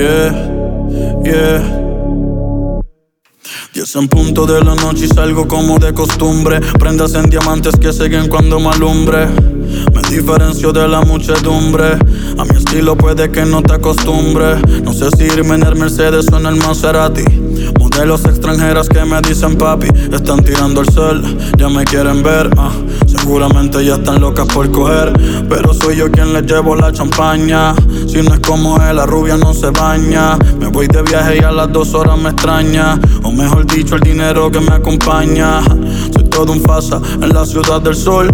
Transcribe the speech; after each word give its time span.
Yeah, 0.00 0.32
yeah. 1.24 1.90
Diez 3.74 3.94
en 3.96 4.08
punto 4.08 4.46
de 4.46 4.64
la 4.64 4.74
noche 4.74 5.04
y 5.04 5.08
salgo 5.08 5.46
como 5.46 5.78
de 5.78 5.92
costumbre. 5.92 6.58
Prendas 6.78 7.12
en 7.12 7.28
diamantes 7.28 7.74
que 7.78 7.92
siguen 7.92 8.28
cuando 8.28 8.58
me 8.58 8.70
alumbre. 8.70 9.26
Me 9.26 10.00
diferencio 10.08 10.72
de 10.72 10.88
la 10.88 11.02
muchedumbre. 11.02 11.98
A 12.38 12.44
mi 12.46 12.56
estilo 12.56 12.96
puede 12.96 13.30
que 13.30 13.44
no 13.44 13.62
te 13.62 13.74
acostumbre. 13.74 14.56
No 14.82 14.94
sé 14.94 15.10
si 15.18 15.24
irme 15.24 15.56
en 15.56 15.64
el 15.64 15.76
Mercedes 15.76 16.28
o 16.32 16.38
en 16.38 16.46
el 16.46 16.56
Maserati. 16.56 17.49
Modelos 17.92 18.24
extranjeras 18.24 18.88
que 18.88 19.04
me 19.04 19.20
dicen 19.20 19.56
papi, 19.58 19.88
están 20.12 20.42
tirando 20.42 20.80
el 20.80 20.88
sol, 20.90 21.22
ya 21.58 21.68
me 21.68 21.84
quieren 21.84 22.22
ver. 22.22 22.48
Ah, 22.56 22.70
seguramente 23.06 23.84
ya 23.84 23.96
están 23.96 24.20
locas 24.20 24.46
por 24.46 24.70
coger, 24.70 25.12
pero 25.48 25.74
soy 25.74 25.96
yo 25.96 26.10
quien 26.10 26.32
les 26.32 26.44
llevo 26.44 26.76
la 26.76 26.92
champaña. 26.92 27.74
Si 28.06 28.22
no 28.22 28.34
es 28.34 28.40
como 28.40 28.76
él, 28.82 28.96
la 28.96 29.06
rubia 29.06 29.36
no 29.36 29.52
se 29.52 29.70
baña. 29.70 30.38
Me 30.58 30.68
voy 30.68 30.86
de 30.88 31.02
viaje 31.02 31.38
y 31.40 31.44
a 31.44 31.50
las 31.50 31.70
dos 31.72 31.92
horas 31.94 32.18
me 32.18 32.30
extraña, 32.30 32.98
o 33.22 33.32
mejor 33.32 33.66
dicho, 33.66 33.96
el 33.96 34.02
dinero 34.02 34.50
que 34.50 34.60
me 34.60 34.72
acompaña. 34.72 35.60
Soy 36.12 36.24
todo 36.24 36.52
un 36.52 36.62
fasa 36.62 37.00
en 37.20 37.28
la 37.28 37.44
ciudad 37.44 37.82
del 37.82 37.96
sol. 37.96 38.32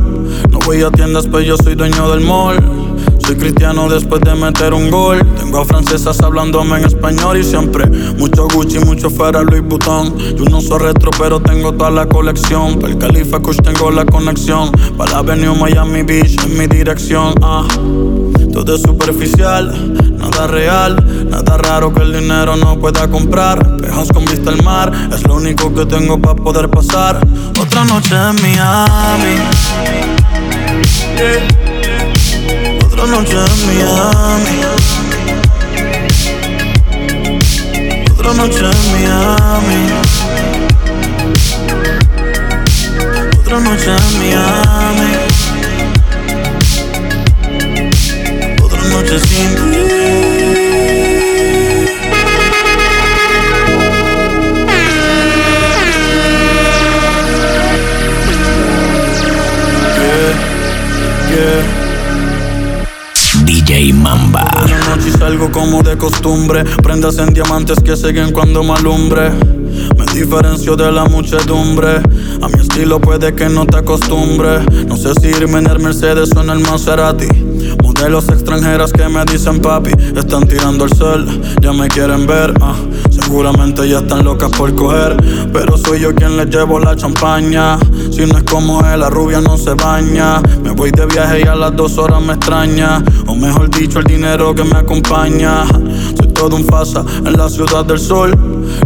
No 0.50 0.58
voy 0.60 0.82
a 0.82 0.90
tiendas, 0.90 1.26
pero 1.26 1.40
yo 1.40 1.56
soy 1.56 1.74
dueño 1.74 2.08
del 2.10 2.20
mall. 2.20 2.85
Soy 3.24 3.36
cristiano 3.36 3.88
después 3.88 4.20
de 4.22 4.34
meter 4.34 4.74
un 4.74 4.90
gol. 4.90 5.24
Tengo 5.38 5.60
a 5.60 5.64
francesas 5.64 6.20
hablándome 6.20 6.78
en 6.78 6.84
español 6.84 7.38
y 7.38 7.44
siempre 7.44 7.86
mucho 7.86 8.46
Gucci, 8.48 8.78
mucho 8.80 9.10
fuera 9.10 9.42
Louis 9.42 9.62
Vuitton. 9.62 10.16
Yo 10.36 10.44
no 10.44 10.60
soy 10.60 10.78
retro, 10.78 11.10
pero 11.18 11.40
tengo 11.40 11.72
toda 11.72 11.90
la 11.90 12.08
colección. 12.08 12.78
Para 12.78 12.92
el 12.92 12.98
Califa 12.98 13.40
Kush 13.40 13.58
tengo 13.62 13.90
la 13.90 14.04
conexión. 14.04 14.70
Para 14.96 15.12
la 15.12 15.18
Avenue 15.18 15.54
Miami 15.54 16.02
Beach 16.02 16.36
en 16.44 16.58
mi 16.58 16.66
dirección. 16.66 17.34
Ah. 17.42 17.66
Todo 18.56 18.74
es 18.74 18.80
superficial, 18.80 19.92
nada 20.16 20.46
real, 20.46 21.28
nada 21.28 21.58
raro 21.58 21.92
que 21.92 22.00
el 22.00 22.14
dinero 22.14 22.56
no 22.56 22.78
pueda 22.80 23.06
comprar. 23.06 23.76
Pejas 23.76 24.08
con 24.08 24.24
vista 24.24 24.50
al 24.50 24.62
mar, 24.62 24.90
es 25.12 25.22
lo 25.24 25.34
único 25.34 25.74
que 25.74 25.84
tengo 25.84 26.18
para 26.18 26.36
poder 26.36 26.70
pasar. 26.70 27.20
Otra 27.60 27.84
noche 27.84 28.14
en 28.14 28.34
Miami. 28.40 29.36
Otra 32.98 33.08
noche 33.08 33.36
en 33.36 33.66
Miami. 33.68 34.64
Otra 38.10 38.32
noche 38.32 38.60
en 38.60 38.92
Miami. 38.92 39.80
Otra 43.38 43.60
noche 43.60 43.90
en 43.90 44.18
Miami. 44.18 45.10
Otra 48.62 48.82
noche 48.84 49.20
sin 49.20 49.54
ti. 49.56 50.35
Mamba. 64.06 64.44
La 64.68 64.94
noche 64.94 65.10
salgo 65.18 65.50
como 65.50 65.82
de 65.82 65.96
costumbre. 65.98 66.62
Prendas 66.80 67.18
en 67.18 67.34
diamantes 67.34 67.78
que 67.82 67.96
siguen 67.96 68.30
cuando 68.30 68.62
me 68.62 68.74
alumbre. 68.74 69.30
Me 69.98 70.04
diferencio 70.14 70.76
de 70.76 70.92
la 70.92 71.06
muchedumbre. 71.06 71.96
A 72.40 72.48
mi 72.48 72.60
estilo 72.60 73.00
puede 73.00 73.34
que 73.34 73.48
no 73.48 73.66
te 73.66 73.78
acostumbre. 73.78 74.60
No 74.86 74.96
sé 74.96 75.12
si 75.20 75.26
irme 75.26 75.58
en 75.58 75.66
el 75.66 75.80
Mercedes 75.80 76.30
o 76.36 76.40
en 76.40 76.50
el 76.50 76.60
Maserati. 76.60 77.26
Modelos 77.82 78.28
extranjeras 78.28 78.92
que 78.92 79.08
me 79.08 79.24
dicen 79.24 79.60
papi, 79.60 79.90
están 80.16 80.46
tirando 80.46 80.84
el 80.84 80.92
sol, 80.92 81.26
ya 81.60 81.72
me 81.72 81.88
quieren 81.88 82.26
ver. 82.26 82.54
ah. 82.60 82.74
Seguramente 83.26 83.88
ya 83.88 83.98
están 83.98 84.24
locas 84.24 84.50
por 84.56 84.72
coger, 84.76 85.16
pero 85.52 85.76
soy 85.76 85.98
yo 85.98 86.14
quien 86.14 86.36
les 86.36 86.46
llevo 86.46 86.78
la 86.78 86.94
champaña. 86.94 87.76
Si 88.12 88.24
no 88.24 88.38
es 88.38 88.44
como 88.44 88.80
él, 88.86 89.00
la 89.00 89.10
rubia 89.10 89.40
no 89.40 89.56
se 89.58 89.74
baña. 89.74 90.40
Me 90.62 90.70
voy 90.70 90.92
de 90.92 91.06
viaje 91.06 91.40
y 91.40 91.48
a 91.48 91.56
las 91.56 91.74
dos 91.74 91.98
horas 91.98 92.22
me 92.22 92.34
extraña. 92.34 93.02
O 93.26 93.34
mejor 93.34 93.68
dicho, 93.68 93.98
el 93.98 94.04
dinero 94.04 94.54
que 94.54 94.62
me 94.62 94.76
acompaña. 94.76 95.64
Soy 96.16 96.28
todo 96.28 96.54
un 96.54 96.64
fasa 96.66 97.04
en 97.18 97.32
la 97.32 97.48
ciudad 97.48 97.84
del 97.84 97.98
sol. 97.98 98.30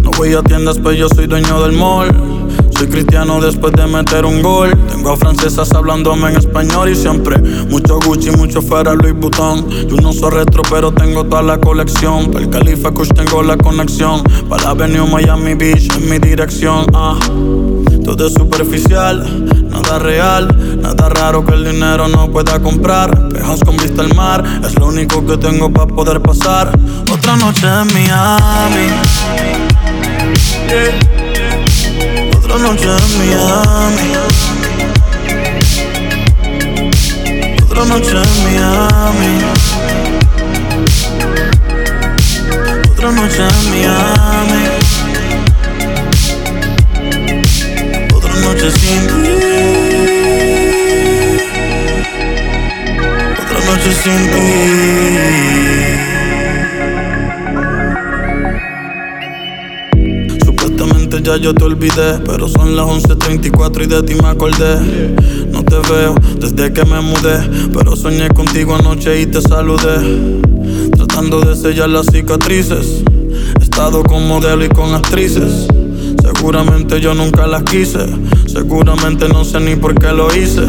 No 0.03 0.11
voy 0.17 0.33
a 0.33 0.43
tiendas, 0.43 0.79
pero 0.79 0.93
yo 0.93 1.09
soy 1.15 1.27
dueño 1.27 1.61
del 1.61 1.73
mall. 1.73 2.40
Soy 2.81 2.89
cristiano 2.89 3.43
después 3.43 3.75
de 3.75 3.87
meter 3.87 4.25
un 4.25 4.41
gol. 4.41 4.71
Tengo 4.89 5.11
a 5.11 5.17
francesas 5.19 5.71
hablándome 5.73 6.31
en 6.31 6.39
español 6.39 6.89
y 6.89 6.97
siempre 6.97 7.37
mucho 7.69 7.99
Gucci, 8.01 8.31
mucho 8.31 8.63
fuera 8.63 8.95
Louis 8.95 9.13
Vuitton. 9.13 9.69
Yo 9.69 9.97
no 9.97 10.15
soy 10.15 10.31
retro, 10.31 10.63
pero 10.71 10.91
tengo 10.91 11.25
toda 11.25 11.43
la 11.43 11.61
colección. 11.61 12.31
Para 12.31 12.43
el 12.43 12.51
Califa 12.51 12.91
Kush 12.91 13.11
tengo 13.15 13.43
la 13.43 13.59
conexión. 13.59 14.23
Para 14.49 14.63
la 14.63 14.71
Avenue 14.71 15.07
Miami 15.07 15.53
Beach 15.53 15.95
en 15.95 16.09
mi 16.09 16.19
dirección. 16.19 16.87
Ah. 16.95 17.19
Todo 18.03 18.27
es 18.27 18.33
superficial, 18.33 19.45
nada 19.69 19.99
real, 19.99 20.81
nada 20.81 21.11
raro 21.11 21.45
que 21.45 21.53
el 21.53 21.65
dinero 21.65 22.09
no 22.09 22.31
pueda 22.33 22.63
comprar. 22.63 23.29
Pejas 23.29 23.61
con 23.61 23.77
vista 23.77 24.01
al 24.01 24.15
mar, 24.15 24.43
es 24.65 24.75
lo 24.79 24.87
único 24.87 25.27
que 25.27 25.37
tengo 25.37 25.71
para 25.71 25.87
poder 25.87 26.23
pasar. 26.23 26.73
Otra 27.13 27.37
noche 27.37 27.67
en 27.67 27.93
Miami. 27.93 28.89
Otra 32.53 32.63
noche 32.67 32.83
en 32.85 33.19
Miami. 33.19 34.09
Otra 37.63 37.85
noche 37.85 38.11
en 38.11 38.45
Miami. 38.45 39.33
Otra 42.91 43.11
noche 43.13 43.43
en 43.43 43.71
Miami. 43.71 44.63
Otra 48.17 48.35
noche 48.35 48.71
sin 48.73 49.07
ti. 49.07 49.31
Otra 53.39 53.59
noche 53.65 53.91
sin 54.03 54.23
ti. 54.33 55.80
Ya 61.19 61.37
yo 61.37 61.53
te 61.53 61.65
olvidé, 61.65 62.19
pero 62.25 62.49
son 62.49 62.77
las 62.77 62.87
11.34 62.87 63.83
y 63.83 63.87
de 63.89 64.03
ti 64.05 64.15
me 64.15 64.29
acordé. 64.29 64.79
No 65.51 65.63
te 65.65 65.77
veo 65.91 66.15
desde 66.39 66.73
que 66.73 66.85
me 66.85 67.01
mudé, 67.01 67.69
pero 67.75 67.97
soñé 67.97 68.29
contigo 68.29 68.77
anoche 68.77 69.21
y 69.21 69.27
te 69.27 69.43
saludé. 69.43 70.31
Tratando 70.97 71.41
de 71.41 71.57
sellar 71.57 71.91
las 71.91 72.07
cicatrices, 72.07 73.03
he 73.59 73.63
estado 73.63 74.03
con 74.05 74.27
modelo 74.29 74.65
y 74.65 74.69
con 74.69 74.95
actrices. 74.95 75.67
Seguramente 76.41 77.03
yo 77.03 77.13
nunca 77.13 77.47
las 77.47 77.65
quise, 77.65 77.99
seguramente 78.47 79.29
no 79.29 79.45
sé 79.45 79.61
ni 79.61 79.77
por 79.77 79.95
qué 79.95 80.11
lo 80.11 80.35
hice. 80.35 80.63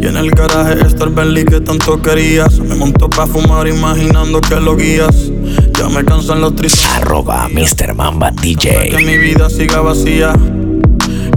Y 0.00 0.06
en 0.06 0.16
el 0.16 0.30
garaje 0.30 0.80
está 0.86 1.04
el 1.04 1.10
Bentley 1.10 1.44
que 1.44 1.60
tanto 1.60 2.00
querías. 2.00 2.58
Me 2.60 2.74
montó 2.74 3.10
pa' 3.10 3.26
fumar 3.26 3.68
imaginando 3.68 4.40
que 4.40 4.58
lo 4.58 4.74
guías. 4.74 5.30
Ya 5.78 5.90
me 5.90 6.02
cansan 6.02 6.40
los 6.40 6.56
tristes. 6.56 6.82
Arroba 6.96 7.46
Mr. 7.50 7.94
Mamba 7.94 8.30
DJ. 8.30 8.88
Que 8.88 9.04
mi 9.04 9.18
vida 9.18 9.50
siga 9.50 9.82
vacía. 9.82 10.32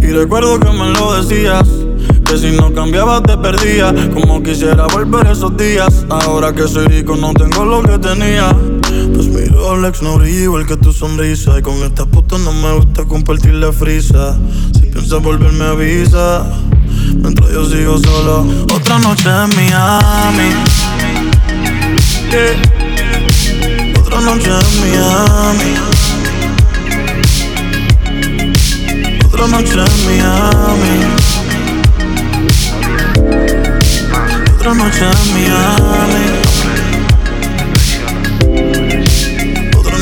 Y 0.01 0.06
recuerdo 0.06 0.57
que 0.57 0.72
me 0.72 0.91
lo 0.91 1.22
decías. 1.22 1.68
Que 2.25 2.38
si 2.38 2.56
no 2.56 2.74
cambiabas 2.74 3.24
te 3.24 3.38
perdía. 3.40 3.94
Como 4.13 4.41
quisiera 4.41 4.88
volver 4.88 5.28
esos 5.28 5.57
días. 5.57 6.06
Ahora 6.09 6.53
que 6.53 6.66
soy 6.66 6.88
rico 6.88 7.18
no 7.18 7.34
tengo 7.34 7.66
lo 7.66 7.84
que 7.84 7.97
tenía. 7.97 8.56
Pues 9.13 9.28
mi 9.28 9.50
Rolex 9.61 10.01
no 10.01 10.17
brilla 10.17 10.41
igual 10.41 10.66
que 10.66 10.75
tu 10.75 10.91
sonrisa. 10.91 11.59
Y 11.59 11.61
con 11.61 11.75
esta 11.83 12.05
puta 12.05 12.38
no 12.39 12.51
me 12.51 12.73
gusta 12.73 13.05
compartir 13.05 13.53
la 13.53 13.72
frisa. 13.72 14.35
Si 14.73 14.88
piensas 14.88 15.22
volverme 15.22 15.63
avisa. 15.66 16.44
Mientras 17.16 17.51
yo 17.51 17.69
sigo 17.69 18.00
solo. 18.00 18.45
Otra 18.73 18.97
noche 18.97 19.29
en 19.29 19.50
Miami. 19.56 20.50
Yeah. 22.31 22.56
Otra 24.00 24.21
noche 24.21 24.50
en 24.50 24.65
Miami. 24.81 25.75
Otra 29.25 29.47
noche 29.47 29.74
en 29.74 30.06
Miami. 30.07 31.06
Otra 34.56 34.74
noche 34.74 35.06
en 35.06 35.33
Miami. 35.33 36.51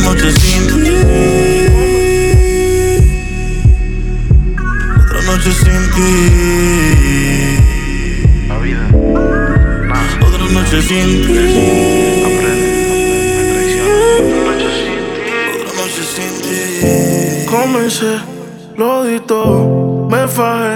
Otra 0.09 0.23
noche 0.23 0.31
sin 0.39 0.63
ti. 0.65 0.89
Otra 4.97 5.19
noche 5.21 5.51
sin 5.51 5.81
ti. 5.93 6.09
Otra 10.19 10.45
noche 10.51 10.81
sin 10.81 11.09
ti. 11.25 11.37
Otra 12.25 12.53
noche 15.77 16.03
sin 16.13 16.33
ti. 16.41 16.57
Comencé, 17.45 18.13
lo 18.77 19.03
di 19.03 19.19
todo, 19.19 20.07
me 20.09 20.27
fajé, 20.27 20.75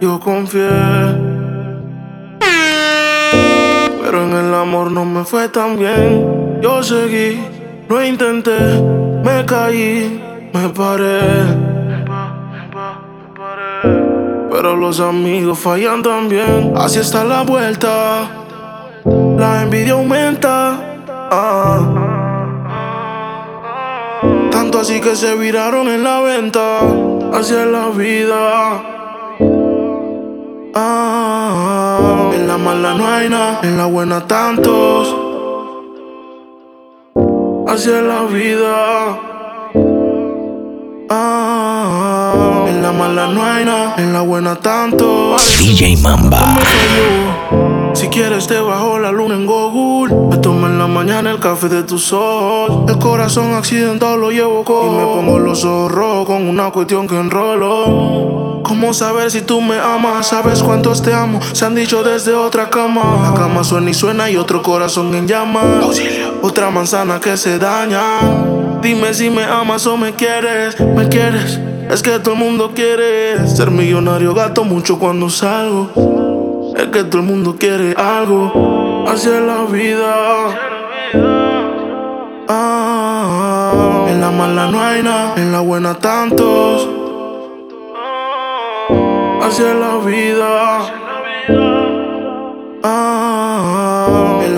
yo 0.00 0.18
confié. 0.18 0.70
Pero 4.02 4.24
en 4.24 4.32
el 4.32 4.54
amor 4.54 4.90
no 4.90 5.04
me 5.04 5.24
fue 5.24 5.50
tan 5.50 5.78
bien. 5.78 6.60
Yo 6.62 6.82
seguí, 6.82 7.38
Lo 7.92 8.02
intenté, 8.02 8.58
me 9.22 9.44
caí, 9.44 10.18
me 10.54 10.68
paré. 10.70 11.20
Pero 14.50 14.76
los 14.76 14.98
amigos 14.98 15.58
fallan 15.58 16.02
también. 16.02 16.72
Así 16.74 17.00
está 17.00 17.22
la 17.22 17.42
vuelta. 17.42 18.30
La 19.36 19.64
envidia 19.64 19.92
aumenta. 19.92 20.80
Ah. 21.06 21.80
Tanto 24.50 24.78
así 24.78 24.98
que 24.98 25.14
se 25.14 25.36
viraron 25.36 25.86
en 25.88 26.02
la 26.02 26.20
venta. 26.20 26.78
Es 27.38 27.50
la 27.50 27.88
vida. 27.90 28.82
Ah. 30.74 32.30
En 32.32 32.48
la 32.48 32.56
mala 32.56 32.94
no 32.94 33.06
hay 33.06 33.28
nada, 33.28 33.60
en 33.62 33.76
la 33.76 33.84
buena 33.84 34.26
tantos. 34.26 35.21
Es 37.74 37.86
la 37.86 38.24
vida. 38.24 39.18
Ah, 41.08 42.66
en 42.68 42.82
la 42.82 42.92
mala 42.92 43.28
no 43.28 43.42
hay 43.42 43.64
nada, 43.64 43.94
en 43.96 44.12
la 44.12 44.20
buena 44.20 44.56
tanto. 44.56 45.36
DJ 45.58 45.96
Mamba. 45.96 46.58
Si 47.94 48.08
quieres 48.08 48.46
te 48.46 48.60
bajo 48.60 48.98
la 48.98 49.10
luna 49.10 49.36
en 49.36 49.46
Google. 49.46 50.14
Me 50.30 50.36
tomo 50.36 50.66
en 50.66 50.78
la 50.78 50.86
mañana 50.86 51.30
el 51.30 51.40
café 51.40 51.70
de 51.70 51.82
tu 51.82 51.98
sol. 51.98 52.84
El 52.88 52.98
corazón 52.98 53.54
accidentado 53.54 54.18
lo 54.18 54.30
llevo 54.30 54.64
con. 54.64 54.88
Y 54.88 54.98
me 54.98 55.04
pongo 55.04 55.38
los 55.38 55.64
ojos 55.64 55.92
rojos 55.92 56.26
con 56.26 56.46
una 56.46 56.70
cuestión 56.70 57.08
que 57.08 57.18
enrolo. 57.18 58.60
¿Cómo 58.64 58.92
saber 58.94 59.30
si 59.30 59.40
tú 59.42 59.60
me 59.60 59.78
amas? 59.78 60.28
¿Sabes 60.28 60.62
cuántos 60.62 61.02
te 61.02 61.12
amo? 61.12 61.40
Se 61.52 61.64
han 61.64 61.74
dicho 61.74 62.02
desde 62.02 62.34
otra 62.34 62.68
cama. 62.68 63.30
La 63.30 63.34
cama 63.34 63.64
suena 63.64 63.90
y 63.90 63.94
suena 63.94 64.30
y 64.30 64.36
otro 64.36 64.62
corazón 64.62 65.14
en 65.14 65.26
llamas. 65.26 66.00
Otra 66.42 66.70
manzana 66.70 67.20
que 67.20 67.36
se 67.36 67.58
daña. 67.58 68.02
Dime 68.82 69.14
si 69.14 69.30
me 69.30 69.44
amas 69.44 69.86
o 69.86 69.96
me 69.96 70.12
quieres. 70.12 70.78
¿Me 70.80 71.08
quieres? 71.08 71.60
Es 71.88 72.02
que 72.02 72.18
todo 72.18 72.34
el 72.34 72.40
mundo 72.40 72.72
quiere 72.74 73.46
ser 73.46 73.70
millonario. 73.70 74.34
Gato 74.34 74.64
mucho 74.64 74.98
cuando 74.98 75.30
salgo. 75.30 76.74
Es 76.76 76.88
que 76.88 77.04
todo 77.04 77.20
el 77.20 77.28
mundo 77.28 77.54
quiere 77.56 77.94
algo. 77.96 79.04
Es 79.14 79.24
la 79.24 79.64
vida. 79.70 80.14
Ah, 82.48 84.06
en 84.08 84.20
la 84.20 84.30
mala 84.32 84.66
no 84.66 84.80
hay 84.82 85.02
nada, 85.02 85.34
en 85.36 85.52
la 85.52 85.60
buena 85.60 85.94
tantos. 85.94 86.88
Es 89.48 89.58
la 89.60 89.96
vida. 90.04 91.01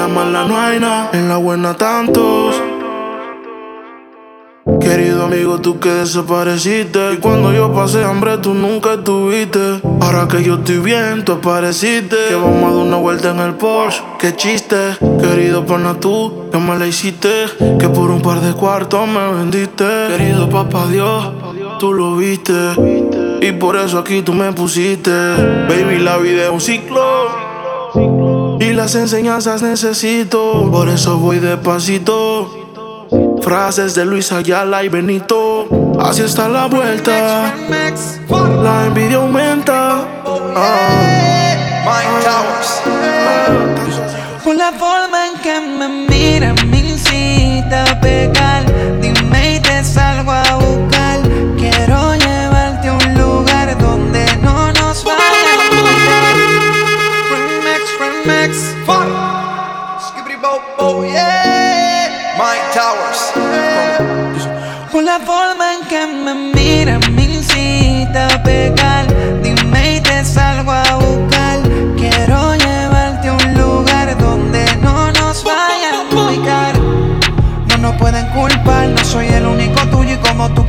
La 0.05 0.09
mala 0.09 0.45
no 0.45 1.11
en 1.15 1.29
la 1.31 1.39
buena 1.39 1.75
tantos. 1.75 2.55
Querido 4.79 5.25
amigo, 5.25 5.63
tú 5.63 5.81
que 5.81 5.89
desapareciste. 5.89 7.15
Y 7.15 7.17
cuando 7.17 7.55
yo 7.55 7.73
pasé 7.73 8.05
hambre, 8.05 8.37
tú 8.37 8.53
nunca 8.53 8.95
estuviste. 8.95 9.81
Ahora 10.03 10.29
que 10.29 10.43
yo 10.43 10.57
estoy 10.57 10.79
bien, 10.79 11.25
tú 11.25 11.33
apareciste. 11.33 12.17
Que 12.29 12.35
vamos 12.35 12.71
a 12.71 12.75
dar 12.75 12.85
una 12.85 12.97
vuelta 12.99 13.31
en 13.31 13.39
el 13.39 13.55
Porsche. 13.55 14.03
Qué 14.19 14.37
chiste, 14.37 14.77
querido 15.23 15.65
pana, 15.65 15.99
tú 15.99 16.51
que 16.53 16.59
me 16.59 16.79
la 16.79 16.87
hiciste. 16.87 17.47
Que 17.79 17.89
por 17.89 18.11
un 18.11 18.21
par 18.21 18.41
de 18.41 18.53
cuartos 18.53 19.09
me 19.09 19.33
vendiste. 19.33 19.87
Querido 20.09 20.51
papá 20.51 20.87
Dios, 20.87 21.31
tú 21.79 21.95
lo 21.95 22.17
viste. 22.17 22.53
Y 23.41 23.53
por 23.53 23.77
eso 23.77 24.01
aquí 24.01 24.21
tú 24.21 24.35
me 24.35 24.53
pusiste. 24.53 25.11
Baby, 25.67 26.01
la 26.01 26.19
vida 26.19 26.45
es 26.45 26.51
un 26.51 26.61
ciclo. 26.61 27.54
Y 28.65 28.73
las 28.73 28.95
enseñanzas 28.95 29.61
necesito. 29.61 30.71
Por 30.71 30.89
eso 30.89 31.19
voy 31.19 31.39
despacito. 31.39 32.51
Frases 33.43 33.95
de 33.95 34.07
Luis 34.07 34.33
Ayala 34.33 34.83
y 34.83 34.89
Benito. 34.89 35.69
Así 36.01 36.23
está 36.23 36.49
la 36.49 36.65
vuelta. 36.65 37.55
La 38.63 38.87
envidia 38.87 39.17
aumenta. 39.17 40.09
Por 44.43 44.57
la 44.57 44.73
forma 44.73 45.27
en 45.27 45.41
que 45.43 45.61
me 45.61 45.89
mira 46.09 46.55
me 46.67 46.79
incita 46.79 47.85
a 47.85 48.01
pecar. 48.01 48.65
Dime 48.99 49.57
y 49.57 49.61
te 49.61 49.85
salgo 49.85 50.33
a 50.33 50.54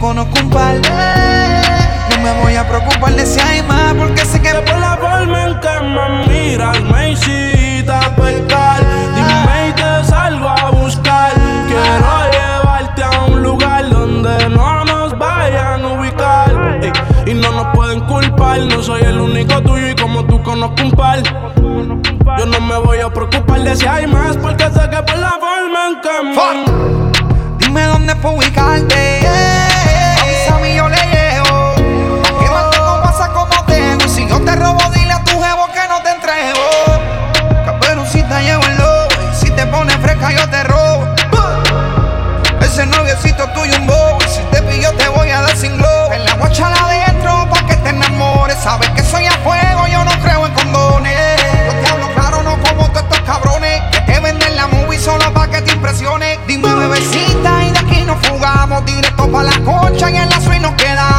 conozco 0.06 0.40
un 0.40 0.50
par. 0.52 0.75
No 2.12 2.22
me 2.22 2.31
voy 2.44 2.56
a 2.56 2.68
preocupar 2.68 3.13
de 3.16 3.25
si 3.25 3.40
hay 3.40 3.63
más 3.63 3.96
porque 3.96 4.24
sé 4.24 4.40
que 4.40 4.54
Por 4.54 4.78
la 4.78 4.98
forma 4.98 5.46
en 5.46 5.60
que 5.60 5.75
me 5.81 6.28
miras 6.28 6.80
me 6.84 7.13
a 7.92 8.16
pecar 8.16 8.81
Dime 9.16 9.69
y 9.69 9.74
te 9.74 10.07
salgo 10.07 10.48
a 10.48 10.69
buscar 10.69 11.31
Quiero 11.68 12.13
llevarte 12.36 13.04
a 13.04 13.25
un 13.25 13.42
lugar 13.42 13.90
donde 13.90 14.50
no 14.50 14.86
nos 14.86 15.18
vayan 15.18 15.84
a 15.84 15.88
ubicar 15.88 16.80
Ey, 16.84 16.92
Y 17.25 17.34
no 17.34 17.51
nos 17.51 17.75
pueden 17.75 18.01
culpar 18.01 18.60
No 18.60 18.84
soy 18.84 19.01
el 19.01 19.19
único 19.19 19.60
tuyo 19.63 19.90
y 19.90 19.96
como 19.96 20.24
tú 20.25 20.42
conozco 20.44 20.84
un 20.84 20.92
par 20.92 21.24
Yo 21.24 22.46
no 22.46 22.60
me 22.62 22.78
voy 22.78 23.00
a 23.00 23.10
preocupar 23.10 23.60
de 23.62 23.75
si 23.75 23.88
hay 23.88 24.06
más 24.06 24.38
Porque 24.38 24.66
sé 24.66 24.88
que 24.88 25.01
por 25.01 25.18
la 25.18 25.31
forma 25.31 25.88
en 25.90 26.01
que 26.01 26.24
me 26.24 27.66
Dime 27.66 27.84
dónde 27.86 28.16
puedo 28.18 28.36
ubicarte. 28.36 29.75
Te 34.46 34.56
robo, 34.56 34.80
dile 34.94 35.12
a 35.12 35.24
tu 35.24 35.42
jevo 35.42 35.68
que 35.74 35.88
no 35.90 36.02
te 36.02 36.10
entrego. 36.12 37.66
Caperucita 37.66 38.42
llevo 38.42 38.64
el 38.64 38.78
lobo. 38.78 39.08
Y 39.32 39.36
si 39.36 39.52
te 39.52 39.66
pones 39.66 39.96
fresca, 39.98 40.32
yo 40.32 40.48
te 40.50 40.64
robo. 40.64 41.16
Ese 42.62 42.86
noviecito 42.86 43.48
tuyo 43.50 43.75
un 43.78 43.88
bobo. 43.88 44.18
Y 44.25 44.30
si 44.30 44.42
te 44.52 44.62
pillo, 44.64 44.92
te 44.94 45.08
voy 45.10 45.30
a 45.32 45.42
dar 45.42 45.56
sin 45.56 45.75
globo. 45.78 46.12
En 46.14 46.25
la 46.25 46.34
guacha 46.36 46.70
la 46.70 46.78
adentro 46.86 47.48
pa' 47.50 47.66
que 47.66 47.75
te 47.78 47.90
enamores. 47.90 48.58
Sabes 48.64 48.90
que 48.90 49.04
soy 49.04 49.25
a 49.25 49.32
fuego, 49.44 49.88
yo 49.88 50.04
no 50.04 50.12
creo 50.22 50.46
en 50.46 50.54
condones. 50.54 51.42
Yo 51.68 51.74
te 51.82 51.92
hablo 51.92 52.14
claro, 52.14 52.44
no 52.44 52.58
como 52.62 52.88
todos 52.92 53.04
estos 53.04 53.22
cabrones. 53.22 53.82
Que 53.92 54.02
te 54.02 54.20
venden 54.20 54.56
la 54.56 54.68
movie 54.68 55.00
solo 55.00 55.34
pa' 55.34 55.48
que 55.50 55.62
te 55.62 55.72
impresione. 55.74 56.40
Dime, 56.48 56.74
bebecita, 56.74 57.64
y 57.64 57.72
de 57.72 57.80
aquí 57.80 58.02
nos 58.04 58.25
fugamos. 58.28 58.86
Directo 58.86 59.32
pa' 59.32 59.44
la 59.44 59.60
concha 59.64 60.12
y 60.12 60.18
en 60.18 60.30
la 60.30 60.40
suite 60.40 60.60
nos 60.60 60.74
quedamos. 60.75 61.14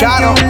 Machado. 0.00 0.49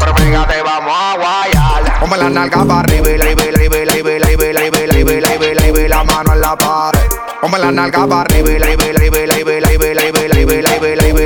Pero 0.31 0.45
fíjate, 0.45 0.63
vamos 0.63 0.93
a 0.95 1.17
guayar. 1.17 1.99
Ponme 1.99 2.17
la 2.17 2.29
nalga 2.29 2.63
para 2.63 2.79
arriba, 2.79 3.09
y 3.09 3.17
la 3.17 3.25
la 5.89 6.03
mano 6.05 6.33
en 6.33 6.41
la 6.41 6.55
pared. 6.55 7.09
Ponme 7.41 7.59
la 7.59 7.71
nalga 7.71 8.07
para 8.07 8.21
arriba, 8.21 8.49
la 8.59 8.69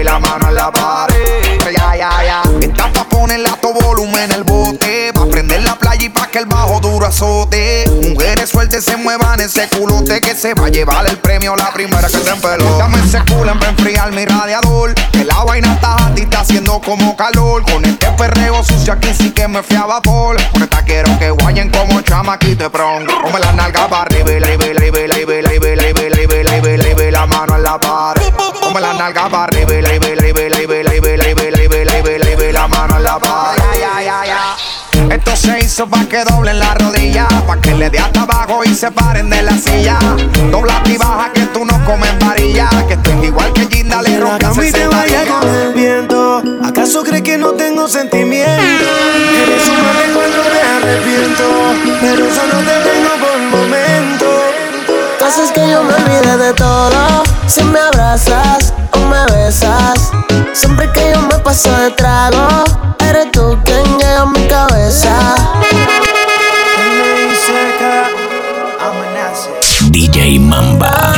la 0.03 0.19
mano 0.19 0.49
en 0.49 0.55
la 0.55 0.71
pared. 0.71 1.61
Ya, 1.71 1.95
ya, 1.95 2.23
ya. 2.23 2.41
Estás 2.59 2.91
pa' 2.93 3.03
ponerle 3.03 3.47
a 3.47 3.55
tu 3.57 3.71
volumen 3.73 4.31
el 4.31 4.43
bote. 4.43 5.11
Pa' 5.13 5.27
prender 5.27 5.61
y 6.01 6.09
pa' 6.09 6.27
que 6.27 6.39
el 6.39 6.45
bajo 6.45 6.79
duro 6.79 7.05
azote. 7.05 7.85
Mujeres 8.01 8.49
sueltas 8.49 8.83
se 8.83 8.97
muevan 8.97 9.39
ese 9.39 9.67
culote 9.69 10.21
que 10.21 10.35
se 10.35 10.53
va 10.53 10.67
a 10.67 10.69
llevar 10.69 11.07
el 11.07 11.17
premio 11.17 11.55
la 11.55 11.71
primera 11.71 12.07
que 12.07 12.17
se 12.17 12.29
empeló. 12.29 12.77
Dame 12.77 12.99
ese 13.05 13.19
culo 13.25 13.51
en 13.51 13.63
enfriar 13.63 14.11
mi 14.11 14.25
radiador. 14.25 14.93
Que 15.11 15.23
la 15.23 15.43
vaina 15.43 15.73
está 15.73 16.11
y 16.15 16.21
está 16.21 16.41
haciendo 16.41 16.81
como 16.81 17.15
calor. 17.15 17.63
Con 17.63 17.85
este 17.85 18.11
perreo 18.11 18.63
sucio 18.63 18.93
aquí 18.93 19.13
sí 19.13 19.31
que 19.31 19.47
me 19.47 19.63
fui 19.63 19.75
a 19.75 19.85
vapor. 19.85 20.37
Con 20.51 20.63
esta 20.63 20.83
quiero 20.83 21.17
que 21.19 21.29
guayen 21.31 21.69
como 21.69 22.01
chamaquito 22.01 22.71
pronto. 22.71 23.13
Ponme 23.21 23.39
la 23.39 23.53
nalga 23.53 23.87
para 23.87 24.03
arriba, 24.03 24.31
la 27.11 27.25
mano 27.25 27.55
en 27.55 27.63
la 27.63 27.79
pared. 27.79 28.21
Ponme 28.61 28.81
la 28.81 28.93
nalga 28.93 29.29
para 29.29 29.43
arriba, 29.43 29.81
la 32.51 32.67
mano 32.67 32.97
en 32.97 33.03
la 33.03 33.19
pared. 33.19 33.64
Se 35.35 35.59
hizo 35.59 35.85
pa' 35.87 36.05
que 36.05 36.23
doblen 36.23 36.59
la 36.59 36.73
rodilla, 36.75 37.27
pa' 37.45 37.57
que 37.57 37.73
le 37.75 37.89
dé 37.89 37.99
hasta 37.99 38.21
abajo 38.21 38.63
y 38.63 38.73
se 38.73 38.89
paren 38.89 39.29
de 39.29 39.41
la 39.43 39.51
silla. 39.51 39.99
Dobla 40.49 40.81
y 40.85 40.97
baja 40.97 41.31
que 41.33 41.41
tú 41.47 41.65
no 41.65 41.83
comes 41.85 42.17
varilla, 42.19 42.69
que 42.87 42.93
estoy 42.93 43.25
igual 43.25 43.51
que 43.51 43.67
Ginda 43.67 44.01
le 44.01 44.19
rompe 44.19 44.45
a 44.45 44.51
te 44.51 44.87
vaya 44.87 45.25
con 45.25 45.47
el 45.47 45.73
viento. 45.73 46.41
¿Acaso 46.63 47.03
crees 47.03 47.21
que 47.21 47.37
no 47.37 47.51
tengo 47.51 47.87
sentimiento? 47.87 48.85
Eres 49.43 49.67
un 49.67 49.75
mal 49.75 50.05
cuando 50.13 50.37
me 50.53 50.61
arrepiento, 50.77 51.43
pero 51.99 52.25
solo 52.33 52.57
te 52.63 52.89
tengo 52.89 53.09
por 53.19 53.59
momento. 53.59 54.25
Haces 55.27 55.51
que 55.51 55.69
yo 55.69 55.83
me 55.83 55.93
olvide 55.93 56.37
de 56.37 56.53
todo 56.53 57.23
si 57.47 57.63
me 57.63 57.79
abrazas 57.79 58.73
o 58.91 58.99
me 58.99 59.25
besas. 59.35 60.11
Siempre 60.55 60.89
que 60.93 61.11
yo 61.13 61.21
me 61.21 61.37
paso 61.39 61.69
de 61.69 61.91
trago, 61.91 62.47
eres 62.99 63.29
tú 63.33 63.57
quien 63.65 63.83
llega 63.97 64.21
a 64.21 64.25
mi 64.25 64.47
cabeza. 64.47 65.13
DJ 69.89 70.39
Mamba. 70.39 71.11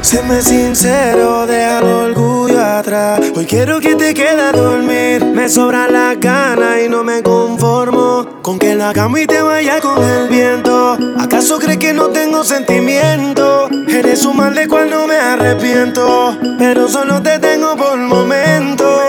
Séme 0.00 0.40
sincero, 0.40 1.46
deja 1.46 1.80
el 1.80 1.84
orgullo 1.84 2.64
atrás. 2.64 3.20
Hoy 3.36 3.44
quiero 3.46 3.80
que 3.80 3.94
te 3.94 4.14
quede 4.14 4.40
a 4.40 4.52
dormir. 4.52 5.24
Me 5.24 5.48
sobra 5.48 5.88
la 5.88 6.14
gana 6.14 6.80
y 6.80 6.88
no 6.88 7.04
me 7.04 7.22
conformo 7.22 8.40
con 8.42 8.58
que 8.58 8.74
la 8.74 8.92
cama 8.92 9.20
y 9.20 9.26
te 9.26 9.42
vaya 9.42 9.80
con 9.80 10.02
el 10.02 10.28
viento. 10.28 10.96
¿Acaso 11.18 11.58
crees 11.58 11.78
que 11.78 11.92
no 11.92 12.08
tengo 12.08 12.44
sentimiento? 12.44 13.68
Eres 13.88 14.24
un 14.24 14.36
mal 14.36 14.54
de 14.54 14.68
cual 14.68 14.88
no 14.88 15.06
me 15.06 15.16
arrepiento, 15.16 16.36
pero 16.58 16.88
solo 16.88 17.20
te 17.20 17.38
tengo 17.38 17.76
por 17.76 17.98
momento. 17.98 19.00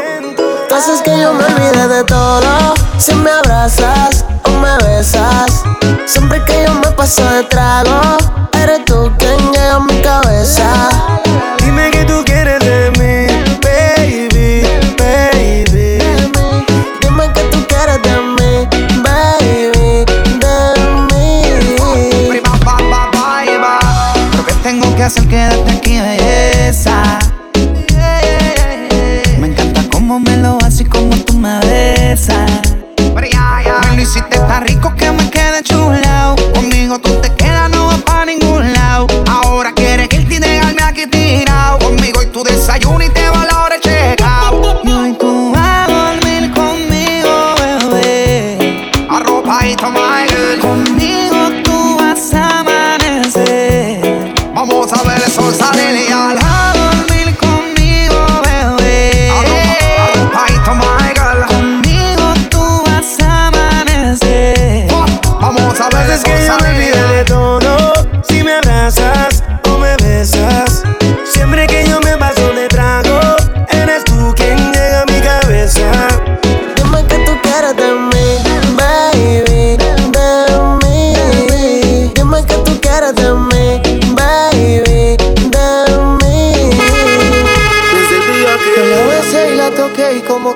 Haces 0.76 1.02
que 1.02 1.12
yo 1.12 1.34
me 1.34 1.44
olvide 1.44 1.88
de 1.88 2.04
todo 2.06 2.74
si 2.98 3.14
me 3.16 3.30
abrazas 3.30 4.26
me 4.70 4.88
besas. 4.88 5.64
Siempre 6.06 6.44
que 6.46 6.64
yo 6.66 6.74
me 6.76 6.92
paso 6.92 7.24
de 7.30 7.44
trago, 7.44 8.18
eres 8.54 8.86
tú 8.86 9.12
quien 9.18 9.38
llega 9.52 9.76
a 9.76 9.80
mi 9.80 10.02
cabeza. 10.02 10.90
Dime 11.64 11.90
que 11.92 12.04
tú 12.06 12.24
quieres 12.26 12.60
de 12.60 12.92
mí, 13.00 13.28
baby, 13.64 14.64
baby. 14.98 16.00
Dime 17.02 17.32
que 17.34 17.42
tú 17.52 17.66
quieres 17.68 18.02
de 18.04 18.16
mí, 18.36 18.68
baby, 19.04 20.06
de 20.44 20.56
mí. 21.10 21.44
Lo 24.38 24.46
que 24.46 24.54
tengo 24.64 24.96
que 24.96 25.04
hacer, 25.04 25.28
quédate 25.28 25.72
aquí, 25.72 26.00
belleza. 26.00 27.20
Me 29.40 29.48
encanta 29.48 29.82
cómo 29.92 30.20
me 30.20 30.38
lo 30.38 30.58
haces 30.64 30.82
y 30.82 30.86
cómo 30.86 31.16
tú 31.26 31.34
me 31.34 31.60
besas. 31.60 32.69
Lo 34.10 34.16
hiciste 34.16 34.40
tan 34.40 34.66
rico 34.66 34.92
que 34.96 35.12
me 35.12 35.30
quedé 35.30 35.62
chulao. 35.62 36.36
Conmigo 36.56 36.98
tú 36.98 37.12
te 37.22 37.32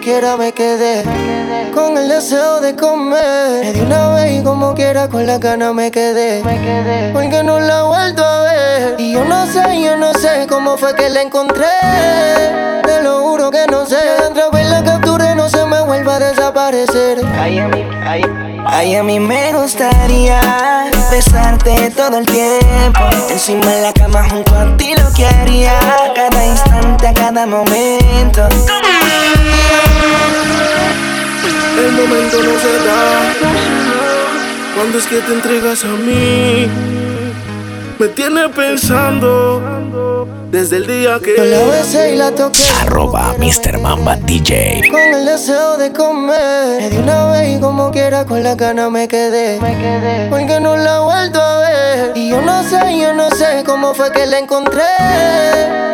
quiera 0.04 0.36
me 0.36 0.52
quedé 0.52 1.04
Con 1.74 1.98
el 1.98 2.10
deseo 2.10 2.60
de 2.60 2.76
comer. 2.76 3.64
Me 3.64 3.74
di 3.74 3.82
una 3.82 4.10
vez 4.10 4.40
y 4.40 4.44
como 4.44 4.74
quiera 4.76 5.08
con 5.08 5.26
la 5.26 5.38
gana 5.38 5.72
me 5.72 5.92
quedé 5.92 6.42
Porque 7.14 7.42
no 7.44 7.60
la 7.60 7.80
he 7.80 7.84
vuelto 7.84 8.24
a 8.24 8.42
ver. 8.44 8.96
Y 9.00 9.14
yo 9.14 9.24
no 9.24 9.46
sé, 9.46 9.82
yo 9.82 9.96
no 9.96 10.14
sé 10.14 10.46
cómo 10.50 10.78
fue 10.78 10.94
que 10.96 11.10
la 11.10 11.22
encontré. 11.22 11.66
Te 12.84 13.02
lo 13.02 13.20
juro 13.22 13.50
que 13.50 13.66
no 13.68 13.86
sé. 13.86 13.98
Otra 14.30 14.50
vez 14.50 14.70
la 14.70 14.84
capturé, 14.84 15.36
no 15.36 15.48
se 15.48 15.66
me 15.66 15.82
vuelva 15.82 16.16
a 16.16 16.20
desaparecer. 16.20 17.22
Ay, 17.40 17.60
a 17.60 17.68
mí, 17.68 17.86
ay, 18.06 18.24
ay, 18.66 18.96
a 18.96 19.04
mí 19.04 19.20
me 19.20 19.54
gustaría 19.54 20.93
besarte 21.14 21.92
todo 21.96 22.18
el 22.18 22.26
tiempo. 22.26 23.02
Encima 23.30 23.66
de 23.68 23.82
la 23.84 23.94
cama 23.94 24.28
junto 24.30 24.58
a 24.58 24.76
ti 24.78 24.96
lo 24.98 25.14
que 25.14 25.26
haría. 25.26 25.78
A 25.78 26.14
cada 26.14 26.46
instante, 26.46 27.08
a 27.08 27.14
cada 27.14 27.46
momento. 27.46 28.42
el 31.86 31.92
momento 31.92 32.38
no 32.48 32.54
se 32.64 32.74
da. 32.88 33.34
Cuando 34.76 34.98
es 34.98 35.06
que 35.06 35.20
te 35.20 35.34
entregas 35.34 35.86
a 35.86 35.90
mí, 35.90 36.68
me 38.00 38.08
tiene 38.08 38.50
pensando 38.50 39.62
desde 40.54 40.78
el 40.78 40.86
día 40.86 41.20
Yo 41.36 41.44
la 41.46 41.58
que 41.58 41.66
besé 41.72 42.14
y 42.14 42.16
la 42.16 42.30
toqué. 42.30 42.62
Arroba 42.82 43.34
Mr. 43.40 43.80
Mamba 43.80 44.18
DJ. 44.18 44.84
Con 44.92 45.02
el 45.02 45.26
deseo 45.26 45.78
de 45.78 45.92
comer. 45.92 46.80
Me 46.80 46.90
di 46.92 46.98
una 46.98 47.26
vez 47.32 47.58
y 47.58 47.60
como 47.60 47.90
quiera 47.90 48.24
con 48.24 48.44
la 48.44 48.54
gana 48.54 48.88
me 48.92 49.08
quedé. 49.08 49.58
Porque 50.30 50.60
no 50.60 50.78
la 50.78 50.98
he 50.98 51.00
vuelto 51.00 51.42
a 51.42 51.58
ver. 51.58 52.12
Y 52.16 52.30
yo 52.30 52.42
no 52.42 52.62
sé, 52.70 53.00
yo 53.00 53.14
no 53.14 53.32
sé 53.32 53.64
cómo 53.66 53.96
fue 53.96 54.12
que 54.12 54.28
la 54.28 54.38
encontré. 54.38 54.84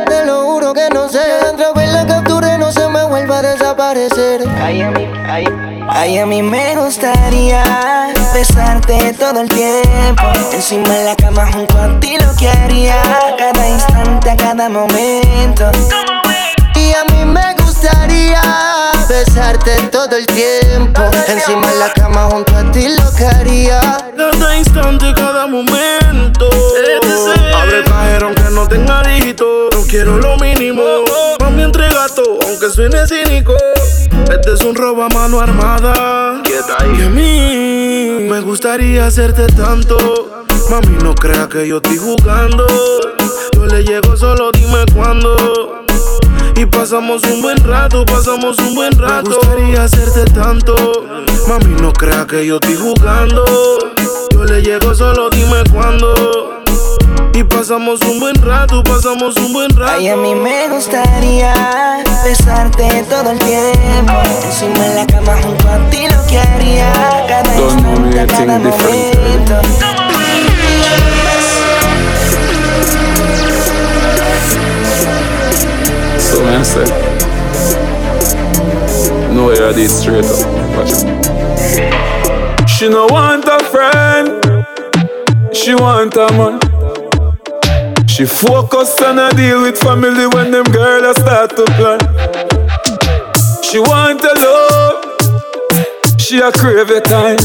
Te 0.07 0.25
lo 0.25 0.43
juro 0.43 0.73
que 0.73 0.89
no 0.89 1.07
sé. 1.07 1.21
Otra 1.53 1.71
vez 1.71 1.93
la 1.93 2.05
capturé, 2.05 2.57
no 2.57 2.69
se 2.73 2.85
me 2.88 2.88
vuelva 3.09 3.39
a 3.39 3.41
desaparecer 3.41 4.47
Ay, 4.61 4.81
a 4.81 4.91
mí, 4.91 5.07
ay, 5.27 5.45
ay, 5.89 6.17
a 6.19 6.25
mí 6.25 6.41
me 6.41 6.75
gustaría 6.75 7.63
besarte 8.33 9.13
todo 9.13 9.41
el 9.41 9.49
tiempo. 9.49 10.23
Encima 10.53 10.89
de 10.89 11.05
la 11.05 11.15
cama 11.15 11.51
junto 11.51 11.77
a 11.77 11.99
ti 11.99 12.17
lo 12.17 12.35
que 12.37 12.47
haría. 12.49 13.01
A 13.01 13.35
cada 13.35 13.67
instante, 13.67 14.29
a 14.29 14.37
cada 14.37 14.69
momento. 14.69 15.71
Y 16.75 16.79
Y 16.79 16.93
a 16.93 17.03
mí 17.05 17.25
me 17.25 17.48
gustaría 17.79 18.41
besarte 19.07 19.87
todo 19.89 20.15
el 20.17 20.25
tiempo. 20.27 21.01
Encima 21.27 21.71
de 21.71 21.79
la 21.79 21.93
cama 21.93 22.29
junto 22.29 22.55
a 22.55 22.69
ti 22.71 22.87
lo 22.89 23.15
que 23.15 23.25
haría. 23.25 23.79
Cada 24.17 24.57
instante, 24.57 25.13
cada 25.15 25.47
momento. 25.47 26.49
Abre 27.55 27.77
el 27.77 27.83
cajero 27.85 28.27
aunque 28.27 28.43
no 28.51 28.67
tenga 28.67 29.01
dígito. 29.03 29.69
No 29.71 29.83
quiero 29.83 30.17
lo 30.17 30.35
mínimo. 30.37 30.83
Mami, 31.39 31.63
entrega 31.63 32.07
todo, 32.13 32.39
aunque 32.45 32.69
suene 32.69 33.07
cínico. 33.07 33.55
Este 34.29 34.53
es 34.53 34.61
un 34.61 34.75
robo 34.75 35.03
a 35.03 35.09
mano 35.09 35.39
armada. 35.39 36.41
Y 36.45 37.01
a 37.01 37.09
mí 37.09 38.27
me 38.29 38.41
gustaría 38.41 39.05
hacerte 39.05 39.47
tanto. 39.47 40.45
Mami, 40.69 40.97
no 41.01 41.15
crea 41.15 41.47
que 41.47 41.65
yo 41.65 41.77
estoy 41.77 41.97
jugando. 41.97 42.67
Yo 43.53 43.65
le 43.67 43.83
llego 43.83 44.17
solo, 44.17 44.51
dime 44.51 44.83
cuándo. 44.93 45.78
Y 46.59 46.65
pasamos 46.65 47.23
un 47.23 47.41
buen 47.41 47.55
rato, 47.63 48.05
pasamos 48.05 48.57
un 48.59 48.75
buen 48.75 48.91
rato. 48.99 49.29
Me 49.29 49.35
gustaría 49.37 49.83
hacerte 49.85 50.25
tanto. 50.25 50.75
Mami, 51.47 51.81
no 51.81 51.93
crea 51.93 52.27
que 52.27 52.45
yo 52.45 52.55
estoy 52.55 52.75
jugando. 52.75 53.45
Yo 54.33 54.43
le 54.43 54.61
llego 54.61 54.93
solo, 54.93 55.29
dime 55.29 55.63
cuándo. 55.71 56.59
Y 57.33 57.45
pasamos 57.45 58.01
un 58.01 58.19
buen 58.19 58.35
rato, 58.41 58.83
pasamos 58.83 59.37
un 59.37 59.53
buen 59.53 59.69
rato. 59.69 59.93
Ay, 59.99 60.09
a 60.09 60.17
mí 60.17 60.35
me 60.35 60.67
gustaría 60.67 61.53
besarte 62.25 63.05
todo 63.09 63.31
el 63.31 63.39
tiempo. 63.39 64.13
Encima 64.43 64.85
en 64.85 64.95
la 64.97 65.07
cama 65.07 65.37
junto 65.41 65.69
a 65.69 65.89
ti 65.89 66.07
lo 66.09 66.27
que 66.27 66.39
haría. 66.39 66.91
Cada 67.25 67.55
instante, 67.55 68.27
cada 68.27 68.59
momento. 68.59 69.61
So 76.39 76.45
man 76.45 76.63
say, 76.63 76.85
no 79.35 79.51
you're 79.51 79.87
straight 79.89 80.23
up. 80.23 80.39
She 82.65 82.87
no 82.87 83.07
want 83.07 83.43
a 83.43 83.59
friend, 83.65 84.41
she 85.53 85.75
want 85.75 86.15
a 86.15 86.31
man. 86.39 86.61
She 88.07 88.23
focus 88.25 89.01
on 89.01 89.19
a 89.19 89.29
deal 89.31 89.63
with 89.63 89.77
family 89.79 90.27
when 90.27 90.51
them 90.51 90.63
girls 90.71 91.17
start 91.17 91.57
to 91.57 91.65
plan. 91.75 91.99
She 93.61 93.79
want 93.79 94.21
a 94.21 94.33
love, 94.39 96.21
she 96.21 96.39
a 96.39 96.53
crave 96.53 96.89
a 96.89 97.01
time. 97.01 97.39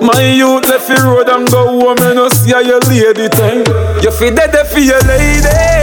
My 0.00 0.22
youth 0.22 0.66
left 0.66 0.88
the 0.88 0.94
road 1.04 1.28
and 1.28 1.46
go 1.50 1.78
home 1.78 1.98
and 1.98 2.14
no 2.14 2.30
see 2.30 2.52
how 2.52 2.60
your 2.60 2.80
lady 2.88 3.28
time. 3.28 3.66
You 4.02 4.12
feel 4.12 4.34
dead 4.34 4.66
for 4.66 4.78
your 4.78 5.02
lady. 5.02 5.77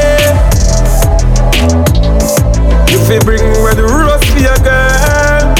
Feel 3.07 3.21
bring 3.21 3.41
red 3.63 3.77
rose 3.77 4.23
for 4.31 4.39
your 4.39 4.57
girl. 4.65 5.55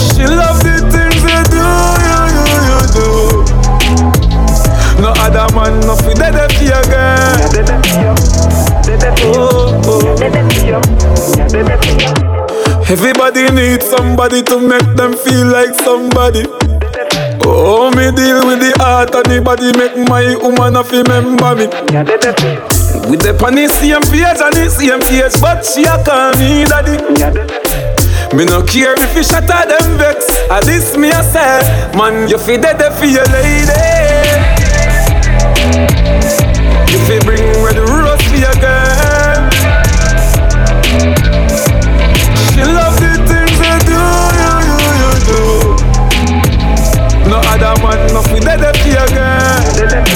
She 0.00 0.24
love 0.24 0.58
the 0.64 0.80
things 0.88 1.20
you 1.20 1.40
do, 1.52 1.60
you, 2.06 2.20
you, 2.32 2.46
you 2.64 2.80
do. 2.96 3.08
No 5.02 5.10
other 5.20 5.46
man, 5.54 5.74
no 5.80 5.94
feel 5.96 6.14
dead 6.14 6.50
for 6.52 6.64
your 6.64 6.84
girl. 6.88 7.36
Oh, 9.28 9.76
oh. 9.84 10.16
Everybody 12.88 13.50
needs 13.50 13.84
somebody 13.86 14.42
to 14.44 14.58
make 14.58 14.96
them 14.96 15.12
feel 15.18 15.46
like 15.48 15.74
somebody. 15.74 16.44
Oh, 17.44 17.90
me 17.90 18.10
deal 18.16 18.46
with 18.46 18.60
the 18.60 18.72
heart 18.78 19.14
and 19.14 19.26
the 19.26 19.40
body 19.44 19.72
make 19.76 19.96
my 20.08 20.34
woman 20.36 20.74
have 20.76 20.90
remember 20.90 21.54
me. 21.56 22.85
We 23.04 23.16
the 23.20 23.36
on 23.44 23.54
the 23.54 23.68
same 23.68 24.02
page 24.08 24.40
and 24.40 24.54
the 24.56 24.66
same 24.72 25.00
page, 25.04 25.36
but 25.40 25.62
she 25.64 25.84
a 25.84 26.00
call 26.02 26.32
me 26.40 26.64
daddy. 26.64 26.96
Me 28.34 28.44
no 28.44 28.62
care 28.64 28.94
if 28.98 29.14
you 29.14 29.22
shatter 29.22 29.62
them 29.68 29.98
vex. 29.98 30.26
At 30.50 30.64
this 30.64 30.96
me 30.96 31.10
a 31.10 31.22
say, 31.22 31.60
man, 31.94 32.28
you 32.28 32.38
fi 32.38 32.56
dead 32.56 32.80
for 32.98 33.04
your 33.06 33.24
lady. 33.30 33.70
You 36.90 36.98
fi 37.06 37.18
bring 37.22 37.44
red 37.62 37.78
rose 37.78 38.22
for 38.26 38.40
your 38.40 38.56
girl. 38.58 39.50
She 42.50 42.62
love 42.64 42.96
the 42.98 43.12
things 43.28 43.56
you 43.62 43.76
do, 43.86 44.00
you, 44.40 44.52
you, 44.66 44.78
you 44.98 45.12
do. 45.30 45.40
No 47.30 47.38
other 47.54 47.74
man, 47.82 48.00
no 48.12 48.20
fi 48.26 48.40
dead 48.40 48.64
for 48.74 48.88
your 48.88 49.06
girl. 49.14 50.15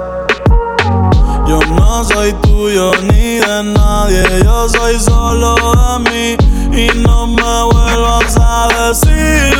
Yo 1.51 1.59
no 1.75 2.01
soy 2.01 2.31
tuyo 2.43 2.93
ni 3.03 3.39
de 3.39 3.63
nadie, 3.75 4.23
yo 4.41 4.69
soy 4.69 4.97
solo 4.97 5.55
de 5.57 6.09
mí. 6.09 6.37
Y 6.71 6.87
no 6.99 7.27
me 7.27 7.63
vuelvas 7.73 8.37
a 8.39 8.69
decir. 8.69 9.53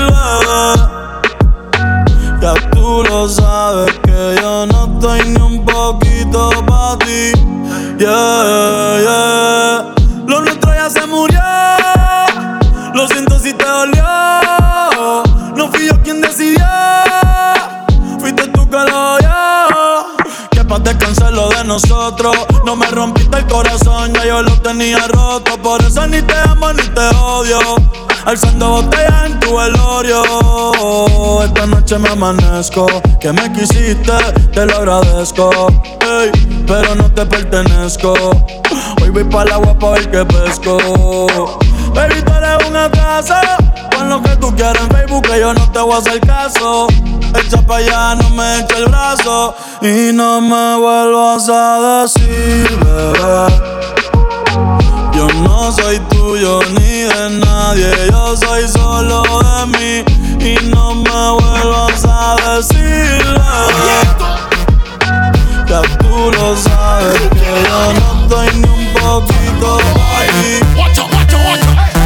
Ya 2.41 2.53
tú 2.71 3.03
lo 3.03 3.27
sabes 3.27 3.91
que 4.03 4.37
yo 4.41 4.65
no 4.67 4.93
estoy 4.93 5.31
ni 5.31 5.41
un 5.41 5.65
poquito 5.65 6.51
para 6.65 6.97
ti. 6.99 7.33
Yeah, 7.99 9.01
yeah. 9.01 9.90
Que 21.01 21.07
pa' 21.07 21.09
descansar 21.09 21.33
lo 21.33 21.49
de 21.49 21.63
nosotros. 21.63 22.35
No 22.65 22.75
me 22.75 22.85
rompiste 22.87 23.37
el 23.37 23.47
corazón, 23.47 24.13
ya 24.13 24.25
yo 24.25 24.41
lo 24.41 24.53
tenía 24.61 25.07
roto. 25.07 25.57
Por 25.61 25.81
eso 25.81 26.05
ni 26.07 26.21
te 26.21 26.35
amo 26.47 26.71
ni 26.73 26.83
te 26.83 27.07
odio. 27.15 27.59
Alzando 28.25 28.69
botellas 28.69 29.25
en 29.25 29.39
tu 29.39 29.57
velorio. 29.57 30.23
Esta 31.43 31.65
noche 31.65 31.97
me 31.97 32.09
amanezco. 32.09 32.87
Que 33.19 33.33
me 33.33 33.51
quisiste, 33.51 34.13
te 34.53 34.65
lo 34.65 34.77
agradezco. 34.77 35.49
Ey, 36.01 36.31
pero 36.67 36.95
no 36.95 37.11
te 37.11 37.25
pertenezco. 37.25 38.13
Hoy 39.01 39.09
voy 39.09 39.23
para 39.23 39.43
el 39.43 39.51
agua 39.53 39.79
pa' 39.79 39.91
ver 39.91 40.11
que 40.11 40.25
pesco. 40.25 40.77
Baby, 41.93 42.21
tú 42.23 42.33
eres 42.33 42.67
un 42.67 42.75
atraso. 42.75 43.35
Pon 43.91 44.09
lo 44.09 44.21
que 44.21 44.35
tú 44.37 44.55
quieras 44.55 44.81
en 44.81 44.89
Facebook, 44.89 45.23
que 45.23 45.39
yo 45.39 45.53
no 45.53 45.71
te 45.71 45.79
voy 45.79 45.95
a 45.95 45.97
hacer 45.97 46.19
caso. 46.21 46.87
Echa 47.35 47.61
pa' 47.61 47.77
allá, 47.77 48.15
no 48.15 48.29
me 48.31 48.59
echa 48.59 48.77
el 48.77 48.85
brazo. 48.85 49.55
Y 49.81 50.11
no 50.13 50.41
me 50.41 50.77
vuelvas 50.77 51.49
a 51.49 52.03
decir, 52.03 52.67
bebé. 52.79 53.47
Yo 55.13 55.27
no 55.43 55.71
soy 55.71 55.99
tuyo 56.09 56.59
ni 56.73 57.01
de 57.01 57.29
nadie, 57.45 57.91
yo 58.09 58.35
soy 58.37 58.67
solo 58.67 59.23
de 59.23 59.65
mí. 59.77 60.03
Y 60.39 60.55
no 60.69 60.95
me 60.95 61.31
vuelvas 61.39 62.05
a 62.05 62.35
decir, 62.55 63.23
bebé. 63.23 64.31
Ya 65.67 65.81
tú 65.99 66.31
lo 66.31 66.55
sabes 66.57 67.21
que 67.31 67.63
yo 67.69 67.93
no 67.93 68.23
estoy 68.23 68.49
ni 68.59 68.67
un 68.67 68.93
poquito. 68.93 70.00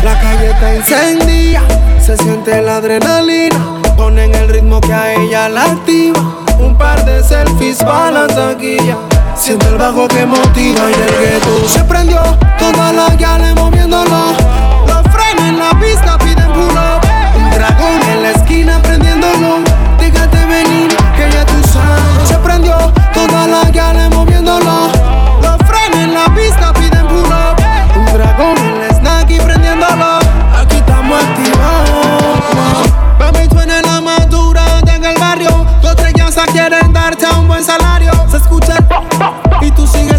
La 0.05 0.21
calle 0.21 0.51
está 0.51 0.71
encendida, 0.71 1.63
se 1.99 2.15
siente 2.15 2.61
la 2.61 2.75
adrenalina. 2.75 3.81
Ponen 3.97 4.35
el 4.35 4.49
ritmo 4.49 4.79
que 4.79 4.93
a 4.93 5.15
ella 5.15 5.49
la 5.49 5.63
activa. 5.63 6.19
Un 6.59 6.77
par 6.77 7.03
de 7.05 7.23
selfies 7.23 7.79
para 7.79 8.11
la 8.11 8.27
taquilla. 8.27 8.97
Siente 9.35 9.67
el 9.67 9.79
bajo 9.79 10.07
que 10.07 10.27
motiva 10.27 10.91
y 10.91 10.93
el 10.93 11.17
gueto 11.19 11.67
se 11.67 11.83
prendió. 11.85 12.21
Todas 12.59 12.93
las 12.93 13.17
gales 13.17 13.55
moviéndolo. 13.55 14.35
Los 14.85 15.01
frenos 15.11 15.49
en 15.49 15.57
la 15.57 15.71
pista 15.79 16.19
piden 16.19 16.51
pull 16.53 16.77
up. 16.77 17.01
Un 17.35 17.49
dragón 17.49 17.99
en 18.07 18.21
la 18.21 18.29
esquina 18.29 18.79
prendiéndolo. 18.83 19.63
Déjate 19.97 20.45
venir, 20.45 20.95
que 21.17 21.31
ya 21.31 21.43
tú 21.47 21.67
sabes. 21.73 22.27
Se 22.27 22.35
prendió. 22.35 22.75
Todas 23.11 23.47
las 23.49 23.71
gales 23.71 24.11
moviéndolo. 24.11 24.84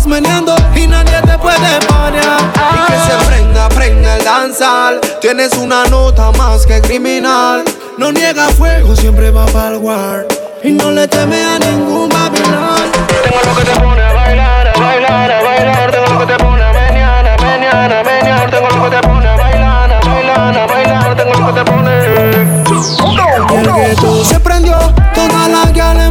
meneando 0.07 0.55
y 0.75 0.87
nadie 0.87 1.21
te 1.23 1.39
puede 1.39 1.81
parar. 1.89 2.41
Y 2.75 2.93
que 2.93 2.99
se 2.99 3.27
prenda, 3.27 3.69
prenda 3.69 4.17
el 4.17 4.25
danzar. 4.25 5.01
Tienes 5.21 5.53
una 5.55 5.85
nota 5.85 6.31
más 6.33 6.67
que 6.67 6.81
criminal. 6.81 7.65
No 7.99 8.13
niega 8.13 8.49
fuego, 8.49 8.95
siempre 8.95 9.31
va 9.31 9.47
para 9.47 9.71
el 9.71 9.77
war. 9.79 10.27
Y 10.63 10.73
no 10.73 10.91
le 10.91 11.07
teme 11.09 11.43
a 11.45 11.59
ningún 11.59 12.09
Babilón. 12.09 12.91
Tengo 13.23 13.41
lo 13.45 13.57
que 13.57 13.65
te 13.65 13.81
pone 13.81 14.03
a 14.03 14.13
bailar, 14.13 14.69
a 14.69 14.81
bailar, 14.81 15.33
a 15.33 15.43
bailar. 15.43 15.91
Tengo 15.91 16.07
lo 16.07 16.19
que 16.21 16.33
te 16.33 16.45
pone 16.45 16.63
a 16.63 16.73
menear, 16.73 17.29
a 17.29 17.37
menear, 17.43 17.93
a 17.93 18.05
menear. 18.05 18.51
Tengo 18.51 18.69
lo 18.69 18.85
que 18.85 18.97
te 18.97 19.09
pone 19.09 19.29
a 19.29 19.37
bailar, 19.37 19.93
a 19.93 20.01
bailar, 20.01 20.59
a 20.59 20.67
bailar. 20.67 21.17
Tengo 21.17 21.33
lo 21.35 21.47
que 21.47 21.53
te 21.53 21.71
pone. 21.71 21.97
El 23.57 23.75
que 23.75 23.95
tú 24.01 24.25
se 24.25 24.41
prendió, 24.41 24.77
toda 25.15 25.49
la 25.49 25.73
que 25.73 25.99
le 25.99 26.11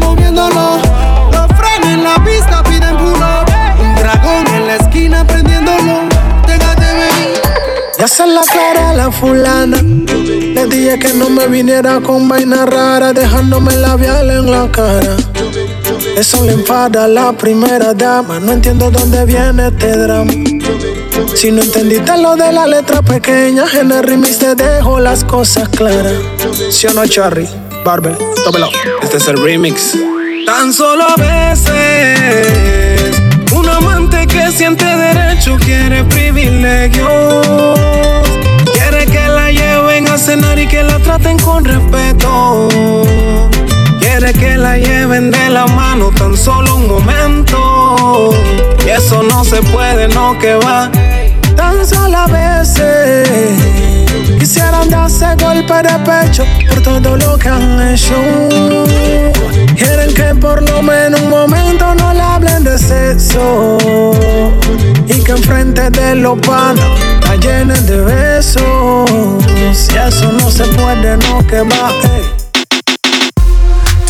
Se 8.08 8.26
la 8.28 8.42
cara 8.44 8.92
a 8.92 8.94
la 8.94 9.12
fulana. 9.12 9.78
Le 9.82 10.66
dije 10.68 11.00
que 11.00 11.14
no 11.16 11.28
me 11.30 11.48
viniera 11.48 12.00
con 12.00 12.30
vaina 12.30 12.66
rara, 12.66 13.12
dejándome 13.12 13.76
labial 13.76 14.30
en 14.30 14.52
la 14.52 14.72
cara. 14.72 15.18
Eso 16.16 16.46
le 16.46 16.54
enfada 16.54 17.06
a 17.06 17.08
la 17.08 17.34
primera 17.34 17.94
dama. 17.94 18.40
No 18.40 18.54
entiendo 18.54 18.92
dónde 18.92 19.26
viene 19.26 19.68
este 19.68 19.98
drama. 19.98 20.32
Si 21.36 21.52
no 21.52 21.64
entendiste 21.64 22.16
lo 22.18 22.36
de 22.36 22.52
la 22.52 22.68
letra 22.68 23.02
pequeña, 23.02 23.66
en 23.74 23.92
el 23.92 24.04
remix 24.04 24.38
te 24.38 24.54
dejo 24.54 25.00
las 25.00 25.24
cosas 25.24 25.68
claras. 25.70 26.14
¿Sí 26.70 26.86
o 26.88 26.94
no, 26.94 27.08
Charry? 27.08 27.48
Barber, 27.84 28.18
tómelo. 28.44 28.70
Este 29.02 29.18
es 29.18 29.28
el 29.28 29.42
remix. 29.42 29.98
Tan 30.46 30.72
solo 30.72 31.06
veces, 31.18 32.95
siente 34.52 34.86
derecho 34.86 35.58
quiere 35.58 36.04
privilegios. 36.04 37.48
Quiere 38.74 39.06
que 39.06 39.28
la 39.28 39.52
lleven 39.52 40.08
a 40.08 40.18
cenar 40.18 40.60
y 40.60 40.68
que 40.68 40.84
la 40.84 41.00
traten 41.00 41.38
con 41.40 41.66
respeto. 41.66 42.68
Quiere 44.00 44.34
que 44.34 44.58
la 44.58 44.78
lleven 44.78 45.32
de 45.32 45.50
la 45.50 45.66
mano 45.68 46.12
tan 46.12 46.38
solo 46.38 46.76
un 46.76 46.88
momento. 46.88 48.30
Y 48.86 48.90
eso 48.90 49.24
no 49.24 49.44
se 49.44 49.62
puede, 49.64 50.08
no 50.10 50.38
que 50.40 50.54
va. 50.56 50.90
Tan 51.56 51.86
solo 51.86 52.18
a 52.18 52.28
veces 52.28 53.75
quisieran 54.46 54.88
darse 54.92 55.26
golpe 55.44 55.74
de 55.82 55.98
pecho 56.06 56.44
por 56.70 56.80
todo 56.84 57.18
lo 57.18 57.36
que 57.36 57.50
han 57.50 57.82
hecho. 57.82 58.14
Quieren 59.76 60.14
que 60.14 60.36
por 60.40 60.62
lo 60.70 60.84
menos 60.84 61.20
un 61.20 61.32
momento 61.32 61.96
no 61.96 62.14
le 62.14 62.22
hablen 62.22 62.64
de 62.64 62.78
sexo. 62.78 63.78
Y 65.08 65.24
que 65.24 65.32
enfrente 65.32 65.90
de 65.90 66.14
los 66.14 66.38
panos 66.42 66.86
la 67.26 67.36
llenen 67.38 67.88
de 67.88 67.98
besos. 68.02 69.10
Si 69.74 69.98
eso 69.98 70.32
no 70.32 70.52
se 70.52 70.66
puede, 70.66 71.18
no 71.18 71.40
que 71.48 71.62
va. 71.62 72.45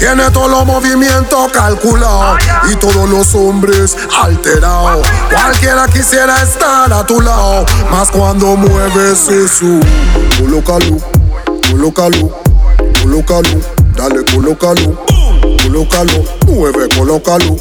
Tiene 0.06 0.30
todos 0.30 0.52
los 0.52 0.68
movimientos 0.68 1.52
calculados 1.52 2.38
y 2.72 2.76
todos 2.76 3.10
los 3.10 3.34
hombres 3.34 3.98
alterados. 4.22 5.04
Cualquiera 5.32 5.88
quisiera 5.88 6.44
estar 6.44 6.94
a 6.94 7.04
tu 7.04 7.20
lado, 7.22 7.66
más 7.90 8.12
cuando 8.12 8.56
mueves 8.56 9.28
eso. 9.28 9.80
Colócalo, 10.38 10.98
colócalo, 11.72 12.40
colócalo, 13.02 13.60
dale, 13.96 14.24
colócalo, 14.32 15.04
colócalo, 15.64 16.24
mueve, 16.46 16.88
colócalo, 16.96 17.56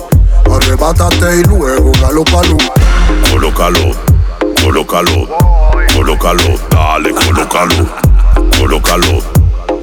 arrebátate 0.54 1.36
y 1.36 1.44
luego 1.44 1.92
galopalo. 1.98 2.58
Colócalo, 3.30 3.90
colócalo, 4.62 5.28
colócalo, 5.94 6.58
dale, 6.68 7.10
colócalo, 7.14 7.88
colócalo, 8.58 9.22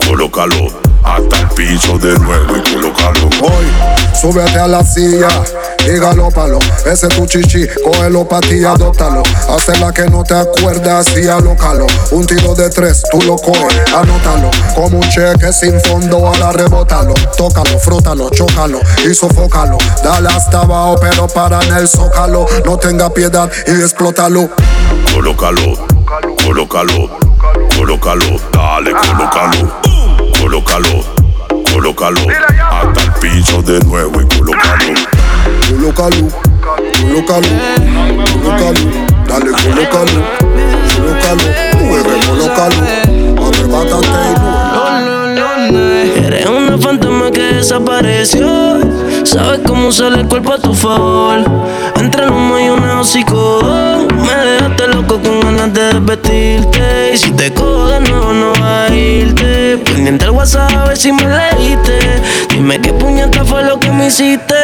colócalo, 0.06 0.81
hasta 1.04 1.40
el 1.40 1.48
piso 1.50 1.98
de 1.98 2.18
nuevo 2.20 2.58
y 2.58 2.74
colócalo. 2.74 3.30
Hoy, 3.42 3.66
súbete 4.20 4.60
a 4.60 4.68
la 4.68 4.84
silla 4.84 5.30
y 5.86 5.98
galópalo. 6.00 6.60
Ese 6.86 7.08
es 7.08 7.16
tu 7.16 7.26
chichi, 7.26 7.68
cógelo 7.84 8.28
pa' 8.28 8.42
ti, 8.42 8.64
adóptalo. 8.64 9.24
Hazla 9.50 9.92
que 9.92 10.10
no 10.10 10.24
te 10.24 10.36
acuerdas 10.36 11.08
y 11.18 11.28
alócalo. 11.28 11.88
Un 12.12 12.26
tiro 12.26 12.54
de 12.56 12.70
tres, 12.70 13.04
tú 13.12 13.22
lo 13.24 13.36
coges, 13.36 13.82
anótalo. 13.94 14.52
Como 14.76 15.00
un 15.00 15.10
cheque 15.10 15.52
sin 15.52 15.80
fondo, 15.82 16.28
ahora 16.28 16.52
rebótalo. 16.52 17.14
Tócalo, 17.36 17.80
frótalo, 17.80 18.30
chócalo 18.30 18.80
y 19.10 19.14
sofócalo. 19.14 19.78
Dale 20.04 20.30
hasta 20.30 20.62
abajo, 20.62 20.96
pero 21.02 21.28
para 21.28 21.62
en 21.64 21.74
el 21.74 21.88
zócalo. 21.88 22.46
No 22.66 22.78
tenga 22.78 23.10
piedad 23.14 23.50
y 23.68 23.72
explótalo. 23.72 24.50
Colócalo, 25.14 25.74
colócalo, 26.44 27.10
colócalo, 27.76 28.40
dale, 28.54 28.92
colócalo, 28.92 29.82
colócalo, 30.42 31.04
colócalo, 31.72 32.22
hasta 32.72 33.02
el 33.04 33.12
piso 33.22 33.62
de 33.62 33.80
nuevo 33.82 34.22
y 34.22 34.26
colócalo. 34.36 34.94
Colócalo, 35.70 36.28
colócalo, 37.02 37.48
colócalo. 38.34 38.82
Dale, 39.28 39.52
colócalo, 39.52 40.20
colócalo. 40.98 41.44
Mueve, 41.80 42.16
colócalo. 42.28 42.76
Arrebátate 43.48 44.08
y 44.08 44.40
luego. 44.40 46.28
Eres 46.28 46.46
una 46.48 46.78
fantasma 46.78 47.32
que 47.32 47.42
desapareció. 47.42 48.80
Sabes 49.24 49.62
cómo 49.66 49.88
usar 49.88 50.14
el 50.14 50.28
cuerpo 50.28 50.54
a 50.54 50.58
tu 50.58 50.74
favor. 50.74 51.44
Entre 51.96 52.24
el 52.24 52.30
humo 52.30 52.60
y 52.60 52.70
una 52.70 53.00
hocicón. 53.00 54.08
Me 54.18 54.36
dejaste 54.36 54.88
loco 54.88 55.20
con 55.20 55.40
ganas 55.42 55.74
de 55.74 56.00
vestirte. 56.00 57.12
Y 57.14 57.18
si 57.18 57.32
te 57.32 57.54
cojo 57.54 57.88
de 57.88 58.00
nuevo, 58.02 58.34
no 58.34 58.54
va 58.62 58.86
a 58.86 58.94
irte. 58.94 59.78
Pendiente 59.78 60.26
el 60.26 60.32
WhatsApp 60.32 60.76
a 60.76 60.86
ver 60.86 60.98
si 60.98 61.12
me 61.12 61.24
leíste. 61.24 62.00
Dime 62.50 62.80
qué 62.82 62.94
puñeta 62.94 63.46
fue 63.46 63.64
lo 63.64 63.80
que 63.80 63.92
me 63.92 64.08
hiciste. 64.08 64.56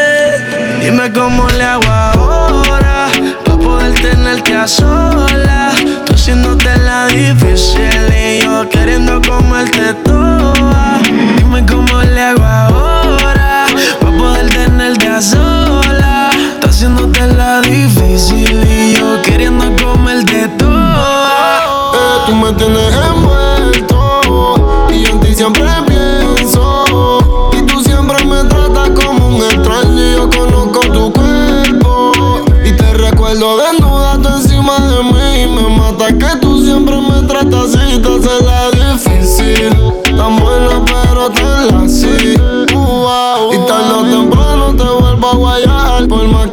Dime 0.81 1.11
cómo 1.11 1.47
le 1.49 1.63
hago 1.63 1.83
ahora 1.85 3.09
Pa' 3.43 3.57
poder 3.57 3.93
tenerte 3.95 4.55
a 4.55 4.67
sola 4.67 5.73
Tú 6.05 6.13
haciéndote 6.13 6.77
la 6.77 7.07
difícil 7.07 7.81
Y 8.15 8.41
yo 8.41 8.69
queriendo 8.69 9.21
comerte 9.21 9.93
toda 10.05 10.99
Dime 11.37 11.65
cómo 11.65 12.01
le 12.03 12.21
hago 12.21 12.45
ahora 12.45 12.76
a 15.17 15.21
sola 15.21 16.29
Tú 16.61 16.67
haciéndote 16.67 17.25
la 17.33 17.61
difícil 17.61 18.63
Y 18.69 18.93
yo 18.93 19.21
queriendo 19.23 19.65
comerte 19.83 20.47
toda 20.59 21.63
Eh, 21.93 22.23
tú 22.27 22.35
me 22.35 22.53
tienes 22.53 22.93
envuelto 22.93 24.87
y 24.91 25.03
yo 25.03 25.09
en 25.09 25.19
ti 25.19 25.33
siempre 25.33 25.65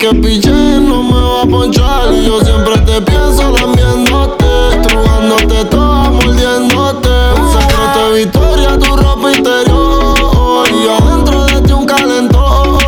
que 0.04 0.14
piche 0.16 0.50
no 0.50 1.02
me 1.02 1.18
va 1.18 1.42
a 1.42 1.46
ponchar. 1.46 2.12
Y 2.12 2.26
yo 2.26 2.38
siempre 2.40 2.76
te 2.78 3.00
pienso 3.00 3.50
lambiéndote, 3.50 4.44
estrujándote 4.72 5.64
toda, 5.70 6.10
mordiéndote. 6.10 7.08
Un 7.40 7.52
secreto 7.52 8.10
de 8.10 8.18
victoria, 8.18 8.78
tu 8.78 8.96
ropa 8.96 9.32
interior. 9.32 10.68
Y 10.68 10.88
adentro 10.88 11.46
de 11.46 11.60
ti 11.62 11.72
un 11.72 11.86
calentón. 11.86 12.78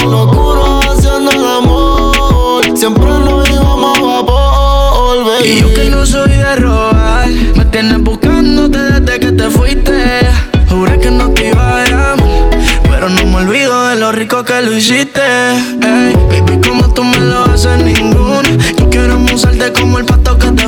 En 0.00 0.10
lo 0.10 0.22
oscuro 0.22 0.80
haciendo 0.90 1.30
el 1.30 1.44
amor. 1.44 2.64
Siempre 2.76 3.10
nos 3.20 3.48
íbamos 3.48 3.96
a 3.96 4.02
vapor, 4.02 5.24
baby. 5.24 5.48
Y 5.48 5.60
yo 5.60 5.74
que 5.74 5.84
no 5.90 6.04
soy 6.04 6.23
lo 14.64 14.76
hiciste 14.76 15.20
Ey, 15.20 16.14
Baby, 16.28 16.60
como 16.66 16.92
tú 16.94 17.04
me 17.04 17.18
lo 17.18 17.44
haces 17.44 17.82
ninguna. 17.82 18.48
Yo 18.78 18.88
quiero 18.88 19.18
musarte 19.18 19.72
como 19.72 19.98
el 19.98 20.06
pato 20.06 20.38
que 20.38 20.50
te 20.52 20.63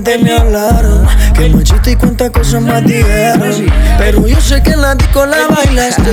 de 0.00 0.18
me 0.18 0.32
hablaron 0.32 1.06
Que 1.34 1.48
machista 1.50 1.90
y 1.90 1.96
cuántas 1.96 2.30
cosas 2.30 2.62
más 2.62 2.84
dijeron. 2.84 3.66
Pero 3.98 4.26
yo 4.26 4.40
sé 4.40 4.62
que 4.62 4.70
en 4.70 4.82
la 4.82 4.94
disco 4.94 5.26
la 5.26 5.48
bailaste. 5.48 6.12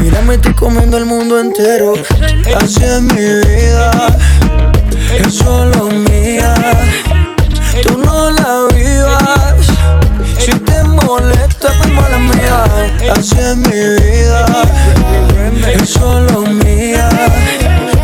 Mírame, 0.00 0.34
estoy 0.34 0.54
comiendo 0.54 0.98
el 0.98 1.06
mundo 1.06 1.38
entero. 1.40 1.94
Así 2.60 2.82
es 2.82 3.02
mi 3.02 3.14
vida 3.14 3.90
Es 5.24 5.34
solo 5.34 5.86
mía. 5.86 6.54
Tú 7.82 7.98
no 7.98 8.30
la 8.30 8.66
vivas. 8.74 9.66
Si 10.38 10.52
te 10.52 10.82
molesta, 10.84 11.72
pues 11.78 11.92
mala 11.92 12.18
mía. 12.18 12.64
Así 13.12 13.36
es 13.38 13.56
mi 13.56 13.70
vida, 13.70 14.44
es 15.72 15.88
solo 15.88 16.42
mía. 16.42 17.08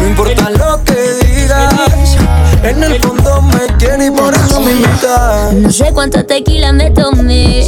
No 0.00 0.06
importa 0.06 0.50
lo 0.50 0.82
que 0.84 1.26
digas, 1.26 2.16
en 2.62 2.82
el 2.82 3.00
fondo 3.00 3.23
me 3.54 3.76
quiere 3.78 4.06
y 4.06 4.10
por 4.10 4.34
eso 4.34 4.60
me 4.60 4.72
invita. 4.72 5.50
No 5.52 5.70
sé 5.70 5.92
cuánta 5.92 6.24
tequila 6.24 6.72
me 6.72 6.90
tomé, 6.90 7.64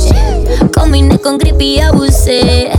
combiné 0.74 1.18
con 1.18 1.38
creepy 1.38 1.76
y 1.76 1.80
abusé. 1.80 2.70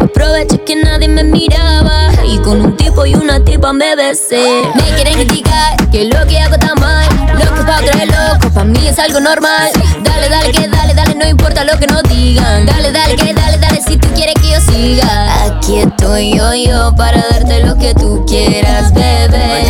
Aproveché 0.00 0.62
que 0.64 0.76
nadie 0.76 1.08
me 1.08 1.24
miraba 1.24 2.10
y 2.26 2.38
con 2.38 2.60
un 2.60 2.76
tipo 2.76 3.04
y 3.06 3.14
una 3.14 3.42
tipa 3.44 3.72
me 3.72 3.94
besé. 3.96 4.62
Me 4.74 4.94
quieren 4.94 5.14
criticar 5.14 5.90
que 5.90 6.04
lo 6.04 6.26
que 6.26 6.38
hago 6.38 6.54
está 6.54 6.74
mal, 6.76 7.06
lo 7.34 7.54
que 7.54 7.62
pa' 7.62 7.80
otro 7.80 8.00
es 8.00 8.06
loco, 8.06 8.54
pa' 8.54 8.64
mí 8.64 8.86
es 8.86 8.98
algo 8.98 9.20
normal. 9.20 9.70
Dale, 10.02 10.28
dale, 10.28 10.52
que 10.52 10.68
dale, 10.68 10.94
dale, 10.94 11.14
no 11.14 11.28
importa 11.28 11.64
lo 11.64 11.78
que 11.78 11.86
nos 11.86 12.02
digan. 12.04 12.66
Dale, 12.66 12.92
dale, 12.92 13.16
que 13.16 13.34
dale, 13.34 13.58
dale, 13.58 13.80
si 13.86 13.96
tú 13.96 14.08
quieres 14.14 14.34
que 14.40 14.50
yo 14.50 14.60
siga. 14.60 15.44
Aquí 15.44 15.80
estoy 15.80 16.36
yo, 16.36 16.54
yo, 16.54 16.94
para 16.96 17.22
darte 17.30 17.64
lo 17.64 17.76
que 17.76 17.94
tú 17.94 18.24
quieras, 18.26 18.92
bebé. 18.94 19.64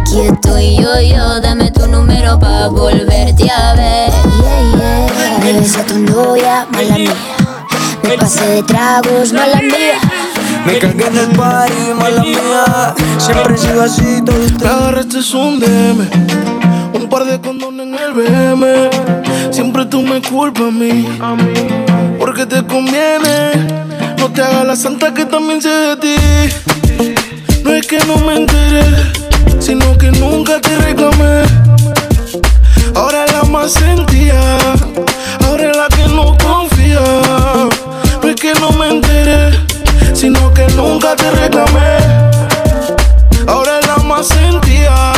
Aquí 0.00 0.20
estoy 0.20 0.76
yo, 0.76 1.00
yo, 1.00 1.40
dame 1.40 1.70
tu 1.70 1.86
número 1.86 2.38
pa' 2.38 2.68
volverte 2.68 3.50
a 3.50 3.74
ver. 3.74 4.10
Yeah, 4.10 5.08
yeah. 5.16 5.38
Me 5.42 5.52
besé 5.60 5.80
a 5.80 5.86
tu 5.86 5.98
novia, 5.98 6.66
mala 6.70 6.98
mía. 6.98 7.14
Me 8.02 8.16
pasé 8.18 8.46
de 8.46 8.62
tragos, 8.62 9.32
mala 9.32 9.60
mía. 9.60 9.98
Me 10.66 10.78
cagué 10.78 11.06
en 11.06 11.18
el 11.18 11.28
party, 11.28 11.94
mala 11.98 12.22
mía. 12.22 12.94
Siempre 13.18 13.54
he 13.54 13.58
sido 13.58 13.82
así, 13.82 14.22
todo 14.24 14.36
Me 14.60 14.68
agarraste 14.68 15.18
es 15.18 15.34
un 15.34 15.60
DM, 15.60 16.08
un 16.94 17.08
par 17.08 17.24
de 17.24 17.40
condones 17.40 17.86
en 17.86 17.94
el 17.94 18.12
BM. 18.12 18.66
Siempre 19.50 19.84
tú 19.86 20.02
me 20.02 20.20
culpas 20.22 20.66
a 20.66 20.70
mí, 20.70 21.06
porque 22.18 22.46
te 22.46 22.64
conviene. 22.66 23.52
No 24.18 24.28
te 24.30 24.42
hagas 24.42 24.66
la 24.66 24.76
santa 24.76 25.14
que 25.14 25.24
también 25.24 25.62
sé 25.62 25.68
de 25.68 25.96
ti. 25.96 26.16
No 27.64 27.72
es 27.72 27.86
que 27.86 27.98
no 28.06 28.16
me 28.16 28.36
enteré, 28.36 28.82
sino 29.70 29.96
que 29.96 30.10
nunca 30.10 30.60
te 30.60 30.76
reclamé. 30.78 31.44
Ahora 32.96 33.24
la 33.26 33.44
más 33.44 33.70
sentía, 33.74 34.58
ahora 35.46 35.70
la 35.72 35.86
que 35.86 36.08
no 36.08 36.36
confía. 36.38 37.00
No 38.20 38.28
es 38.28 38.34
que 38.34 38.52
no 38.54 38.72
me 38.72 38.88
enteré, 38.88 39.52
sino 40.12 40.52
que 40.52 40.66
nunca 40.74 41.14
te 41.14 41.30
reclamé. 41.30 41.98
Ahora 43.46 43.80
la 43.86 43.98
más 44.02 44.26
sentía, 44.26 45.12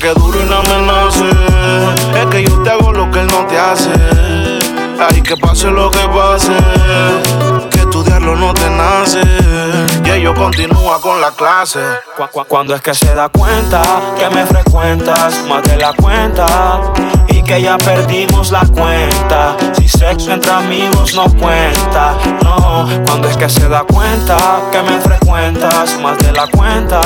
Que 0.00 0.14
duro 0.14 0.40
y 0.40 0.44
no 0.48 0.56
amenace. 0.58 1.28
Es 2.18 2.26
que 2.26 2.44
yo 2.44 2.62
te 2.62 2.70
hago 2.70 2.90
lo 2.92 3.10
que 3.10 3.20
él 3.20 3.26
no 3.26 3.46
te 3.46 3.58
hace. 3.58 3.90
Ay, 4.98 5.20
que 5.22 5.36
pase 5.36 5.70
lo 5.70 5.90
que 5.90 5.98
pase. 6.08 6.52
Que 7.70 7.80
estudiarlo 7.80 8.34
no 8.34 8.54
te 8.54 8.68
nace. 8.70 9.20
Y 10.04 10.10
ello 10.10 10.34
continúa 10.34 11.00
con 11.02 11.20
la 11.20 11.30
clase. 11.32 11.80
Cu- 12.16 12.28
cu- 12.32 12.44
Cuando 12.48 12.74
es 12.74 12.80
que 12.80 12.94
se 12.94 13.14
da 13.14 13.28
cuenta 13.28 13.82
que 14.18 14.34
me 14.34 14.46
frecuentas 14.46 15.44
más 15.48 15.62
de 15.64 15.76
la 15.76 15.92
cuenta 15.92 16.46
y 17.28 17.42
que 17.42 17.60
ya 17.60 17.76
perdimos 17.76 18.50
la 18.52 18.60
cuenta. 18.66 19.56
Si 19.76 19.86
sexo 19.86 20.32
entre 20.32 20.50
amigos 20.50 21.14
no 21.14 21.24
cuenta, 21.38 22.14
no. 22.42 22.88
Cuando 23.06 23.28
es 23.28 23.36
que 23.36 23.48
se 23.50 23.68
da 23.68 23.82
cuenta 23.82 24.36
que 24.72 24.82
me 24.82 24.98
frecuentas 25.00 25.98
más 26.00 26.16
de 26.18 26.32
la 26.32 26.46
cuenta 26.46 27.00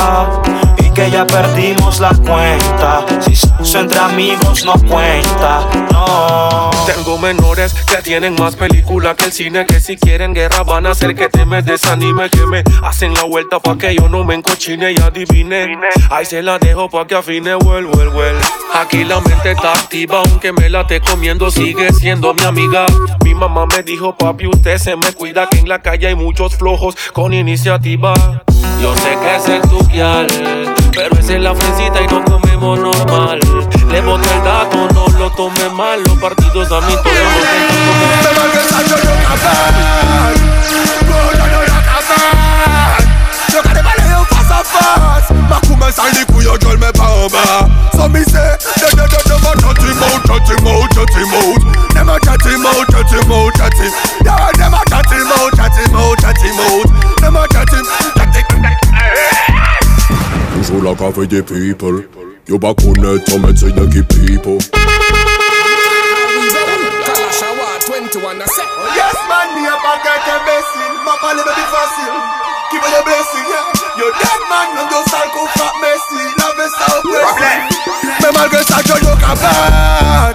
que 0.94 1.11
ya 1.11 1.26
perdimos 1.26 2.00
la 2.00 2.11
cuenta. 2.11 3.04
Si 3.20 3.35
sexo 3.35 3.80
entre 3.80 3.98
amigos 3.98 4.64
no 4.64 4.74
cuenta, 4.88 5.68
no. 5.92 6.70
Tengo 6.87 7.18
menores 7.18 7.74
que 7.74 7.96
tienen 8.02 8.35
más 8.38 8.57
película 8.57 9.14
que 9.14 9.24
el 9.24 9.33
cine 9.33 9.64
Que 9.64 9.80
si 9.80 9.96
quieren 9.96 10.35
guerra 10.35 10.62
van 10.64 10.87
a 10.87 10.90
hacer 10.90 11.14
que 11.14 11.30
te 11.30 11.46
me 11.46 11.62
desanime 11.62 12.28
Que 12.28 12.46
me 12.46 12.62
hacen 12.83 13.14
la 13.14 13.24
vuelta 13.24 13.59
pa' 13.59 13.78
que 13.78 13.94
yo 13.94 14.09
no 14.11 14.22
me 14.22 14.35
encochine 14.35 14.92
y 14.92 15.00
adivine. 15.00 15.78
Ahí 16.11 16.26
se 16.26 16.42
la 16.42 16.59
dejo 16.59 16.90
pa' 16.90 17.07
que 17.07 17.14
afine, 17.14 17.57
well, 17.57 17.87
well, 17.87 18.09
well 18.09 18.37
Aquí 18.74 19.04
la 19.04 19.20
mente 19.22 19.52
está 19.52 19.72
activa 19.72 20.22
aunque 20.26 20.52
me 20.52 20.68
la 20.68 20.83
esté 20.83 21.00
comiendo 21.00 21.50
Sigue 21.50 21.90
siendo 21.92 22.35
mi 22.35 22.42
amiga. 22.42 22.85
Mi 23.24 23.35
mamá 23.35 23.64
me 23.66 23.83
dijo 23.83 24.14
papi 24.16 24.46
usted 24.46 24.76
se 24.76 24.94
me 24.96 25.12
cuida 25.14 25.48
Que 25.48 25.59
en 25.61 25.68
la 25.68 25.80
calle 25.80 26.09
hay 26.09 26.14
muchos 26.14 26.54
flojos 26.57 26.96
con 27.14 27.33
iniciativa 27.33 28.12
Yo 28.80 28.94
sé 28.96 29.16
que 29.22 29.37
es 29.37 29.48
el 29.48 29.62
tuquial 29.62 30.26
Pero 30.94 31.18
esa 31.18 31.35
es 31.35 31.40
la 31.40 31.54
fresita 31.54 32.02
y 32.02 32.07
no 32.07 32.24
comemos 32.24 32.78
normal. 32.78 33.40
Le 33.90 34.00
boté 34.00 34.28
el 34.33 34.44
dato, 34.44 34.88
no 34.94 35.09
lo 35.18 35.30
tome 35.33 35.68
mal. 35.70 36.00
Los 36.04 36.18
partidos 36.18 36.70
a 36.70 36.80
mí 36.83 36.94
todos 37.02 37.14
Yo 38.88 40.84
for 61.14 61.27
the 61.31 61.46
people. 61.46 62.03
You 62.50 62.59
back 62.59 62.83
on 62.83 62.98
it, 62.98 63.22
to 63.31 63.38
me 63.38 63.55
say 63.55 63.70
you 63.70 63.87
keep 63.87 64.11
people. 64.11 64.59
Yes, 68.98 69.14
man, 69.31 69.46
me 69.55 69.62
a 69.62 69.79
pocket 69.79 70.27
a 70.27 70.37
blessing. 70.42 70.94
My 71.07 71.14
pal 71.22 71.38
be 71.38 71.64
facile. 71.70 72.18
Give 72.74 72.83
me 72.83 72.88
the 72.90 73.00
blessing, 73.07 73.46
yeah. 73.46 73.94
Your 73.94 74.11
dead 74.18 74.42
man, 74.50 74.74
no 74.74 74.83
go 74.90 74.98
sal 75.07 75.31
go 75.31 75.46
fat 75.55 75.74
messy. 75.79 76.27
La 76.42 76.50
besta 76.59 76.87
oppressing. 76.98 77.62
Me 78.18 78.29
mal 78.35 78.50
que 78.50 78.61
sa 78.66 78.83
yo 78.83 78.98
yo 78.98 79.14
capaz. 79.22 80.35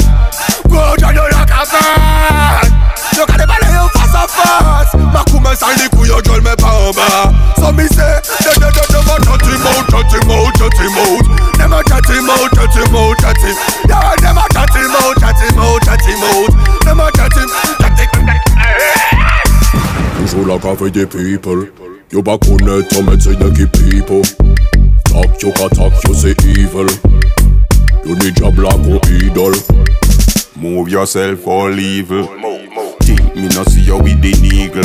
Go 0.71 0.95
yo 0.95 1.09
yo 1.11 1.27
la 1.27 1.43
capaz. 1.43 2.71
Yo 3.17 3.25
que 3.27 3.35
te 3.35 3.45
vale 3.45 3.67
yo 3.67 3.83
fast 3.99 4.31
fast. 4.31 4.98
Ma 5.13 5.23
commence 5.31 5.63
à 5.63 5.73
les 5.75 5.89
couilles, 5.89 6.11
je 6.25 6.31
le 6.31 6.41
mets 6.41 6.55
pas 6.55 6.73
en 6.87 6.91
bas 6.91 7.31
So 7.57 7.71
me 7.71 7.87
say, 7.87 8.21
de 8.41 8.53
de 8.59 8.69
de 8.71 8.85
de 8.89 8.99
ma 9.07 9.15
chat 9.23 9.41
him 9.45 9.65
out, 9.65 9.89
chat 9.89 10.11
him 10.13 10.29
out, 10.31 10.53
chat 10.57 10.77
him 10.79 10.97
out. 10.97 11.23
Dem 11.57 11.73
a 11.73 11.83
chat 11.83 12.05
him 12.09 12.29
out, 12.29 12.49
chat 12.53 12.75
him 12.75 12.95
out, 12.95 13.17
chat 13.19 13.37
him. 13.37 13.55
Yeah, 13.87 14.15
dem 14.17 14.37
a 14.37 14.45
chat 14.53 14.75
him 14.75 14.95
out, 14.95 15.15
chat 15.19 15.39
him 15.39 15.59
out, 15.59 15.81
chat 15.83 16.01
him 16.05 16.23
out. 16.23 16.49
Dem 16.85 16.99
a 16.99 17.11
chat 17.11 17.33
him, 17.35 17.49
chat 17.79 17.99
him. 17.99 18.25
Toujours 20.17 20.47
là 20.47 20.57
qu'avec 20.59 20.93
des 20.93 21.05
people. 21.05 21.71
Yo 22.11 22.23
pas 22.23 22.37
connaître 22.37 22.87
ton 22.89 23.03
médecin 23.03 23.33
de 23.33 23.49
qui 23.49 23.67
people. 23.67 24.21
Talk 25.05 25.41
yo 25.41 25.51
ka 25.51 25.69
talk 25.69 25.93
yo 26.07 26.13
say 26.13 26.35
evil. 26.43 26.87
You 28.05 28.15
need 28.15 28.35
job 28.35 28.57
like 28.57 28.73
a 28.73 28.99
idol 29.25 29.53
Move 30.55 30.89
yourself 30.89 31.45
or 31.47 31.69
leave 31.69 32.11
it. 32.11 32.25
Think 32.25 32.78
me 33.41 33.47
no 33.55 33.63
see 33.63 33.81
you 33.81 33.97
with 33.97 34.19
the 34.21 34.35
eagle. 34.43 34.83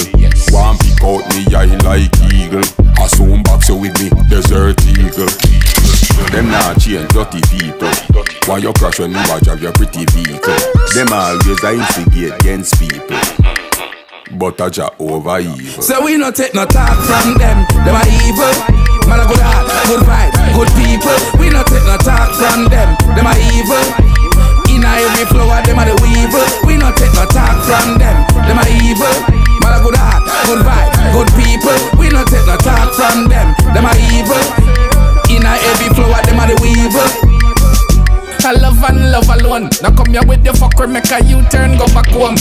One 0.54 0.78
pick 0.78 1.02
out 1.02 1.26
me 1.34 1.42
eye 1.54 1.74
like 1.82 2.14
eagle. 2.30 2.62
I 2.96 3.06
soon 3.08 3.42
box 3.42 3.68
you 3.68 3.76
with 3.76 3.94
me 3.98 4.10
desert 4.30 4.78
eagle. 4.86 5.30
Them 6.30 6.50
not 6.50 6.78
change 6.78 7.08
dirty 7.10 7.42
people. 7.50 7.90
Why 8.46 8.58
you 8.58 8.72
crash 8.72 8.98
when 9.00 9.10
you 9.10 9.22
watch 9.26 9.48
of 9.48 9.60
your 9.62 9.72
pretty 9.72 10.06
vehicle? 10.14 10.54
Them 10.94 11.10
always 11.10 11.62
a 11.62 11.70
instigate 11.74 12.34
against 12.40 12.78
people. 12.78 13.18
But 14.38 14.60
I 14.60 14.70
ja 14.70 14.90
over 14.98 15.38
evil. 15.40 15.82
So 15.82 16.04
we 16.04 16.16
not 16.16 16.34
take 16.34 16.54
no 16.54 16.64
talk 16.66 16.94
from 17.06 17.34
them. 17.38 17.66
Them 17.82 17.94
are 17.94 18.10
evil. 18.22 18.54
Man 19.08 19.20
a 19.20 19.26
good 19.26 19.42
heart, 19.42 19.66
good 19.90 20.04
vibe, 20.06 20.34
good 20.54 20.70
people. 20.78 21.18
We 21.38 21.50
not 21.50 21.66
take 21.66 21.84
no 21.84 21.96
talk 21.98 22.30
from 22.34 22.70
them. 22.70 22.94
Them 23.14 23.26
are 23.26 23.38
evil. 23.52 24.13
Inna 24.74 24.90
every 24.98 25.24
flower, 25.30 25.54
ah, 25.56 25.62
them 25.62 25.78
are 25.78 25.86
the 25.86 25.94
weevil. 26.02 26.42
We 26.66 26.76
not 26.76 26.96
take 26.98 27.14
no 27.14 27.24
talk 27.30 27.62
from 27.62 27.96
them. 28.02 28.16
Them 28.44 28.58
are 28.58 28.70
evil. 28.82 29.14
Man 29.62 29.72
a 29.72 29.78
good 29.80 29.94
heart, 29.96 30.26
good 30.50 30.60
vibe, 30.66 30.92
good 31.14 31.30
people. 31.38 31.78
We 31.96 32.10
not 32.10 32.26
take 32.26 32.44
no 32.46 32.58
talk 32.58 32.90
from 32.98 33.30
them. 33.30 33.54
Them 33.72 33.86
are 33.86 33.98
evil. 34.10 34.42
Inna 35.30 35.54
every 35.70 35.88
flower, 35.94 36.18
ah, 36.18 36.22
them 36.26 36.40
are 36.42 36.48
the 36.50 36.56
weevil. 36.58 37.08
a 38.44 38.52
love 38.60 38.82
and 38.84 39.10
love 39.10 39.28
alone. 39.30 39.70
Now 39.82 39.94
come 39.94 40.12
here 40.12 40.26
with 40.26 40.44
your 40.44 40.54
fucker, 40.54 40.90
make 40.90 41.10
a 41.10 41.22
U-turn, 41.24 41.78
go 41.78 41.86
back 41.94 42.08
home. 42.10 42.36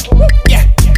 Yeah. 0.49 0.67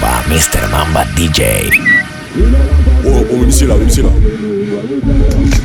Arroba 0.00 0.22
Mr. 0.28 0.68
Mamba 0.70 1.04
DJ. 1.16 1.70
Oh, 3.04 3.24
oh, 3.30 3.36
mais 3.44 3.50
c'est 3.50 3.66
là, 3.66 3.74
c'est 3.88 4.02
là. 4.02 4.08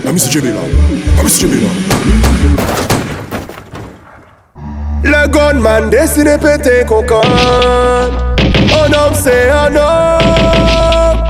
Ah, 0.05 0.09
mais 0.11 0.19
c'est 0.19 0.31
JB 0.31 0.45
là. 0.45 0.51
Ah, 1.17 1.21
mais 1.23 1.29
c'est 1.29 1.47
JB 1.47 1.53
là. 1.61 1.69
Le 5.03 5.27
gunman 5.27 5.89
destiné 5.89 6.37
péter 6.37 6.85
coca 6.87 7.21
Un 8.71 8.93
homme 8.93 9.13
c'est 9.13 9.49
un 9.49 9.75
homme 9.75 11.23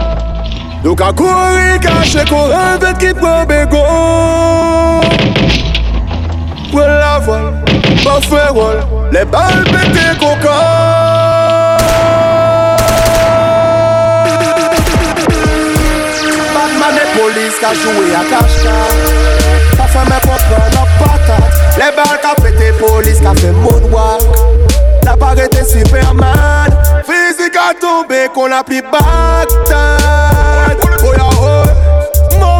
Donc 0.83 1.01
à 1.01 1.11
courir 1.11 1.79
caché 1.81 2.23
courir 2.25 2.77
vite 2.79 2.97
qui 2.99 3.13
prend 3.15 3.43
bégon 3.45 5.01
Pour 6.69 6.79
la 6.81 7.19
voile, 7.19 7.53
pas 8.03 8.21
faire 8.21 8.53
rôle 8.53 8.83
Les 9.11 9.25
balles 9.25 9.63
pétées 9.65 10.17
coca 10.19 11.02
ka 17.63 17.71
jwe 17.79 18.11
a 18.15 18.23
pou 20.19 20.39
pran 20.47 20.67
patat 20.99 21.51
Le 21.79 21.87
bal 21.95 22.15
ka 22.23 22.33
polis 22.79 23.19
ka 23.23 23.31
moonwalk. 23.63 24.25
Ta 25.03 25.15
parete 25.15 25.63
Superman 25.63 26.75
Fizik 27.07 27.55
a 27.55 27.71
tombe 27.79 28.19
kon 28.35 28.51
ap 28.51 28.67
li 28.69 28.81
baktat 28.91 30.83
Oya 31.07 31.29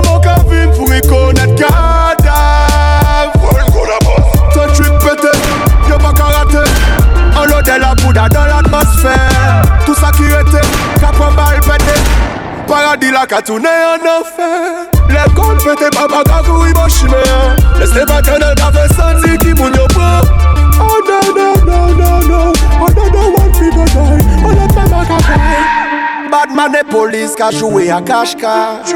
ho 0.07 0.15
ka 0.23 0.35
vin 0.47 0.71
pou 0.77 0.87
kadav 1.59 3.27
Ton 4.53 4.67
trik 4.77 4.95
pète 5.03 5.33
Yo 5.89 5.99
pa 5.99 6.13
karate 6.15 6.63
An 7.35 7.45
lode 7.51 7.75
la 7.83 7.91
bouda 8.03 8.29
dan 8.29 8.47
l'atmosfèr 8.53 9.67
Tout 9.85 9.99
sa 9.99 10.15
ki 10.15 10.31
rete 10.31 10.63
Ka 11.01 11.11
pran 11.11 11.35
body 12.93 13.11
like 13.11 13.31
a 13.31 13.41
tournée 13.41 13.67
en 13.67 14.19
enfer. 14.19 14.87
L'école 15.09 15.59
fait 15.59 15.75
tes 15.75 15.89
papas 15.95 16.23
kakou 16.23 16.65
ibo 16.65 16.87
chime 16.89 17.21
Leste 17.79 18.05
maternel 18.07 18.55
pa 18.55 18.71
fe 18.71 18.85
sanzi 18.93 19.37
ki 19.37 19.53
moun 19.59 19.73
yo 19.77 19.85
pre 19.93 20.09
Oh 20.81 20.97
no 21.07 21.19
no 21.37 21.47
no 21.65 21.77
no 21.93 22.09
no 22.27 22.53
Oh 22.81 22.89
no 22.95 23.03
no 23.09 23.21
one 23.37 23.51
people 23.51 23.85
die 23.85 24.37
Oh 24.41 24.53
no 24.57 24.67
mama 24.73 25.05
ka 25.05 25.17
cry 25.27 26.29
Batman 26.31 26.75
e 26.75 26.83
police 26.89 27.35
ka 27.35 27.51
joue 27.51 27.91
a 27.91 28.01
cache-cache. 28.01 28.95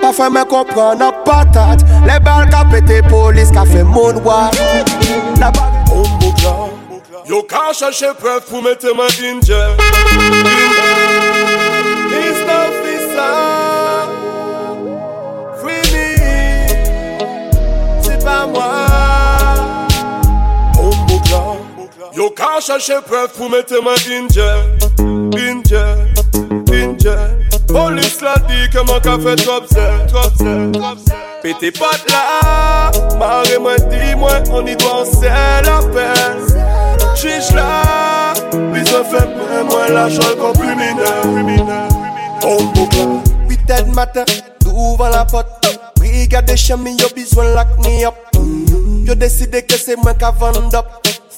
Pa 0.00 0.12
fe 0.12 0.28
men 0.30 0.46
kompren 0.46 1.02
an 1.02 1.12
patate. 1.24 1.82
Le 2.06 2.20
bal 2.20 2.46
ka 2.50 2.62
pete 2.70 3.02
polis 3.08 3.50
ka 3.50 3.64
fe 3.64 3.82
moun 3.82 4.22
wak 4.22 4.54
La 5.40 5.50
bag 5.50 5.90
on 5.90 6.06
bouk 6.20 6.38
la 6.44 6.54
Yo 7.26 7.42
ka 7.42 7.72
chache 7.72 8.14
pref 8.20 8.46
pou 8.50 8.62
mette 8.62 8.94
men 8.94 9.10
inje 9.32 9.58
Inje 9.58 11.37
pas 18.28 18.46
moi. 18.46 18.86
Yo 22.12 22.30
ka 22.30 22.60
chercher 22.60 23.00
preuve 23.06 23.32
pour 23.36 23.50
mettre 23.50 23.80
ma 23.82 23.94
Danger 23.94 24.56
Danger 26.66 27.18
Police 27.68 28.20
la 28.22 28.34
dit 28.48 28.68
que 28.72 28.78
mon 28.78 28.98
café 28.98 29.36
trop 29.36 29.62
zè 29.72 29.86
Trop 30.08 30.30
zè 30.36 31.14
Pété 31.42 31.70
pas 31.70 31.98
là. 32.08 32.90
Marre 33.18 33.60
moi 33.60 33.76
dis-moi 33.90 34.32
on 34.50 34.66
y 34.66 34.74
doit 34.74 35.02
en 35.02 35.04
serre 35.04 35.62
la 35.64 35.78
peine. 35.94 36.42
Chiche 37.14 37.52
là. 37.54 38.32
Besoin 38.72 39.04
fait 39.04 39.28
mais 39.36 39.62
moi 39.70 39.88
l'argent 39.88 40.34
comme 40.40 40.54
criminel 40.54 41.04
On 42.42 42.64
boucle 42.72 43.06
8 43.48 43.70
heures 43.70 43.86
matin, 43.94 44.24
d'ouvre 44.60 45.08
la 45.08 45.24
porte 45.24 45.57
Brigade 46.08 46.56
chemin, 46.56 46.96
yo 46.96 47.08
besoin 47.14 47.54
lock 47.54 47.68
me 47.84 48.06
up. 48.06 48.14
Yo 49.04 49.14
décidé 49.14 49.62
que 49.62 49.76
c'est 49.76 49.96
moi 49.96 50.14
qui 50.14 50.24
vend 50.38 50.74
up. 50.74 50.86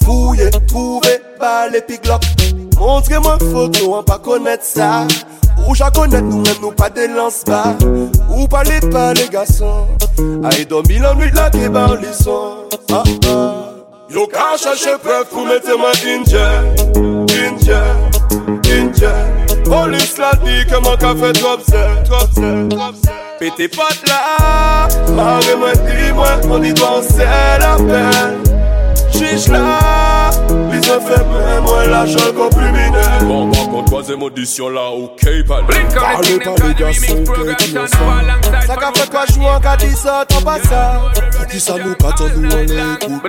Fouille, 0.01 0.49
trouver, 0.65 1.19
balle 1.37 1.75
et. 1.75 2.79
Montrez-moi 2.79 3.37
photo, 3.51 3.95
on 3.95 4.03
pas 4.03 4.17
connaître 4.17 4.63
ça. 4.63 5.05
Ou 5.67 5.75
j'en 5.75 5.89
nous 6.07 6.41
même 6.41 6.55
nous 6.61 6.71
pas 6.71 6.89
des 6.89 7.07
lance 7.09 7.43
bas 7.45 7.75
Ou 8.29 8.47
parlez 8.47 8.79
pas 8.79 9.13
les 9.13 9.27
garçons? 9.27 9.87
Ah, 10.43 10.49
Aïe, 10.49 10.65
dormi 10.65 10.99
l'ennui 10.99 11.29
de 11.29 11.35
la 11.35 11.49
débarlison. 11.49 12.69
Ah, 12.91 13.03
ah. 13.27 13.53
Yo, 14.09 14.25
cache 14.25 14.65
à 14.65 14.75
chez 14.75 14.95
vous 15.31 15.45
mettez 15.45 15.77
ma 15.77 15.91
ginger. 15.93 16.47
Ginger, 17.27 17.83
ginger. 18.63 19.50
Police 19.71 20.17
la 20.17 20.33
dit 20.43 20.65
que 20.65 20.75
mon 20.83 20.97
café 20.97 21.31
trop 21.31 21.57
zè 21.65 22.03
Trop 22.03 22.27
Pété 23.39 23.69
pas 23.69 23.87
là 24.05 24.89
Marre 25.15 25.57
moi 25.57 25.71
dis-moi 25.73 26.27
on 26.49 26.61
y 26.61 26.73
doit 26.73 26.97
en 26.97 27.01
serre 27.01 27.59
la 27.59 27.77
peine. 27.77 28.43
Chiche 29.13 29.47
là 29.47 29.79
même 30.51 31.63
moi 31.63 31.85
l'argent 31.87 32.17
comme 32.35 32.49
criminel 32.49 33.23
Bon, 33.23 33.49
par 33.49 33.69
contre, 33.69 33.85
troisième 33.85 34.23
audition 34.23 34.67
là, 34.69 34.89
ok. 34.89 35.21
Parlez 35.47 35.63
pas 35.63 36.21
les 36.23 36.39
qu'on 36.39 36.57
Ça 38.67 38.75
qu'a 38.75 38.91
fait 38.93 39.09
toi 39.09 39.25
jouer 39.31 39.45
en 39.45 39.59
cas 39.61 39.77
ça, 39.95 40.25
t'en 40.27 40.41
pas 40.41 40.59
ça 40.59 41.01
Pour 41.37 41.47
qui 41.47 41.59
ça 41.61 41.75
nous 41.77 41.95
pas 41.95 42.13
nous 42.35 42.49
on 42.51 42.57
l'écoute 42.57 43.21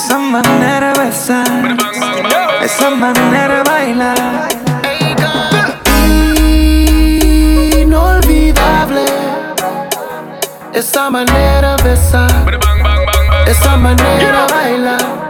Esa 0.00 0.16
manera 0.16 0.92
de 0.92 1.00
besar. 1.06 1.76
Esa 2.62 2.90
manera 2.90 3.56
de 3.56 3.62
bailar. 3.64 4.48
Inolvidable. 7.80 9.06
Esa 10.72 11.10
manera 11.10 11.74
de 11.78 11.82
besar. 11.82 12.30
Esa 13.48 13.76
manera 13.76 14.46
de 14.46 14.54
bailar 14.54 15.28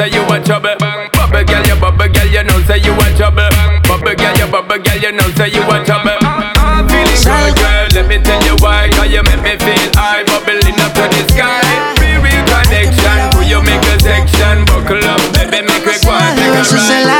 say 0.00 0.08
you 0.16 0.24
a 0.32 0.40
trouble. 0.40 0.76
Bubble 1.12 1.44
girl, 1.44 1.64
you 1.68 1.76
bubble 1.76 2.08
girl, 2.08 2.28
you 2.32 2.42
know 2.44 2.56
say 2.64 2.80
you 2.80 2.96
a 2.96 3.06
trouble. 3.16 3.52
Bubble 3.84 4.16
girl, 4.16 4.36
you 4.40 4.48
bubble 4.48 4.80
girl, 4.80 4.96
you 4.96 5.12
know 5.12 5.28
say 5.36 5.52
you 5.52 5.60
a 5.60 5.76
trouble. 5.84 6.16
I'm 6.24 6.88
good, 6.88 7.52
girl. 7.60 7.86
Let 7.92 8.08
me 8.08 8.16
tell 8.24 8.40
you 8.48 8.56
why. 8.64 8.88
Cause 8.96 9.12
you 9.12 9.22
make 9.28 9.44
me 9.44 9.54
feel 9.60 9.90
high, 10.00 10.24
bubbling 10.24 10.80
up 10.80 10.96
to 10.96 11.04
the 11.04 11.20
sky. 11.28 11.60
Real 12.00 12.44
connection, 12.48 13.20
who 13.36 13.44
you 13.44 13.60
make 13.60 13.84
a 13.92 14.00
section. 14.00 14.64
Buckle 14.64 15.04
up, 15.04 15.20
baby, 15.36 15.60
make 15.68 15.84
it 15.84 16.00
quiet, 16.00 16.32
make 16.36 16.56
it 16.56 16.72
right. 16.72 17.19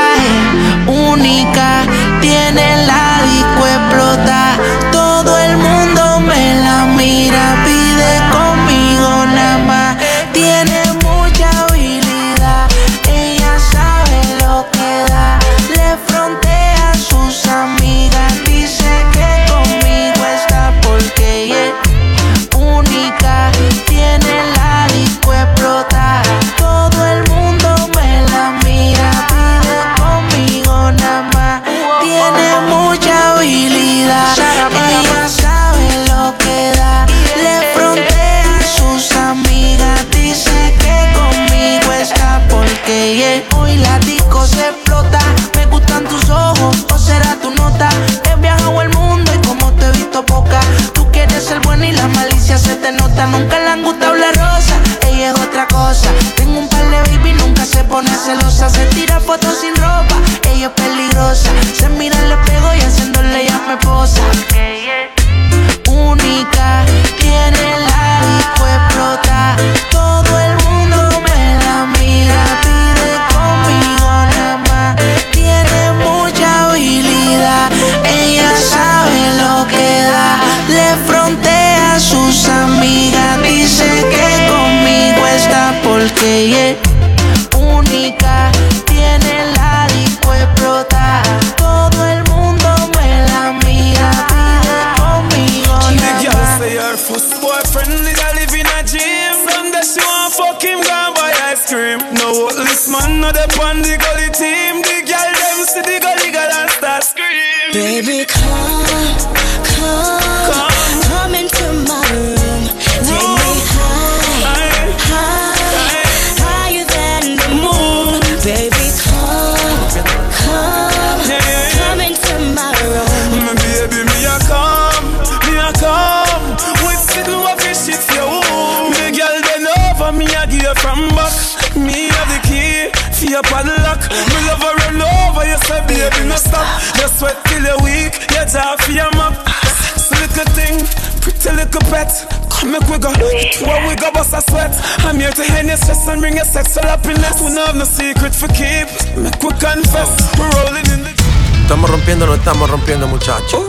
Estamos 152.41 152.71
rompiendo, 152.71 153.07
muchachos. 153.07 153.61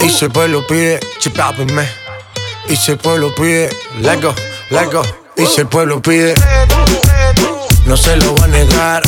Y 0.00 0.08
si 0.08 0.24
el 0.24 0.30
pueblo 0.30 0.66
pide, 0.66 0.98
chipápenme. 1.18 1.86
Y 2.66 2.76
si 2.76 2.92
el 2.92 2.98
pueblo 2.98 3.34
pide, 3.34 3.68
let 4.00 4.22
go, 4.22 4.34
let 4.70 4.90
go. 4.90 5.02
Y 5.36 5.44
si 5.44 5.60
el 5.60 5.66
pueblo 5.66 6.00
pide, 6.00 6.34
no 7.84 7.94
se 7.94 8.16
lo 8.16 8.34
va 8.36 8.44
a 8.44 8.48
negar. 8.48 9.02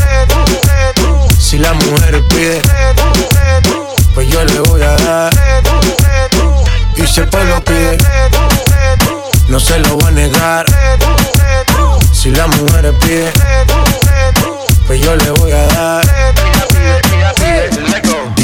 Si 1.38 1.56
la 1.56 1.72
mujer 1.72 2.22
pide, 2.28 2.60
pues 4.14 4.28
yo 4.28 4.44
le 4.44 4.60
voy 4.60 4.82
a 4.82 4.96
dar. 4.96 5.32
Y 6.96 7.06
si 7.06 7.20
el 7.20 7.28
pueblo 7.28 7.64
pide, 7.64 7.96
no 9.48 9.58
se 9.58 9.78
lo 9.78 9.96
va 10.00 10.08
a 10.08 10.10
negar. 10.10 10.66
Si 12.12 12.30
la 12.30 12.46
mujer 12.46 12.92
pide, 13.00 13.32
pues 14.86 15.00
yo 15.00 15.16
le 15.16 15.30
voy 15.30 15.52
a 15.52 15.66
dar. 15.68 16.49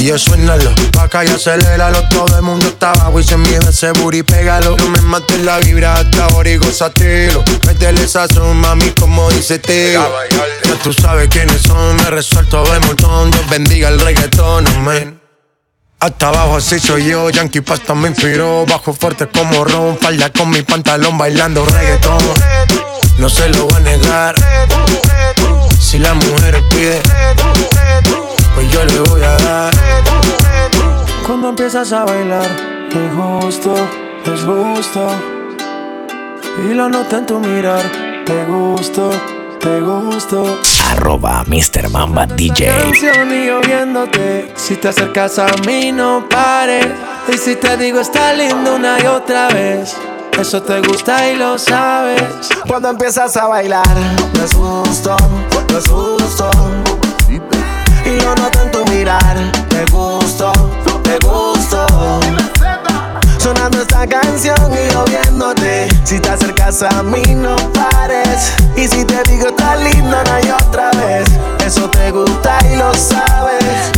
Yo 0.07 0.17
suénalo, 0.17 0.73
pa' 0.93 1.03
acá 1.03 1.25
y 1.25 1.29
aceléralo 1.29 2.01
Todo 2.11 2.37
el 2.37 2.43
mundo 2.43 2.69
está 2.69 2.93
abajo 2.93 3.19
y 3.19 3.25
se 3.25 3.37
mide 3.37 3.59
ese 3.69 3.91
booty, 3.91 4.23
pégalo. 4.23 4.77
No 4.77 4.89
me 4.89 5.01
mates 5.01 5.41
la 5.41 5.59
vibra 5.59 5.95
hasta 5.95 6.27
ahora 6.27 6.49
y 6.49 6.59
gozatelo 6.59 7.43
Métele 7.67 8.05
esa 8.05 8.29
son, 8.29 8.57
mami, 8.59 8.89
como 8.91 9.29
dice 9.33 9.59
tío 9.59 10.09
Ya 10.65 10.75
tú 10.81 10.93
sabes 10.93 11.29
quiénes 11.29 11.61
son, 11.63 11.97
me 11.97 12.05
resuelto 12.05 12.63
de 12.73 12.79
montón. 12.87 13.33
Dios 13.33 13.51
bendiga 13.51 13.89
el 13.89 13.99
reggaetón, 13.99 14.69
amén. 14.69 15.21
Hasta 15.99 16.29
abajo 16.29 16.59
así 16.59 16.79
soy 16.79 17.07
yo, 17.07 17.29
Yankee 17.31 17.63
Pasta 17.63 17.95
me 17.95 18.09
inspiró 18.09 18.65
Bajo 18.65 18.93
fuerte 18.93 19.27
como 19.27 19.65
ron, 19.65 19.99
falda 19.99 20.31
con 20.31 20.51
mi 20.51 20.63
pantalón 20.63 21.19
bailando 21.19 21.67
reggaetón. 21.67 22.23
No 23.19 23.29
se 23.29 23.49
lo 23.49 23.65
voy 23.65 23.75
a 23.75 23.81
negar. 23.81 24.35
Si 25.81 25.99
la 25.99 26.15
mujer 26.15 26.63
pide 26.71 27.03
yo 28.77 28.85
le 28.85 29.11
voy 29.11 29.23
a 29.23 29.37
dar 29.39 29.73
Cuando 31.27 31.49
empiezas 31.51 31.93
a 31.93 32.05
bailar, 32.05 32.47
te 32.91 33.09
gusto, 33.09 33.75
es 34.25 34.45
gusto. 34.45 35.09
Y 36.65 36.75
lo 36.75 36.89
noto 36.89 37.17
en 37.19 37.27
tu 37.27 37.39
mirar, 37.41 37.83
te 38.25 38.45
gusto, 38.45 39.11
te 39.61 39.81
gusto. 39.81 40.61
Arroba 40.91 41.45
Mr. 41.47 41.89
Mamba 41.91 42.27
DJ. 42.27 42.71
Viéndote, 43.67 44.53
si 44.55 44.77
te 44.77 44.89
acercas 44.89 45.39
a 45.39 45.49
mí 45.67 45.91
no 45.91 46.27
pares. 46.29 46.87
Y 47.29 47.39
si 47.39 47.57
te 47.57 47.77
digo 47.77 48.01
está 48.01 48.33
lindo 48.35 48.77
una 48.77 49.01
y 49.03 49.07
otra 49.07 49.49
vez, 49.49 49.97
eso 50.39 50.63
te 50.63 50.81
gusta 50.81 51.31
y 51.31 51.37
lo 51.37 51.59
sabes. 51.59 52.23
Cuando 52.69 52.91
empiezas 52.91 53.37
a 53.37 53.47
bailar, 53.47 53.87
asusto, 54.45 55.17
me 55.71 55.79
asusto. 55.79 56.51
Y 58.17 58.21
lo 58.21 58.35
noto 58.35 58.63
en 58.63 58.71
tu 58.71 58.85
mirar, 58.87 59.37
te 59.69 59.85
gusto, 59.93 60.51
te 61.03 61.19
gusto. 61.27 61.87
Sonando 63.39 63.83
esta 63.83 64.07
canción 64.07 64.73
y 64.73 64.91
yo 64.91 65.05
viéndote. 65.05 65.89
Si 66.05 66.19
te 66.19 66.31
acercas 66.31 66.83
a 66.83 67.03
mí, 67.03 67.23
no 67.35 67.55
pares. 67.73 68.55
Y 68.75 68.89
si 68.89 69.05
te 69.05 69.23
digo 69.25 69.49
está 69.49 69.77
lindo 69.77 70.17
una 70.19 70.41
y 70.41 70.51
otra 70.51 70.91
vez, 70.93 71.27
eso 71.65 71.91
te 71.91 72.11
gusta 72.11 72.59
y 72.73 72.77
lo 72.77 72.95
sabes. 72.95 73.93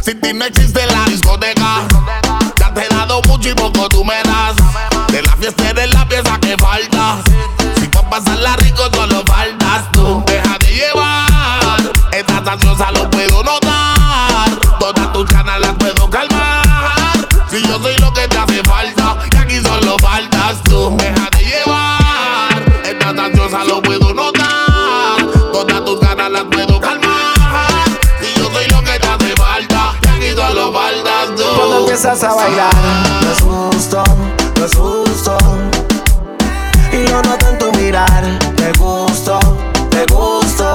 Sin 0.00 0.20
ti 0.22 0.32
no 0.32 0.46
existe 0.46 0.86
la 0.86 1.04
discoteca. 1.04 1.82
Ya 2.58 2.72
te 2.72 2.86
he 2.86 2.88
dado 2.88 3.20
mucho 3.28 3.50
y 3.50 3.54
poco 3.54 3.90
tú 3.90 4.04
me 4.04 4.22
das. 4.24 4.56
De 5.08 5.20
la 5.20 5.36
fiesta 5.36 5.68
eres 5.68 5.92
la 5.92 6.08
pieza 6.08 6.38
que 6.40 6.56
falta. 6.56 7.18
Si 7.78 7.88
pa' 7.88 8.08
pasarla 8.08 8.56
rico 8.56 8.84
solo 8.94 9.22
faltas 9.26 9.92
tú. 9.92 10.22
Deja 10.26 10.56
de 10.58 10.66
llevar. 10.66 11.92
Estás 12.12 12.46
ansiosa, 12.46 12.92
lo 12.92 13.10
puedo 13.10 13.33
empiezas 32.04 32.30
a 32.30 32.34
bailar, 32.34 32.74
me 33.22 33.30
asusto, 33.30 34.04
me 34.58 34.64
asusto. 34.64 35.38
Y 36.92 37.08
lo 37.08 37.22
noto 37.22 37.48
en 37.48 37.58
tu 37.58 37.72
mirar, 37.78 38.24
te 38.56 38.72
gusto, 38.78 39.38
te 39.88 40.04
gusto. 40.12 40.74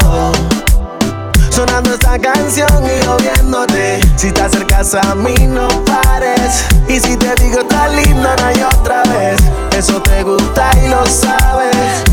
Sonando 1.52 1.94
esta 1.94 2.18
canción 2.18 2.84
y 2.84 3.06
yo 3.06 3.16
viéndote. 3.18 4.00
Si 4.16 4.32
te 4.32 4.42
acercas 4.42 4.96
a 4.96 5.14
mí, 5.14 5.36
no 5.48 5.68
pares. 5.86 6.66
Y 6.88 7.00
si 7.00 7.16
te 7.16 7.36
digo 7.44 7.60
está 7.60 7.90
linda 7.90 8.36
una 8.40 8.54
y 8.54 8.64
otra 8.64 9.04
vez, 9.04 9.40
eso 9.78 10.02
te 10.02 10.24
gusta 10.24 10.72
y 10.84 10.90
lo 10.90 11.06
sabes. 11.06 12.04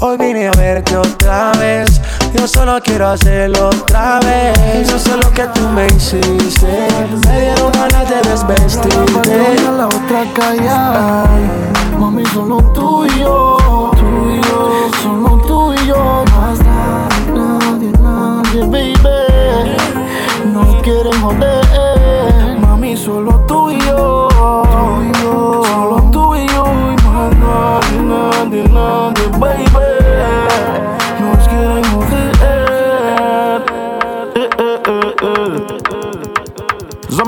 Hoy 0.00 0.16
vine 0.16 0.48
a 0.48 0.52
verte 0.52 0.96
otra 0.96 1.52
vez. 1.52 2.00
Yo 2.34 2.48
solo 2.48 2.80
quiero 2.82 3.08
hacerlo 3.08 3.68
otra 3.68 4.18
vez. 4.20 4.88
Yo 4.90 4.98
sé 4.98 5.16
lo 5.16 5.30
que 5.30 5.44
tú 5.54 5.60
me 5.68 5.86
hiciste. 5.86 6.88
Me 7.26 7.40
dieron 7.40 7.70
ganas 7.72 8.08
de 8.08 8.28
desvestirte. 8.28 9.62
la 9.76 9.86
otra 9.86 10.24
callar. 10.34 11.28
Mami, 11.98 12.24
solo 12.26 12.58
tú 12.74 13.06
y 13.06 13.20
yo. 13.20 13.90
Tú 13.96 14.30
y 14.30 14.40
yo. 14.48 14.90
Solo 15.02 15.42
tú 15.46 15.74
y 15.74 15.86
yo. 15.86 16.24
Más 16.34 16.58
nadie, 17.34 17.92
nadie, 18.00 18.62
baby. 18.62 19.76
No 20.52 20.80
quieren 20.82 21.20
joder. 21.20 22.58
Mami, 22.60 22.96
solo 22.96 23.44
tú 23.46 23.70
y 23.70 23.78
yo. 23.80 24.28
Tú 24.30 25.02
y 25.02 25.22
yo. 25.22 25.62
Solo 25.64 26.10
tú 26.10 26.34
y 26.34 26.46
yo. 26.48 26.64
Y 26.64 27.02
más 27.04 27.36
nadie, 27.36 28.00
nadie, 28.02 28.68
nadie, 28.68 29.28
baby. 29.38 29.91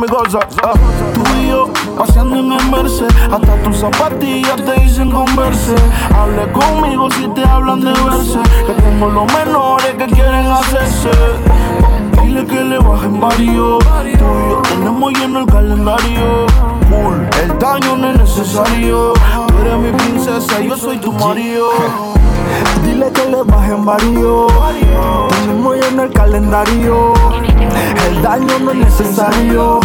Zombie 0.04 0.16
Goza, 0.16 0.40
ah. 0.62 0.72
Tú 1.14 1.22
y 1.40 1.48
yo 1.48 1.68
paseando 1.96 2.36
en 2.36 2.52
el 2.52 2.70
Merce 2.70 3.06
Hasta 3.30 3.62
tus 3.62 3.78
zapatillas 3.78 4.56
te 4.56 4.80
dicen 4.80 5.10
converse. 5.10 5.74
Hable 6.14 6.50
conmigo 6.52 7.08
si 7.10 7.28
te 7.28 7.44
hablan 7.44 7.80
de 7.80 7.92
verse. 7.92 8.38
Que 8.66 8.72
tengo 8.82 9.08
los 9.08 9.32
menores 9.32 9.94
que 9.96 10.06
quieren 10.06 10.46
hacerse. 10.46 11.10
Dile 12.22 12.44
que 12.46 12.64
le 12.64 12.78
bajen 12.78 13.20
varios. 13.20 13.78
Tú 13.78 14.08
y 14.08 14.18
yo 14.18 14.62
tenemos 14.62 15.12
lleno 15.12 15.40
el 15.40 15.46
calendario. 15.46 16.46
Cool, 16.90 17.28
el 17.42 17.58
daño 17.58 17.96
no 17.96 18.10
es 18.10 18.18
necesario. 18.18 19.12
Tú 19.48 19.54
eres 19.60 19.78
mi 19.78 19.90
princesa 19.92 20.60
yo 20.60 20.76
soy 20.76 20.98
tu 20.98 21.12
marido 21.12 21.70
Dile 22.84 23.10
que 23.12 23.30
le 23.30 23.42
bajen 23.42 23.84
varios. 23.84 24.52
Tenemos 25.28 25.76
lleno 25.76 26.02
el 26.02 26.12
calendario 26.12 27.14
El 28.06 28.22
daño 28.22 28.58
no 28.60 28.70
es 28.70 28.76
necesario. 28.76 29.80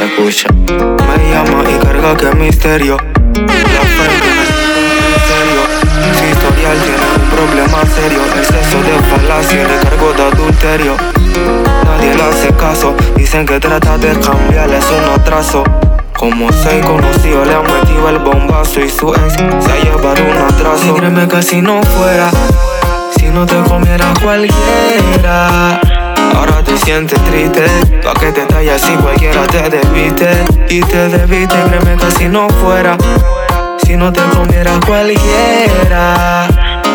Escucha, 0.00 0.48
me 0.52 1.30
llama 1.30 1.64
y 1.68 1.84
carga 1.84 2.16
que 2.16 2.34
misterio. 2.36 2.96
La 2.96 3.80
frente 3.80 4.28
me 4.36 6.30
historial 6.30 6.76
tiene 6.78 7.06
un 7.16 7.30
problema 7.30 7.78
serio. 7.94 8.20
Exceso 8.38 8.82
de 8.82 8.94
falacia 9.10 9.62
y 9.62 9.64
recargo 9.64 10.12
de 10.12 10.22
adulterio. 10.22 10.96
Nadie 11.84 12.14
le 12.14 12.22
hace 12.22 12.52
caso. 12.54 12.94
Dicen 13.16 13.46
que 13.46 13.58
trata 13.60 13.98
de 13.98 14.18
cambiarle 14.20 14.78
es 14.78 14.86
un 14.90 15.20
atraso 15.20 15.64
como 16.20 16.52
se 16.52 16.80
conocido 16.82 17.46
le 17.46 17.54
han 17.54 17.62
metido 17.62 18.10
el 18.10 18.18
bombazo 18.18 18.80
y 18.80 18.90
su 18.90 19.14
ex 19.14 19.32
se 19.32 19.72
ha 19.72 19.82
llevado 19.82 20.22
un 20.22 20.36
atraso. 20.36 20.86
Y 20.86 20.92
créeme 20.92 21.26
que 21.26 21.42
si 21.42 21.62
no 21.62 21.82
fuera, 21.82 22.30
si 23.16 23.26
no 23.28 23.46
te 23.46 23.56
comiera 23.62 24.12
cualquiera. 24.22 25.80
Ahora 26.34 26.62
te 26.62 26.76
sientes 26.78 27.18
triste, 27.24 27.66
pa' 28.02 28.14
que 28.14 28.32
te 28.32 28.46
tallas 28.46 28.80
si 28.80 28.92
cualquiera 28.94 29.46
te 29.46 29.68
debite 29.68 30.44
Y 30.68 30.80
te 30.80 31.08
debite, 31.08 31.54
créeme 31.68 31.96
que 31.96 32.10
si 32.12 32.28
no 32.28 32.48
fuera. 32.48 32.96
Si 33.84 33.96
no 33.96 34.12
te 34.12 34.20
comiera 34.36 34.78
cualquiera 34.86 36.46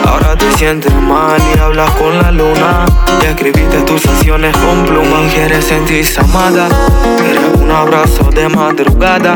Ahora 0.08 0.36
te 0.38 0.50
sientes 0.54 0.94
mal 0.94 1.42
y 1.54 1.60
hablas 1.60 1.90
con 1.92 2.18
la 2.22 2.32
luna. 2.32 2.86
Y 3.22 3.26
escribiste 3.26 3.82
tus 3.82 4.06
acciones 4.06 4.56
con 4.58 4.86
pluma. 4.86 5.28
Quieres 5.34 5.66
sentirse 5.66 6.22
amada 6.22 6.68
Quieres 7.18 7.60
un 7.60 7.72
abrazo 7.72 8.30
de 8.32 8.48
madrugada. 8.48 9.36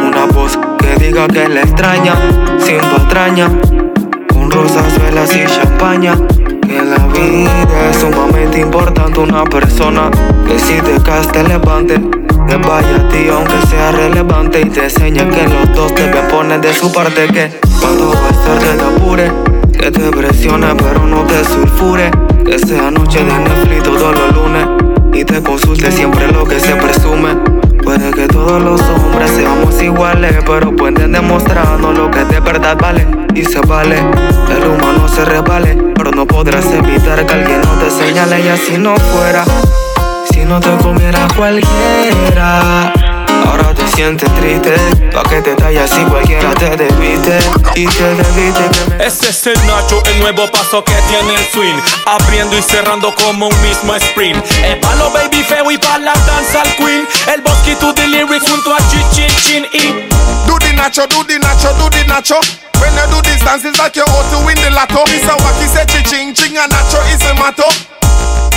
Una 0.00 0.24
voz 0.26 0.58
que 0.78 0.96
diga 0.96 1.26
que 1.28 1.48
la 1.48 1.62
extraña 1.62 2.14
Sin 2.58 2.78
patraña 2.78 3.50
y 5.32 5.46
champaña. 5.46 6.16
Que 6.66 6.82
la 6.82 6.98
vida 7.06 7.90
es 7.90 7.96
sumamente 7.96 8.60
importante. 8.60 9.20
Una 9.20 9.44
persona 9.44 10.10
que 10.46 10.58
si 10.58 10.80
te 10.82 11.00
caes 11.02 11.28
te 11.28 11.42
levante. 11.42 11.94
Que 12.46 12.56
vaya 12.56 12.96
a 12.96 13.08
ti 13.08 13.28
aunque 13.28 13.66
sea 13.66 13.92
relevante. 13.92 14.60
Y 14.60 14.64
te 14.68 14.84
enseña 14.84 15.28
que 15.30 15.48
los 15.48 15.74
dos 15.74 15.94
deben 15.94 16.28
poner 16.28 16.60
de 16.60 16.74
su 16.74 16.92
parte. 16.92 17.26
Que 17.28 17.50
cuando 17.80 18.12
estar 18.12 18.58
te 18.58 18.84
apure. 18.84 19.32
Que 19.78 19.90
te 19.90 20.10
presione 20.10 20.74
pero 20.76 21.06
no 21.06 21.22
te 21.22 21.42
sulfure. 21.44 22.10
Que 22.44 22.58
sea 22.58 22.90
noche 22.90 23.24
de 23.24 23.32
Netflix 23.32 23.82
todos 23.82 24.14
los 24.14 24.34
lunes. 24.34 24.68
Y 25.14 25.24
te 25.24 25.42
consulte 25.42 25.90
siempre 25.90 26.30
lo 26.30 26.44
que 26.44 26.60
se 26.60 26.76
presume. 26.76 27.36
Puede 27.82 28.10
que 28.10 28.26
todos 28.28 28.62
los 28.62 28.80
hombres 28.80 29.30
seamos 29.32 29.82
iguales 29.82 30.36
Pero 30.46 30.74
pueden 30.74 31.12
demostrarnos 31.12 31.98
lo 31.98 32.10
que 32.10 32.24
de 32.24 32.40
verdad 32.40 32.78
vale 32.80 33.23
Y 33.34 33.44
se 33.44 33.58
vale, 33.60 33.98
el 33.98 34.64
humano 34.64 35.08
se 35.08 35.24
revale 35.24 35.76
Pero 35.96 36.12
no 36.12 36.24
podrás 36.24 36.66
evitar 36.66 37.26
que 37.26 37.32
alguien 37.32 37.60
no 37.62 37.72
te 37.78 37.90
señale. 37.90 38.40
Y 38.40 38.48
así 38.48 38.78
no 38.78 38.94
fuera 38.96 39.44
Si 40.30 40.44
no 40.44 40.60
te 40.60 40.70
comiera 40.76 41.26
cualquiera. 41.36 42.92
Ahora 43.46 43.74
te 43.74 43.86
sientes 43.88 44.32
triste, 44.36 44.74
pa' 45.12 45.22
que 45.24 45.42
te 45.42 45.54
tallas 45.54 45.90
si 45.90 46.02
cualquiera 46.04 46.54
te 46.54 46.76
debite 46.76 47.38
y 47.74 47.86
te 47.86 48.14
debite. 48.14 49.04
Ese 49.04 49.28
es 49.28 49.46
el 49.46 49.66
Nacho, 49.66 50.02
el 50.06 50.18
nuevo 50.20 50.50
paso 50.50 50.82
que 50.82 50.94
tiene 51.08 51.34
el 51.34 51.44
swing, 51.52 51.78
abriendo 52.06 52.56
y 52.56 52.62
cerrando 52.62 53.14
como 53.14 53.48
un 53.48 53.62
mismo 53.62 53.94
sprint. 53.96 54.42
El 54.64 54.80
palo 54.80 55.10
baby 55.10 55.42
feo 55.42 55.70
y 55.70 55.78
pa' 55.78 55.98
la 55.98 56.14
danza 56.14 56.62
al 56.62 56.74
queen, 56.76 57.06
el 57.34 57.42
bosque 57.42 57.76
to 57.76 57.92
the 57.94 58.06
lyrics 58.08 58.48
junto 58.48 58.74
a 58.74 58.78
Chichin 58.88 59.36
Chin 59.42 59.66
y 59.72 60.14
Nacho, 60.76 61.06
do 61.08 61.22
the 61.24 61.38
Nacho, 61.38 61.70
do 61.78 61.86
the 61.90 62.02
Nacho. 62.10 62.38
When 62.80 62.92
you 62.92 63.06
do 63.08 63.18
these 63.22 63.40
dances 63.40 63.78
like 63.78 63.96
you're 63.96 64.08
out 64.08 64.26
to 64.30 64.38
win 64.44 64.58
the 64.60 64.70
lotto. 64.70 65.06
It's 65.08 65.24
a 65.24 65.34
wacky 65.40 65.66
say 65.70 65.86
ching 66.04 66.34
ching 66.34 66.56
and 66.58 66.70
Nacho 66.70 67.00
is 67.08 67.22
a 67.24 67.34
motto. 67.34 67.64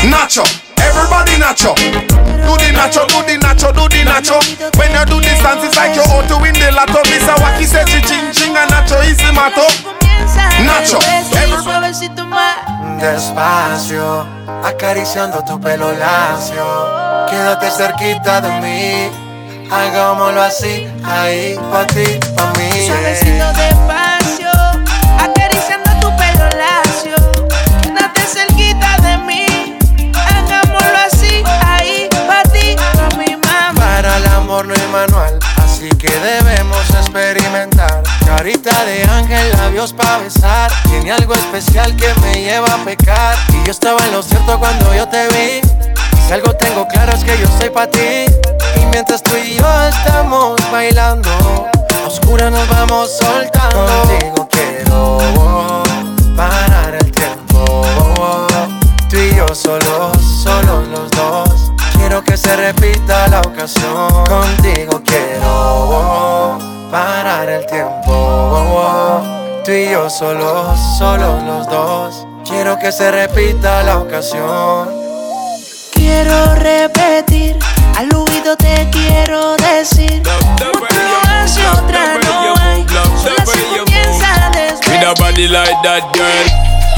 Nacho, 0.09 0.43
everybody 0.82 1.38
Nacho. 1.39 1.74
Do 1.76 2.53
the 2.59 2.70
Nacho, 2.76 3.07
do 3.07 3.24
the 3.24 3.39
Nacho, 3.39 3.72
do 3.72 3.88
the 3.88 4.03
Nacho. 4.03 4.38
When 4.78 4.91
you 4.91 5.05
do 5.05 5.22
these 5.22 5.41
dances 5.41 5.76
like 5.76 5.95
you're 5.95 6.07
out 6.11 6.28
to 6.28 6.36
win 6.41 6.53
the 6.53 6.72
lotto. 6.76 7.01
It's 7.07 7.28
a 7.28 7.36
wacky 7.39 7.65
say 7.65 7.86
ching 7.86 8.32
ching 8.34 8.55
and 8.55 8.70
Nacho 8.72 8.99
is 9.05 9.22
a 9.22 9.32
motto. 9.32 9.68
Nacho. 10.65 10.99
Despacio, 12.99 14.26
acariciando 14.63 15.43
tu 15.45 15.59
pelo 15.59 15.93
lacio. 15.93 17.28
Quédate 17.30 17.70
cerquita 17.72 18.41
de 18.41 18.49
mí. 18.61 19.27
Hagámoslo 19.70 20.41
así, 20.41 20.88
ahí, 21.03 21.59
pa' 21.72 21.86
ti, 21.88 22.20
pa' 22.36 22.53
mí. 22.57 22.88
Suavecito 22.88 23.51
despacio, 23.53 24.49
acariciando 25.20 25.91
tu 25.99 26.15
pelo 26.15 26.47
lacio. 26.57 27.15
Quédate 27.82 28.22
cerquita 28.22 28.97
de 29.01 29.18
mí. 29.18 29.78
Hagámoslo 30.13 30.97
así, 31.05 31.43
ahí, 31.65 32.09
pa' 32.28 32.43
ti, 32.51 32.76
pa' 32.78 33.18
mi 33.18 33.36
mamá. 33.36 33.74
Para 33.76 34.18
el 34.18 34.28
amor 34.28 34.65
no 34.68 34.74
hay 34.74 34.88
manual, 34.91 35.38
así 35.57 35.89
que 35.89 36.09
debemos 36.09 36.89
experimentar. 36.91 38.03
Carita 38.26 38.86
de 38.86 39.03
ángel, 39.03 39.51
labios 39.57 39.93
pa' 39.93 40.20
besar. 40.20 40.72
Tiene 40.89 41.11
algo 41.11 41.34
especial 41.34 41.95
que 41.97 42.13
me 42.22 42.41
lleva 42.41 42.74
a 42.74 42.78
pecar. 42.86 43.36
Y 43.49 43.65
yo 43.65 43.72
estaba 43.72 44.03
en 44.05 44.13
lo 44.13 44.24
cierto 44.24 44.57
cuando 44.59 44.93
yo 44.95 45.07
te 45.09 45.28
vi. 45.28 45.61
Si 46.28 46.34
algo 46.34 46.54
tengo 46.56 46.86
claro 46.90 47.14
es 47.14 47.24
que 47.24 47.38
yo 47.38 47.48
soy 47.58 47.70
pa' 47.70 47.88
ti. 47.88 48.26
Y 48.76 48.86
mientras 48.92 49.24
tú 49.24 49.32
y 49.38 49.56
yo 49.56 49.84
estamos 49.84 50.60
bailando, 50.74 51.30
a 52.04 52.08
oscura 52.08 52.50
nos 52.50 52.68
vamos 52.68 53.18
soltando. 53.18 53.86
Contigo 53.86 54.48
quiero 54.52 55.84
parar 56.36 56.96
el 56.96 57.12
tiempo. 57.14 58.46
Tú 59.10 59.16
y 59.16 59.36
yo 59.36 59.48
solos, 59.56 60.18
solos 60.44 60.86
los 60.90 61.10
dos. 61.12 61.72
Quiero 61.94 62.22
que 62.22 62.36
se 62.36 62.58
repita 62.58 63.30
la 63.30 63.40
ocasión. 63.40 64.26
Contigo 64.26 65.02
quiero 65.06 66.60
parar 66.92 67.48
el 67.48 67.66
tiempo. 67.68 69.24
Tú 69.64 69.72
y 69.72 69.92
yo 69.92 70.10
solos, 70.10 70.78
solos 70.98 71.42
los 71.44 71.68
dos. 71.68 72.28
Quiero 72.44 72.78
que 72.78 72.92
se 72.92 73.12
repita 73.12 73.82
la 73.84 74.00
ocasión. 74.00 75.07
Quiero 76.08 76.55
repetir, 76.55 77.58
al 77.97 78.05
oído 78.16 78.55
te 78.55 78.88
quiero 78.93 79.58
decir. 79.58 80.24
Una 80.24 81.43
hacia 81.43 81.74
otra 81.74 82.18
no 82.24 82.55
hay. 82.55 82.86
Sola 83.22 83.45
si 83.45 83.60
comienza 83.78 84.34
a 84.34 84.49
With 84.89 85.05
a 85.05 85.14
body 85.16 85.49
like 85.49 85.76
that, 85.84 86.03
girl. 86.16 86.47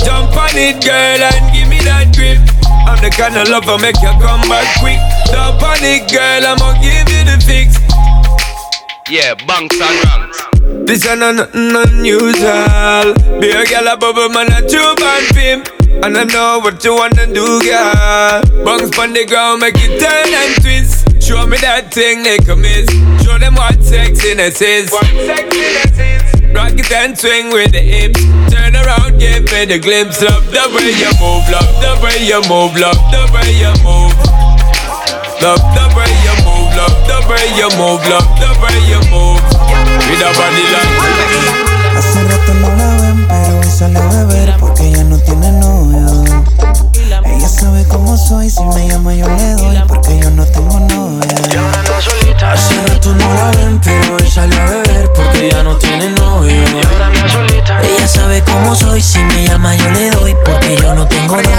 Jump 0.05 0.37
on 0.37 0.55
it, 0.55 0.85
girl, 0.85 1.23
and 1.23 1.51
give 1.51 1.67
me 1.67 1.79
that 1.85 2.15
grip. 2.15 2.37
I'm 2.85 3.01
the 3.01 3.09
kind 3.09 3.35
of 3.35 3.49
lover 3.49 3.79
make 3.79 3.99
you 3.99 4.13
come 4.21 4.47
back 4.47 4.67
quick. 4.79 4.99
Jump 5.25 5.63
on 5.63 5.81
it, 5.81 6.07
girl, 6.11 6.45
I'ma 6.45 6.73
give 6.79 7.09
you 7.09 7.25
the 7.25 7.41
fix. 7.43 7.81
Yeah, 9.09 9.33
banks 9.47 9.81
and 9.81 10.05
ranks. 10.05 10.37
This 10.85 11.07
ain't 11.07 11.21
not 11.21 11.33
nothing 11.33 11.73
unusual. 11.73 13.15
Be 13.41 13.49
a 13.57 13.65
girl 13.65 13.87
a 13.87 13.97
bubble 13.97 14.29
man 14.29 14.53
a 14.53 14.61
two 14.61 14.93
band 15.01 15.25
pimp. 15.33 15.78
And 16.03 16.17
I 16.17 16.23
know 16.23 16.59
what 16.59 16.83
you 16.83 16.95
wanna 16.95 17.25
do, 17.27 17.61
girl. 17.61 18.41
Bungs 18.63 18.97
on 18.97 19.13
the 19.13 19.25
ground, 19.25 19.61
make 19.61 19.75
it 19.77 19.99
turn 19.99 20.33
and 20.33 20.53
twist. 20.61 21.09
Show 21.21 21.45
me 21.45 21.57
that 21.57 21.93
thing 21.93 22.23
they 22.23 22.37
can 22.37 22.61
miss. 22.61 22.87
Show 23.25 23.37
them 23.37 23.55
what 23.55 23.77
sexiness 23.79 24.61
is. 24.61 24.91
What 24.91 25.05
sexiness 25.05 25.97
is. 25.97 26.55
Rock 26.55 26.73
it 26.73 26.91
and 26.91 27.17
swing 27.17 27.51
with 27.51 27.71
the 27.73 27.81
hips. 27.81 28.21
Turn 28.49 28.75
around, 28.75 29.19
give 29.19 29.43
me 29.51 29.65
the 29.65 29.77
glimpse. 29.77 30.21
Love 30.21 30.45
the 30.49 30.65
way 30.73 30.93
you 30.95 31.11
move, 31.21 31.45
love 31.51 31.69
the 31.83 31.91
way 32.01 32.17
you 32.25 32.41
move, 32.49 32.73
love 32.79 32.97
the 33.11 33.21
way 33.33 33.49
you 33.53 33.73
move. 33.85 34.15
Love 35.41 35.61
the 35.71 35.85
way 35.95 36.11
you 36.25 36.35
move, 36.43 36.67
love 36.75 36.97
the 37.07 37.17
way 37.29 37.45
you 37.55 37.69
move, 37.79 38.01
love 38.11 38.27
the 38.41 38.49
way 38.59 38.75
you 38.91 38.99
move. 39.07 39.39
With 40.09 40.19
a 40.25 40.29
body 40.35 40.63
like 40.73 41.79
Hace 41.95 42.23
rato 42.23 42.53
no 42.55 42.67
la 42.75 42.97
ven, 43.01 43.27
pero 43.27 43.57
hoy 43.59 43.69
sale 43.71 43.99
a 43.99 44.23
beber 44.25 44.55
porque 44.59 44.87
ella 44.87 45.03
no 45.03 45.17
tiene 45.19 45.51
novio. 45.53 45.78
Ella 47.49 47.61
sabe 47.61 47.87
cómo 47.87 48.15
soy, 48.15 48.47
si 48.47 48.63
me 48.63 48.87
llama 48.87 49.15
yo 49.15 49.27
le 49.27 49.53
doy 49.55 49.81
porque 49.87 50.19
yo 50.19 50.29
no 50.29 50.45
tengo 50.45 50.79
novia. 50.81 51.29
Hace 52.53 52.75
rato 52.87 53.15
no 53.15 53.33
la 53.33 53.49
ven, 53.57 53.81
pero 53.83 54.17
hoy 54.17 54.29
salió 54.29 54.61
a 54.61 54.65
beber 54.65 55.11
porque 55.13 55.47
ella 55.47 55.63
no 55.63 55.75
tiene 55.77 56.11
novio. 56.11 56.53
Ella 57.81 58.07
sabe 58.07 58.43
cómo 58.43 58.75
soy, 58.75 59.01
si 59.01 59.17
me 59.17 59.47
llama 59.47 59.75
yo 59.75 59.89
le 59.89 60.11
doy 60.11 60.35
porque 60.45 60.77
yo 60.77 60.93
no 60.93 61.07
tengo 61.07 61.37
novia. 61.37 61.49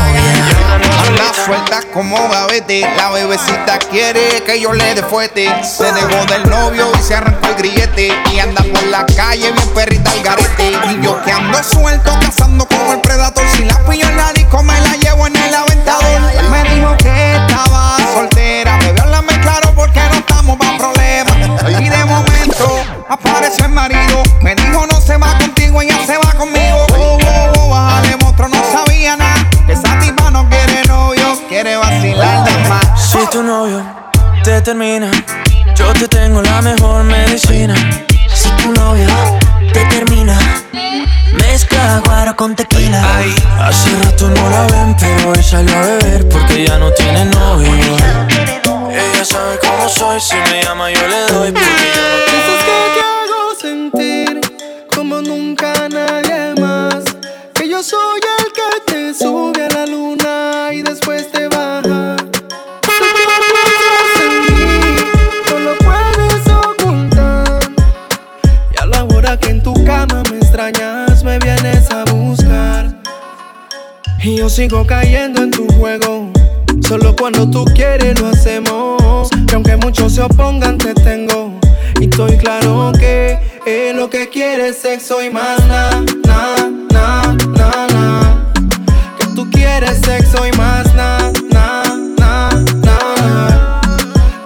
Anda 1.09 1.33
suelta 1.45 1.81
como 1.93 2.17
gavete, 2.29 2.89
la 2.97 3.11
bebecita 3.11 3.79
quiere 3.91 4.45
que 4.47 4.61
yo 4.61 4.73
le 4.73 4.95
dé 4.95 5.03
fuerte. 5.03 5.49
Se 5.65 5.93
dejó 5.93 6.25
del 6.27 6.49
novio 6.49 6.87
y 6.97 7.03
se 7.03 7.17
arrancó 7.17 7.49
el 7.49 7.55
grillete. 7.57 8.13
Y 8.33 8.39
anda 8.39 8.63
por 8.63 8.85
la 8.85 9.05
calle 9.07 9.51
bien 9.51 9.69
perrita 9.75 10.13
al 10.13 10.23
garete. 10.23 10.73
Y 10.93 11.05
yo 11.05 11.21
que 11.25 11.33
ando 11.33 11.61
suelto, 11.65 12.17
cazando 12.21 12.65
como 12.69 12.93
el 12.93 13.01
predator. 13.01 13.45
Si 13.57 13.65
la 13.65 13.77
pillo 13.87 14.09
en 14.09 14.17
la 14.17 14.33
disco, 14.33 14.63
me 14.63 14.81
la 14.81 14.95
llevo 14.97 15.27
en 15.27 15.35
el 15.35 15.43
aventador. 15.55 15.70
Me 16.51 16.65
dijo 16.75 16.97
que 16.99 17.37
estaba 17.37 17.97
soltera. 18.15 18.79
Bebió 18.79 19.07
la 19.07 19.23
claro 19.41 19.73
porque 19.75 20.01
no 20.11 20.17
estamos 20.17 20.57
pa' 20.57 20.77
problemas. 20.79 21.37
Y 21.81 21.89
de 21.89 22.05
momento 22.05 22.83
apareció 23.09 23.67
el 23.67 23.73
marido. 23.73 24.23
Me 24.43 24.55
dijo 24.55 24.87
no 24.87 25.01
se 25.01 25.17
va 25.17 25.39
contigo, 25.39 25.81
ella 25.83 25.99
se 26.07 26.17
va 26.19 26.33
conmigo. 26.35 26.87
Oh, 26.97 27.19
oh, 27.25 27.53
oh, 27.57 27.69
bájale, 27.71 28.17
monstruo, 28.17 28.49
no 28.49 28.63
sabía 28.73 29.17
nada. 29.17 29.47
Que 29.67 29.75
tipa 29.75 30.31
no 30.31 30.49
quiere 30.49 30.85
novio, 30.87 31.39
quiere 31.49 31.77
vacilar 31.77 32.45
de 32.45 32.69
más. 32.69 33.11
Si 33.11 33.19
tu 33.31 33.43
novio 33.43 33.83
te 34.43 34.61
termina, 34.63 35.11
yo 35.75 35.93
te 35.93 36.09
tengo 36.09 36.43
la 36.43 36.63
mejor 36.63 37.05
medicina. 37.05 37.75
Si 38.33 38.51
tu 38.51 38.73
novio 38.73 39.09
Mezcla 41.61 42.35
con 42.37 42.57
tequila. 42.57 43.03
Ay, 43.17 43.35
hace 43.59 43.91
rato 44.03 44.31
no 44.31 44.49
la 44.49 44.67
ven, 44.69 44.97
pero 44.99 45.31
hoy 45.31 45.43
salió 45.43 45.77
a 45.77 45.83
beber 45.83 46.27
porque 46.29 46.67
ya 46.67 46.79
no 46.79 46.91
tiene 46.93 47.27
novio. 47.27 47.97
Ella 48.91 49.25
sabe 49.25 49.59
cómo 49.61 49.89
soy, 49.89 50.21
si 50.21 50.37
me 50.51 50.63
llama 50.63 50.91
yo 50.91 51.07
le 51.07 51.33
doy 51.33 51.53
porque 51.53 51.93
yo 51.95 52.03
no 52.03 52.30
yo 74.41 74.49
sigo 74.49 74.87
cayendo 74.87 75.43
en 75.43 75.51
tu 75.51 75.67
juego. 75.75 76.33
Solo 76.89 77.15
cuando 77.15 77.51
tú 77.51 77.63
quieres 77.75 78.19
lo 78.19 78.29
hacemos. 78.29 79.29
Y 79.47 79.55
aunque 79.55 79.77
muchos 79.77 80.15
se 80.15 80.23
opongan, 80.23 80.79
te 80.79 80.95
tengo. 80.95 81.61
Y 82.01 82.05
estoy 82.05 82.39
claro 82.39 82.91
que 82.99 83.39
es 83.67 83.95
lo 83.95 84.09
que 84.09 84.31
quieres 84.31 84.79
sexo 84.79 85.23
y 85.23 85.29
más 85.29 85.59
na, 85.67 85.91
na, 86.27 86.71
na, 86.91 87.37
na, 87.59 87.87
na. 87.93 88.53
Que 89.19 89.27
tú 89.35 89.47
quieres 89.51 90.01
sexo 90.01 90.47
y 90.47 90.57
más 90.57 90.87
na, 90.95 91.19
na, 91.53 91.83
na, 92.19 92.49
na, 92.83 93.15
na. 93.21 93.81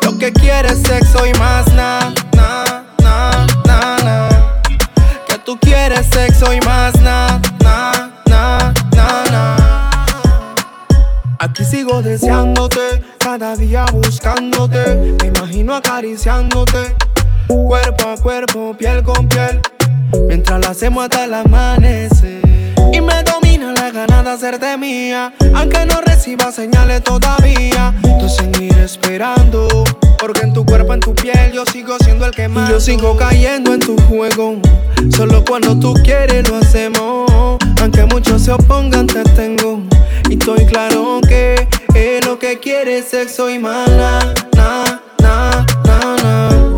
Lo 0.02 0.18
que 0.18 0.32
quieres 0.32 0.82
sexo 0.82 1.24
y 1.24 1.32
más 1.38 1.72
na, 1.72 2.12
na, 2.34 2.84
na, 3.00 3.46
na, 3.64 3.96
na. 4.02 4.28
Que 5.28 5.38
tú 5.38 5.56
quieres 5.60 6.04
sexo 6.12 6.52
y 6.52 6.58
más 6.62 6.93
Aquí 11.54 11.64
sigo 11.64 12.02
deseándote, 12.02 12.80
cada 13.20 13.54
día 13.54 13.84
buscándote. 13.92 15.14
Me 15.22 15.28
imagino 15.28 15.76
acariciándote, 15.76 16.96
cuerpo 17.46 18.08
a 18.08 18.16
cuerpo, 18.16 18.76
piel 18.76 19.04
con 19.04 19.28
piel. 19.28 19.60
Mientras 20.26 20.60
lo 20.60 20.72
hacemos 20.72 21.04
hasta 21.04 21.26
el 21.26 21.34
amanecer. 21.34 22.40
Y 22.92 23.00
me 23.00 23.22
domina 23.22 23.72
la 23.72 23.92
gana 23.92 24.24
de 24.24 24.30
hacerte 24.30 24.76
mía. 24.76 25.32
Aunque 25.54 25.86
no 25.86 26.00
reciba 26.00 26.50
señales 26.50 27.04
todavía. 27.04 27.94
Tú 28.18 28.28
seguir 28.28 28.76
esperando. 28.78 29.84
Porque 30.18 30.40
en 30.40 30.52
tu 30.52 30.66
cuerpo, 30.66 30.92
en 30.92 30.98
tu 30.98 31.14
piel, 31.14 31.52
yo 31.52 31.64
sigo 31.66 31.96
siendo 32.02 32.26
el 32.26 32.32
que 32.32 32.48
más. 32.48 32.68
Yo 32.68 32.80
sigo 32.80 33.16
cayendo 33.16 33.72
en 33.72 33.78
tu 33.78 33.96
juego. 34.08 34.56
Solo 35.16 35.44
cuando 35.44 35.78
tú 35.78 35.94
quieres 36.02 36.48
lo 36.48 36.56
hacemos. 36.56 37.30
Aunque 37.80 38.06
muchos 38.06 38.42
se 38.42 38.50
opongan, 38.50 39.06
te 39.06 39.22
tengo. 39.36 39.84
Estoy 40.34 40.66
claro 40.66 41.20
que 41.28 41.54
es 41.94 42.26
lo 42.26 42.38
que 42.40 42.58
quieres 42.58 43.06
sexo 43.06 43.48
y 43.48 43.60
más 43.60 43.88
na, 43.88 44.18
na, 44.56 45.00
na, 45.22 45.64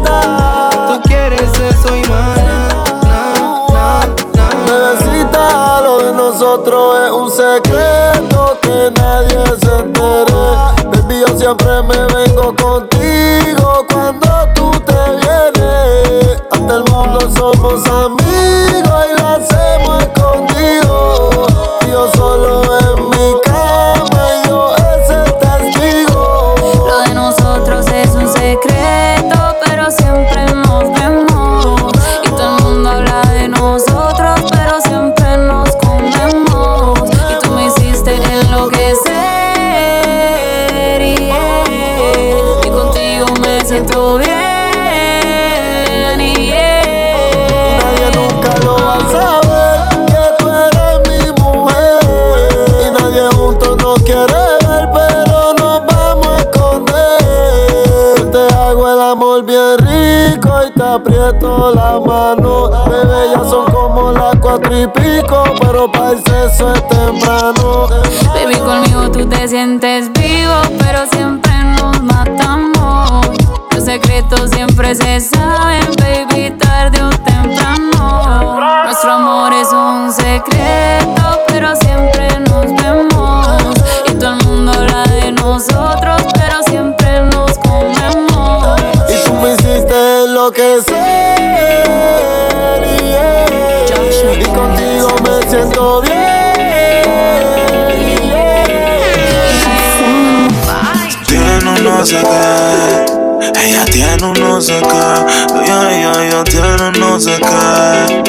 na. 0.05 0.71
Tú 0.87 1.01
quieres 1.09 1.51
sexo 1.57 1.97
y 1.97 2.03
más 2.03 2.37
na, 2.37 2.69
na, 3.03 4.07
na. 4.35 4.49
Bebecita, 4.67 5.81
lo 5.81 5.99
de 5.99 6.13
nosotros 6.13 7.01
es 7.07 7.11
un 7.11 7.31
secreto 7.31 8.59
que 8.61 8.93
nadie 8.95 9.43
se 9.59 9.75
entere. 9.79 10.35
Baby, 10.93 11.25
yo 11.27 11.39
siempre 11.39 11.83
me 11.83 12.05
vengo 12.15 12.55
contigo 12.55 13.87
cuando 13.91 14.49
tú 14.55 14.71
te 14.85 15.01
vienes. 15.23 16.43
Ante 16.53 16.75
el 16.75 16.85
mundo 16.93 17.21
somos 17.35 17.87
amigos 17.87 19.07
y 19.11 19.21
lo 19.21 19.29
hacemos 19.29 20.03
escondido. 20.03 21.47
Yo 21.91 22.13
solo 22.15 22.66
siento 43.77 44.17
bien. 44.17 44.29
yeah. 46.41 47.79
Nadie 47.79 48.09
nunca 48.17 48.57
lo 48.65 48.75
va 48.77 48.97
a 48.97 49.01
saber 49.11 49.77
que 50.07 50.23
tú 50.39 50.47
eres 50.49 50.97
mi 51.09 51.21
mujer. 51.43 52.01
Y 52.83 52.91
nadie 52.99 53.29
juntos 53.37 53.77
nos 53.83 54.03
quiere 54.03 54.43
ver, 54.67 54.89
pero 54.95 55.53
nos 55.59 55.87
vamos 55.87 56.27
a 56.27 56.37
esconder. 56.39 58.31
Te 58.31 58.55
hago 58.55 58.93
el 58.93 59.01
amor 59.01 59.45
bien 59.45 59.79
rico 59.79 60.51
y 60.67 60.71
te 60.73 60.83
aprieto 60.83 61.75
la 61.75 62.01
mano. 62.01 62.71
Bebé, 62.89 63.31
ya 63.35 63.45
son 63.45 63.67
como 63.71 64.13
las 64.13 64.37
cuatro 64.37 64.81
y 64.81 64.87
pico, 64.87 65.45
pero 65.61 65.93
para 65.93 66.13
el 66.13 66.19
sexo 66.25 66.73
es 66.73 66.89
temprano. 66.89 67.89
Baby, 68.35 68.57
conmigo 68.57 69.11
tú 69.11 69.27
te 69.29 69.47
sientes 69.49 70.11
vivo, 70.15 70.63
pero 70.79 71.07
siempre 71.11 71.53
nos 71.79 72.03
matamos. 72.03 73.27
Secretos 73.87 74.51
siempre 74.51 74.97
se 74.97 75.21
saben, 75.21 75.87
baby, 76.01 76.51
tarde 76.59 77.01
o 77.05 77.09
temprano. 77.09 78.59
Nuestro 78.83 79.13
amor 79.13 79.53
es 79.53 79.69
un 79.71 80.13
secreto, 80.13 81.45
pero 81.47 81.77
siempre 81.77 82.29
nos 82.41 82.65
vemos. 82.83 83.77
Y 84.09 84.15
todo 84.15 84.31
el 84.41 84.45
mundo 84.45 84.73
habla 84.73 85.05
de 85.05 85.31
nosotros, 85.31 86.21
pero 86.35 86.65
siempre 86.65 87.23
nos 87.31 87.57
comemos. 87.59 88.81
Y 89.09 89.25
tú 89.25 89.35
me 89.35 89.55
hiciste 89.55 90.25
enloquecer. 90.25 90.97
yeah. 93.05 93.47
Y 94.33 94.45
contigo 94.47 95.15
me 95.23 95.49
siento 95.49 96.01
bien. 96.01 96.13
Tiene 101.29 101.71
un 101.71 101.85
no 101.85 102.05
sé 102.05 102.17
qué. 102.21 103.16
Ella 103.67 103.85
tiene 103.85 104.25
un 104.25 104.33
no 104.39 104.61
sé 104.61 104.81
qué. 104.81 105.65
Ella, 105.65 105.91
ella, 105.91 106.13
ella 106.25 106.45
tiene 106.45 106.89
un 106.89 107.01
no 107.01 107.19
sé 107.19 107.37
qué. 107.41 108.23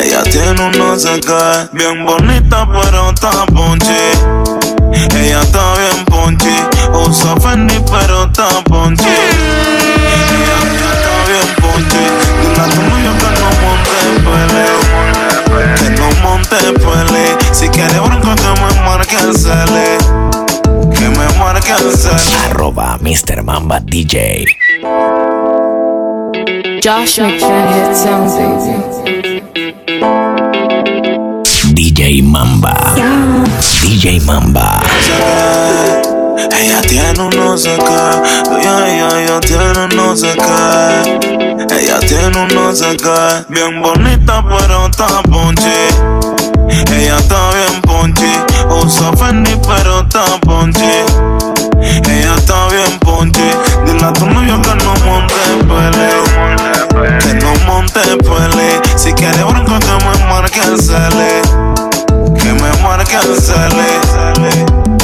Ella 0.00 0.22
tiene 0.22 0.64
un 0.64 0.70
no 0.78 0.96
sé 0.96 1.20
qué. 1.20 1.68
Bien 1.72 2.06
bonita, 2.06 2.68
pero 2.70 3.10
está 3.10 3.46
ponche. 3.46 4.12
Ella 4.92 5.40
está 5.42 5.74
bien 5.74 6.04
ponche. 6.04 6.54
Usa 6.92 7.34
Fendi, 7.40 7.74
pero 7.90 8.26
está 8.26 8.46
ponche. 8.62 9.08
Ella, 9.08 10.58
está 10.94 11.14
bien 11.26 11.48
ponche. 11.60 12.02
Dile 12.42 12.60
a 12.60 12.68
tu 12.68 12.80
que 13.18 13.30
no 13.40 13.48
monte 13.62 13.98
pele. 14.22 14.66
No 15.98 16.08
monte 16.22 16.58
pele. 16.78 17.36
Si 17.52 17.68
quiere 17.70 17.98
bronco, 17.98 18.36
que 18.36 18.50
me 18.60 18.70
marque 18.84 19.16
el 19.16 19.36
cele. 19.36 19.98
Que 20.94 21.08
me 21.08 21.26
marque 21.40 21.72
el 21.72 21.96
cele. 21.96 22.36
Arroba 22.50 22.98
Mr. 23.00 23.42
Mamba 23.42 23.80
DJ. 23.80 24.44
Josh 26.86 27.18
McCann 27.18 27.66
hit 27.74 27.96
sound, 27.96 28.30
baby. 28.38 29.42
DJ 31.74 32.22
Mamba. 32.22 32.74
DJ 33.82 34.20
Mamba. 34.24 34.80
Ella 36.56 36.80
tiene 36.82 37.20
un 37.20 37.30
no 37.30 37.58
sé 37.58 37.76
qué. 37.76 38.02
Ella, 38.60 38.86
ella, 38.86 39.20
ella 39.20 39.40
tiene 39.40 39.84
un 39.84 39.96
no 39.96 40.14
sé 40.14 40.32
qué. 40.36 41.74
Ella 41.74 41.98
tiene 41.98 42.38
un 42.40 42.54
no 42.54 42.72
sé 42.72 42.96
qué. 42.96 43.44
Bien 43.48 43.82
bonita, 43.82 44.44
pero 44.46 44.86
está 44.86 45.22
ponche. 45.24 45.88
Ella 46.68 47.16
está 47.18 47.50
bien 47.50 47.82
ponche. 47.82 48.30
Usa 48.70 49.10
Fendi, 49.16 49.56
pero 49.66 50.02
está 50.02 50.38
ponche. 50.42 51.04
Ella 51.80 52.36
está 52.36 52.68
bien 52.68 52.96
ponche. 53.00 53.05
Dile 53.24 54.04
a 54.04 54.12
tu 54.12 54.26
novio 54.26 54.60
que 54.60 54.74
no 54.84 54.94
monte 55.06 55.34
pele. 55.66 57.18
Que 57.18 57.34
no 57.34 57.54
monte 57.66 58.00
pele. 58.18 58.80
Si 58.94 59.12
quiere 59.14 59.42
bronco, 59.42 59.78
que 59.78 60.04
me 60.04 60.26
marque 60.28 60.60
el 60.60 60.78
cele. 60.78 61.40
Que 62.38 62.52
me 62.52 62.82
marque 62.82 63.16
el 63.16 63.40
cele. 63.40 64.95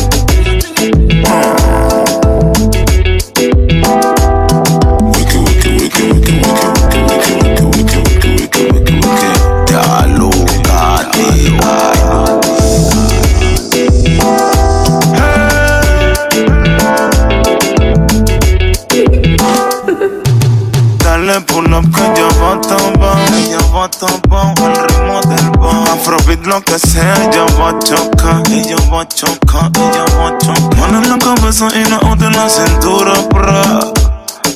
Ella 26.74 27.44
va 27.58 27.68
a 27.68 27.78
chocar, 27.80 28.42
ella 28.50 28.76
va 28.90 29.02
a 29.02 29.08
chocar, 29.08 29.70
ella 29.76 30.04
va 30.16 30.28
a 30.28 30.38
chocar. 30.38 30.78
Mano 30.78 31.02
en 31.02 31.10
la 31.10 31.18
cabeza 31.18 31.68
y 31.74 31.84
la 31.84 31.98
otra 31.98 32.28
en 32.28 32.32
la 32.32 32.48
cintura, 32.48 33.12
bra, 33.28 33.80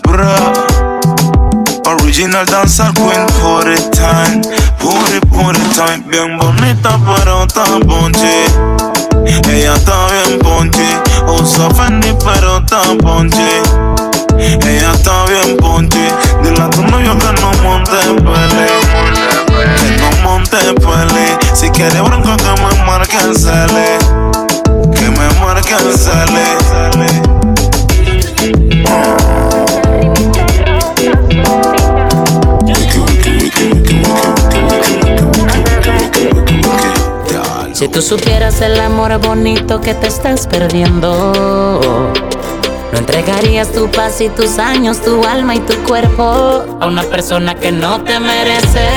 bra. 0.09 0.53
Original 1.85 2.47
dancer 2.47 2.91
queen, 2.95 3.27
put 3.39 3.67
it 3.67 3.93
time, 3.93 4.41
put 4.79 5.13
it, 5.15 5.27
put 5.29 5.57
it 5.57 5.75
time. 5.75 6.03
Bien 6.09 6.39
bonita, 6.39 6.99
pero 7.05 7.45
está 7.45 7.65
ponche. 7.87 8.47
Ella 9.27 9.75
está 9.75 10.07
bien 10.07 10.39
ponche. 10.39 10.87
Usa 11.29 11.69
Fendi, 11.75 12.17
pero 12.25 12.59
está 12.59 12.81
ponche. 13.03 13.63
Ella 14.39 14.93
está 14.93 15.27
bien 15.27 15.57
ponche. 15.59 16.09
Dile 16.43 16.63
a 16.63 16.71
tu 16.71 16.83
novio 16.83 17.17
que 17.19 17.41
no 17.41 17.53
monte 17.63 17.97
pele. 18.23 19.26
Si 21.53 21.69
quiere 21.71 22.01
bronco 22.01 22.35
que 22.37 22.63
me 22.63 22.85
marque 22.87 23.17
el 23.19 23.37
cele. 23.37 23.99
Que 24.95 25.11
me 25.11 25.29
marque 25.41 25.75
el 25.75 25.99
cele. 25.99 26.57
Si 37.75 37.89
tú 37.89 38.01
supieras 38.01 38.63
el 38.63 38.81
amor 38.81 39.19
bonito 39.19 39.83
que 39.83 39.93
te 39.93 40.07
estás 40.07 40.47
perdiendo, 40.47 42.13
no 42.93 42.99
entregarías 42.99 43.73
tu 43.73 43.91
paz 43.91 44.21
y 44.21 44.29
tus 44.29 44.59
años, 44.59 45.01
tu 45.03 45.25
alma 45.25 45.55
y 45.55 45.61
tu 45.61 45.75
cuerpo 45.85 46.65
a 46.81 46.87
una 46.87 47.03
persona 47.03 47.55
que 47.55 47.73
no 47.73 48.03
te 48.03 48.19
merece, 48.21 48.89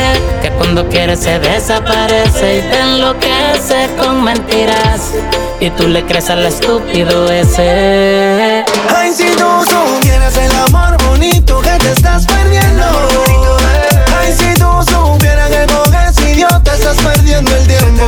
que 0.42 0.52
cuando 0.52 0.88
quiere 0.88 1.16
se 1.16 1.40
desaparece 1.40 2.58
y 2.58 2.62
te 2.70 2.80
enloquece 2.80 3.90
con 4.00 4.24
mentiras 4.24 5.14
y 5.60 5.70
tú 5.72 5.88
le 5.88 6.06
crees 6.06 6.30
al 6.30 6.46
estúpido 6.46 7.30
ese. 7.32 8.64
Ay, 8.96 9.12
si 9.14 9.28
tú 9.36 9.46
supieras 9.66 10.38
el 10.38 10.52
amor 10.52 10.98
bonito 11.06 11.60
que 11.62 11.72
te 11.80 11.92
estás 11.92 12.26
perdiendo. 12.26 12.84
Ay, 14.20 14.34
si 14.34 14.54
tú 14.54 14.70
supieras 14.90 15.50
que 15.50 15.66
con 15.74 15.94
ese 15.96 16.32
idiota 16.32 16.74
estás 16.74 16.98
perdiendo 16.98 17.56
el 17.56 17.68
tiempo. 17.68 18.06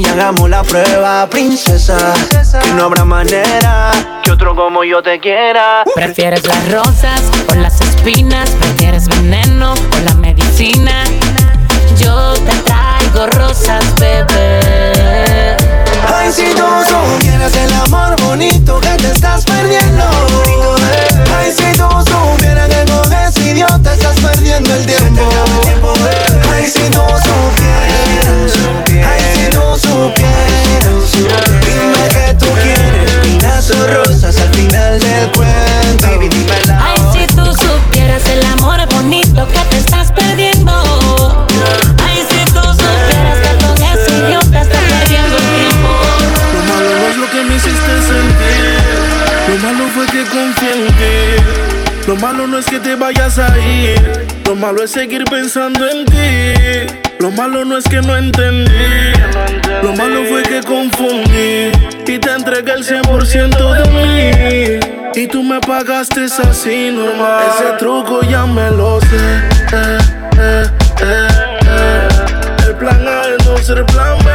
Y 0.00 0.06
hagamos 0.06 0.48
la 0.48 0.62
prueba, 0.62 1.26
princesa. 1.28 2.14
Que 2.62 2.72
no 2.72 2.84
habrá 2.84 3.04
manera 3.04 3.90
que 4.22 4.30
otro 4.30 4.54
como 4.54 4.82
yo 4.84 5.02
te 5.02 5.20
quiera. 5.20 5.84
¿Prefieres 5.94 6.46
las 6.46 6.72
rosas 6.72 7.22
o 7.50 7.54
las 7.54 7.80
espinas? 7.80 8.50
¿Prefieres 8.50 9.08
veneno 9.08 9.74
o 9.74 10.04
la 10.04 10.14
medicina? 10.14 11.04
Yo 11.98 12.32
te 12.34 12.52
traigo 12.64 13.26
rosas, 13.38 13.84
bebé. 13.98 15.56
Ay, 16.14 16.32
si 16.32 16.46
tú 16.54 16.64
supieras 16.88 17.54
el 17.56 17.72
amor 17.84 18.16
bonito 18.22 18.80
que 18.80 18.96
te 19.02 19.10
estás 19.10 19.44
perdiendo. 19.44 20.04
Ay, 21.38 21.52
si 21.52 21.78
tú 21.78 21.88
supieras 22.10 22.68
que 22.68 22.90
con 22.90 23.12
ese 23.12 23.50
idiota 23.50 23.92
estás 23.92 24.18
perdiendo 24.20 24.74
el 24.74 24.86
tiempo. 24.86 25.28
Ay, 26.52 26.66
si 26.66 26.88
tú 26.90 27.00
supieras. 27.00 27.89
Rosas 33.90 34.36
al 34.40 34.54
final 34.54 34.98
del 34.98 35.30
cuento. 35.32 36.06
Baby, 36.06 36.28
dímelo. 36.28 36.74
Ay, 36.80 36.98
si 37.12 37.26
tú 37.34 37.44
supieras 37.46 38.26
el 38.28 38.44
amor 38.46 38.80
bonito 38.94 39.46
que 39.48 39.58
te 39.70 39.78
estás 39.78 40.12
perdiendo. 40.12 40.72
Ay, 42.04 42.24
si 42.28 42.44
tú 42.52 42.60
supieras 42.60 43.38
que 43.42 43.64
con 43.64 43.76
ese 43.82 44.10
idiota 44.16 44.62
estás 44.62 44.82
perdiendo 44.98 45.36
el 45.36 45.44
tiempo. 45.58 45.90
Lo 46.54 46.60
malo 46.72 46.90
no 46.98 47.06
es 47.08 47.16
lo 47.16 47.30
que 47.30 47.44
me 47.44 47.56
hiciste 47.56 47.92
sentir. 48.10 48.80
Lo 49.48 49.56
malo 49.66 49.88
fue 49.94 50.06
que 50.06 50.24
confié 50.24 50.72
en 50.72 50.86
ti. 50.86 52.06
Lo 52.06 52.16
malo 52.16 52.46
no 52.46 52.58
es 52.58 52.66
que 52.66 52.80
te 52.80 52.94
vayas 52.94 53.38
a 53.38 53.58
ir. 53.58 54.26
Lo 54.46 54.54
malo 54.54 54.82
es 54.82 54.90
seguir 54.90 55.24
pensando 55.24 55.88
en 55.88 56.04
ti. 56.06 56.94
Lo 57.18 57.30
malo 57.30 57.64
no 57.64 57.76
es 57.76 57.84
que 57.84 58.00
no 58.00 58.16
entendí. 58.16 59.59
Lo 59.82 59.92
malo 59.94 60.24
fue 60.26 60.42
que 60.42 60.62
confundí. 60.62 61.72
Y 62.06 62.18
te 62.18 62.30
entregué 62.32 62.72
el 62.72 62.84
100% 62.84 63.72
de 63.72 63.90
mí. 63.90 64.80
Y 65.14 65.26
tú 65.26 65.42
me 65.42 65.60
pagaste 65.60 66.24
así 66.24 66.90
normal. 66.90 67.44
Ese 67.48 67.72
truco 67.78 68.20
ya 68.22 68.46
me 68.46 68.70
lo 68.70 69.00
sé. 69.00 69.16
Eh, 69.72 69.98
eh, 70.38 70.66
eh. 71.02 72.08
El 72.66 72.74
plan 72.76 73.06
A 73.08 73.22
es 73.28 73.46
no 73.46 73.56
ser 73.58 73.84
plan 73.86 74.18
B. 74.24 74.30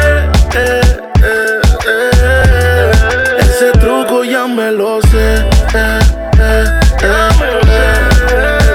Ese 3.40 3.72
truco 3.80 4.24
ya 4.24 4.48
me 4.48 4.72
lo 4.72 5.02
sé. 5.04 5.36
El 5.36 6.70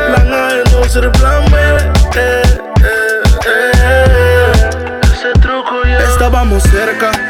plan 0.06 0.32
A 0.32 0.62
es 0.62 0.72
no 0.72 0.84
ser 0.84 1.10
plan. 1.12 1.39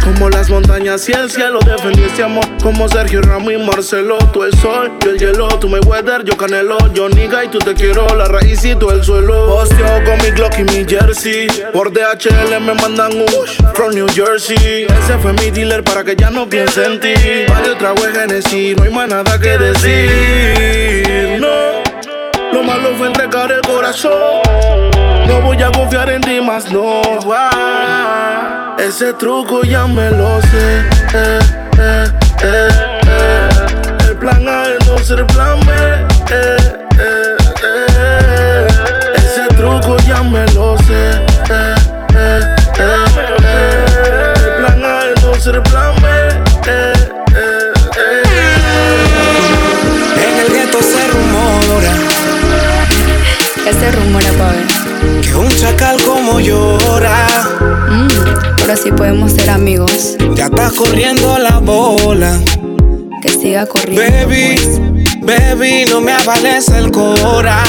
Como 0.04 0.28
las 0.28 0.50
montañas 0.50 1.08
y 1.08 1.12
el 1.12 1.30
cielo. 1.30 1.60
Defendiste 1.60 2.22
amor, 2.22 2.44
como 2.62 2.88
Sergio 2.88 3.22
Ramos 3.22 3.52
y 3.52 3.56
Marcelo. 3.56 4.18
Tú 4.32 4.44
el 4.44 4.52
sol, 4.58 4.92
yo 5.00 5.10
el 5.10 5.18
hielo, 5.18 5.48
tú 5.58 5.68
my 5.68 5.78
weather, 5.80 6.24
yo 6.24 6.36
canelo. 6.36 6.76
Yo 6.92 7.08
niga 7.08 7.44
y 7.44 7.48
tú 7.48 7.58
te 7.58 7.74
quiero, 7.74 8.06
la 8.14 8.26
raíz 8.26 8.64
y 8.64 8.74
tú 8.74 8.90
el 8.90 9.02
suelo. 9.02 9.46
Posteo 9.46 10.04
con 10.04 10.18
mi 10.18 10.30
Glock 10.30 10.58
y 10.58 10.64
mi 10.64 10.84
jersey. 10.84 11.48
Por 11.72 11.92
DHL 11.92 12.60
me 12.60 12.74
mandan 12.74 13.12
un 13.16 13.26
from 13.74 13.94
New 13.94 14.08
Jersey. 14.08 14.84
Ese 14.84 15.18
fue 15.22 15.32
mi 15.32 15.50
dealer 15.50 15.84
para 15.84 16.04
que 16.04 16.16
ya 16.16 16.30
no 16.30 16.48
piense 16.48 16.84
en 16.84 17.00
ti. 17.00 17.14
Vale, 17.48 17.74
trago 17.76 18.04
de 18.04 18.12
Genesis, 18.12 18.76
no 18.76 18.82
hay 18.82 18.90
más 18.90 19.08
nada 19.08 19.38
que 19.38 19.56
decir. 19.56 21.40
No, 21.40 21.82
lo 22.52 22.62
malo 22.62 22.94
fue 22.96 23.06
entregar 23.06 23.50
el 23.52 23.60
corazón. 23.62 24.89
No 25.26 25.40
voy 25.42 25.62
a 25.62 25.70
confiar 25.72 26.10
en 26.10 26.20
ti 26.22 26.40
más, 26.40 26.70
no. 26.72 27.02
Ese 28.78 29.12
truco 29.14 29.62
ya 29.62 29.86
me 29.86 30.10
lo 30.10 30.40
sé. 30.42 30.80
Eh, 31.14 31.38
eh, 31.78 32.04
eh, 32.42 32.68
eh. 33.06 33.48
El 34.08 34.16
plan 34.16 34.48
A 34.48 34.64
es 34.68 34.86
no 34.86 34.98
ser 34.98 35.26
plan 35.26 35.60
B. 35.60 35.72
Eh, 36.30 36.56
eh, 36.98 37.36
eh. 37.64 38.66
Ese 39.16 39.46
truco 39.56 39.96
ya 40.08 40.22
me 40.22 40.44
lo 40.52 40.76
sé. 40.78 41.10
Eh, 41.50 41.74
eh, 42.14 42.40
eh, 42.78 43.04
eh. 43.44 44.34
El 44.44 44.52
plan 44.64 44.84
A 44.84 45.00
es 45.14 45.22
no 45.24 45.34
ser 45.34 45.62
plan 45.64 45.94
B. 46.02 46.08
Eh, 46.66 46.92
eh, 47.34 47.72
eh. 47.96 48.24
En 50.16 50.38
el 50.38 50.48
gueto 50.52 50.78
se 50.82 51.06
rumora 51.08 51.92
¿Qué 53.64 53.72
se 53.72 53.90
rumora, 53.92 54.32
pa' 54.38 54.48
ver? 54.52 54.79
Que 55.30 55.36
un 55.36 55.48
chacal 55.56 55.96
como 56.02 56.40
llora. 56.40 57.26
Mm, 57.88 58.08
pero 58.56 58.76
si 58.76 58.90
podemos 58.92 59.32
ser 59.32 59.50
amigos. 59.50 60.16
Ya 60.34 60.46
está 60.46 60.70
corriendo 60.70 61.38
la 61.38 61.58
bola. 61.58 62.38
Que 63.22 63.28
siga 63.28 63.66
corriendo. 63.66 64.02
Baby, 64.02 64.56
baby, 65.22 65.84
no 65.90 66.00
me 66.00 66.12
avales 66.12 66.68
el 66.68 66.90
cora. 66.90 67.62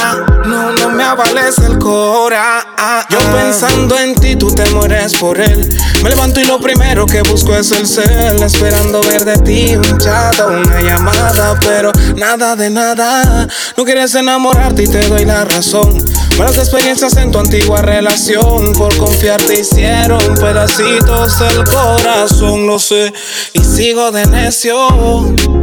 No, 0.46 0.72
no 0.72 0.90
me 0.90 1.04
avales 1.04 1.58
el 1.60 1.78
cora. 1.78 2.66
Ah, 2.78 3.06
Yo 3.10 3.20
pensando 3.32 3.98
en 4.00 4.16
ti, 4.16 4.36
tú 4.36 4.52
te 4.54 4.70
mueres 4.72 5.16
por 5.16 5.40
él. 5.40 5.70
Me 6.04 6.10
levanto 6.10 6.40
y 6.40 6.46
lo 6.46 6.60
primero 6.60 7.06
que 7.06 7.22
busco 7.22 7.56
es 7.56 7.72
el 7.72 7.86
cel. 7.86 8.42
Esperando 8.42 9.02
ver 9.02 9.26
de 9.26 9.38
ti 9.40 9.76
un 9.76 9.98
chat 10.00 10.40
o 10.40 10.48
una 10.48 10.82
llamada. 10.82 11.60
Pero 11.60 11.92
nada 12.16 12.56
de 12.56 12.70
nada. 12.70 13.48
No 13.78 13.84
quieres 13.84 14.16
enamorarte 14.16 14.84
y 14.84 14.88
te 14.88 15.08
doy 15.10 15.26
la 15.26 15.44
razón. 15.46 16.02
Malas 16.42 16.58
experiencias 16.58 17.16
en 17.18 17.32
tu 17.32 17.38
antigua 17.38 17.84
relación. 17.84 18.74
Por 18.74 18.98
confiar 18.98 19.40
te 19.44 19.60
hicieron 19.60 20.20
pedacitos 20.34 21.38
del 21.38 21.64
corazón, 21.66 22.66
lo 22.66 22.80
sé. 22.80 23.14
Y 23.54 23.60
sigo 23.60 24.12
de 24.12 24.26
necio. 24.26 24.76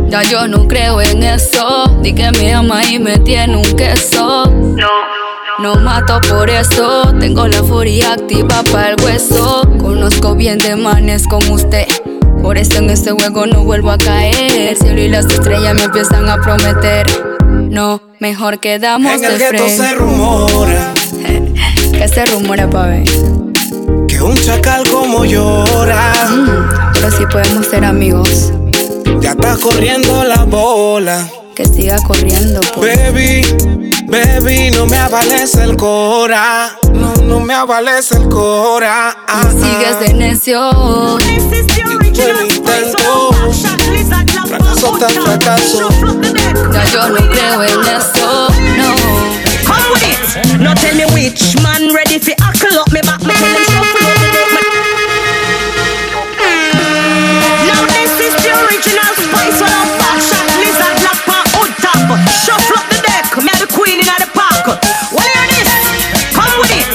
Ya 0.09 0.23
yo 0.23 0.47
no 0.47 0.69
creo 0.69 1.01
en 1.01 1.25
eso. 1.25 1.99
Di 2.01 2.15
que 2.15 2.31
me 2.31 2.55
ama 2.55 2.85
y 2.85 3.01
me 3.01 3.19
tiene 3.19 3.57
un 3.57 3.65
queso. 3.75 4.45
No. 4.47 4.89
No 5.59 5.75
mato 5.81 6.21
por 6.29 6.49
eso, 6.49 7.13
tengo 7.19 7.49
la 7.49 7.65
furia 7.65 8.13
activa 8.13 8.63
para 8.71 8.91
el 8.91 9.03
hueso. 9.03 9.63
Conozco 9.81 10.37
bien 10.37 10.59
de 10.59 10.77
manes 10.77 11.27
como 11.27 11.55
usted. 11.55 11.89
Por 12.41 12.57
eso 12.57 12.79
en 12.79 12.91
este 12.91 13.11
juego 13.11 13.47
no 13.49 13.65
vuelvo 13.65 13.91
a 13.91 13.99
caer. 13.99 14.53
El 14.53 14.77
cielo 14.77 15.01
y 15.01 15.09
las 15.09 15.27
estrellas 15.27 15.75
me 15.75 15.83
empiezan 15.83 16.29
a 16.29 16.37
prometer. 16.37 17.38
No, 17.71 18.01
mejor 18.19 18.61
quedamos 18.61 19.13
En 19.13 19.25
el 19.25 19.39
de 19.39 19.49
frente. 19.49 19.77
se 19.77 19.95
rumora 19.95 20.95
¿Qué 21.93 22.09
se 22.09 22.25
rumora, 22.27 22.69
pa' 22.69 22.87
ver? 22.87 23.05
que 24.07 24.23
un 24.23 24.37
chacal 24.37 24.89
como 24.89 25.25
llora. 25.25 26.13
Pero 26.95 27.11
si 27.11 27.27
podemos 27.27 27.67
ser 27.67 27.85
amigos. 27.85 28.53
Ya 29.21 29.31
está 29.33 29.57
corriendo 29.57 30.25
la 30.25 30.45
bola. 30.45 31.29
Que 31.55 31.67
siga 31.67 31.97
corriendo, 32.07 32.61
pues. 32.75 32.97
Baby, 33.13 33.43
baby, 34.07 34.71
no 34.71 34.87
me 34.87 34.97
avalece 34.97 35.63
el 35.65 35.77
cora. 35.77 36.71
No, 36.95 37.13
no 37.25 37.41
me 37.41 37.53
avalece 37.55 38.17
el 38.17 38.29
cora. 38.29 39.17
Ah, 39.29 39.51
Sigues 39.51 40.01
de 40.01 40.15
necio. 40.15 41.19
Y 41.21 42.13
tú 42.13 42.23
el 42.23 42.47
intento. 42.57 43.31
Fracaso 44.47 44.97
tras 44.99 45.13
fracaso. 45.13 45.89
Ya 46.73 46.85
yo 46.93 47.09
no 47.09 47.21
creo 47.29 47.63
en 47.63 47.85
eso, 47.97 48.49
no. 48.77 48.95
Come 49.67 49.89
with 49.93 50.09
it. 50.09 50.61
Now 50.61 50.75
tell 50.75 50.95
me 50.97 51.05
which 51.13 51.57
man 51.63 51.93
ready 51.95 52.19
fi 52.19 52.35
huckle 52.41 52.79
up 52.81 52.91
me 52.93 53.01
back. 53.03 53.21
Me 53.21 53.35
tell 53.35 53.53
him 53.53 53.65
shuffle 53.69 54.07
up 54.09 54.17
the 54.19 54.29
deck. 54.33 54.49
Now 57.69 57.85
this 57.93 58.13
is 58.21 58.35
the 58.43 58.51
original 58.65 59.13
spice 59.21 59.61
top. 61.85 62.09
Shuffle 62.45 62.79
up 62.79 62.87
the 62.89 62.99
deck. 63.05 63.29
Me 63.37 63.53
the 63.61 63.67
queen 63.69 64.01
the 64.01 64.29
park. 64.33 64.67
Well 65.13 65.29
hear 65.53 65.65
this. 65.69 65.85
Come 66.33 66.55
with 66.61 66.73
it. 66.73 66.89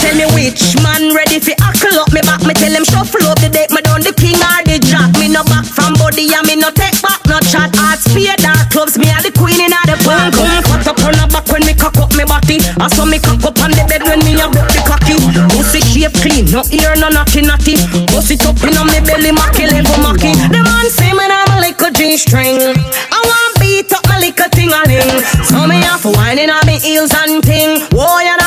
Tell 0.00 0.16
me 0.16 0.26
which 0.34 0.76
man 0.82 1.14
ready 1.14 1.40
fi 1.40 1.54
huckle 1.58 1.98
up 2.00 2.12
me 2.12 2.20
back. 2.22 2.42
Me 2.44 2.54
tell 2.54 2.72
him 2.72 2.84
shuffle 2.84 3.26
up 3.28 3.40
the 3.40 3.48
deck. 3.48 3.70
Me 3.70 3.80
done 3.82 4.02
the 4.02 4.12
king 4.12 4.36
or 4.36 4.62
the 4.64 4.78
jack. 4.78 5.12
Me 5.18 5.28
no 5.28 5.42
back 5.44 5.64
from 5.64 5.94
body 5.94 6.28
and 6.32 6.46
me 6.46 6.56
no 6.56 6.70
take 6.70 7.00
back 7.00 7.20
no 7.26 7.40
chat. 7.40 7.72
Hard 7.76 7.98
spear 7.98 8.36
dark. 8.90 9.04
Me 9.04 9.10
a 9.10 9.22
the 9.22 9.30
queen 9.38 9.60
inna 9.60 9.78
the 9.86 9.96
park. 10.04 10.34
Cut 10.64 10.86
up 10.86 10.98
on 11.04 11.12
the 11.12 11.26
back 11.30 11.46
when 11.48 11.64
me 11.66 11.74
cock 11.74 11.96
up 11.98 12.14
me 12.16 12.24
body. 12.24 12.58
I 12.80 12.88
saw 12.88 13.04
me 13.04 13.18
cock 13.18 13.42
up 13.44 13.58
on 13.62 13.70
the 13.70 13.84
bed 13.86 14.02
when 14.02 14.18
me 14.24 14.34
a 14.40 14.48
broke 14.48 14.70
the 14.72 14.82
cocky. 14.86 15.16
Pussy 15.54 15.80
shape 15.80 16.14
clean, 16.22 16.50
no 16.50 16.62
ear, 16.72 16.94
no 16.96 17.08
naughty 17.08 17.42
naughty. 17.42 17.76
Pussy 18.10 18.34
it 18.34 18.46
up 18.46 18.58
inna 18.62 18.84
me 18.84 19.00
belly, 19.00 19.32
macky 19.32 19.66
level 19.66 19.98
macky. 20.02 20.32
The 20.50 20.60
man 20.62 20.86
say 20.90 21.12
me 21.12 21.24
I'm 21.26 21.50
a 21.54 21.60
little 21.60 21.90
G 21.92 22.16
string. 22.16 22.58
I 22.58 23.18
want 23.22 23.60
beat 23.60 23.92
up 23.92 24.04
my 24.08 24.18
little 24.18 24.48
ting 24.50 24.72
a 24.72 24.80
ling. 24.86 25.22
So 25.46 25.66
me 25.66 25.80
have 25.82 26.04
whining 26.04 26.50
on 26.50 26.64
me 26.66 26.78
heels 26.78 27.14
and 27.14 27.42
ting. 27.42 27.86
Whoa, 27.92 28.20
you 28.20 28.39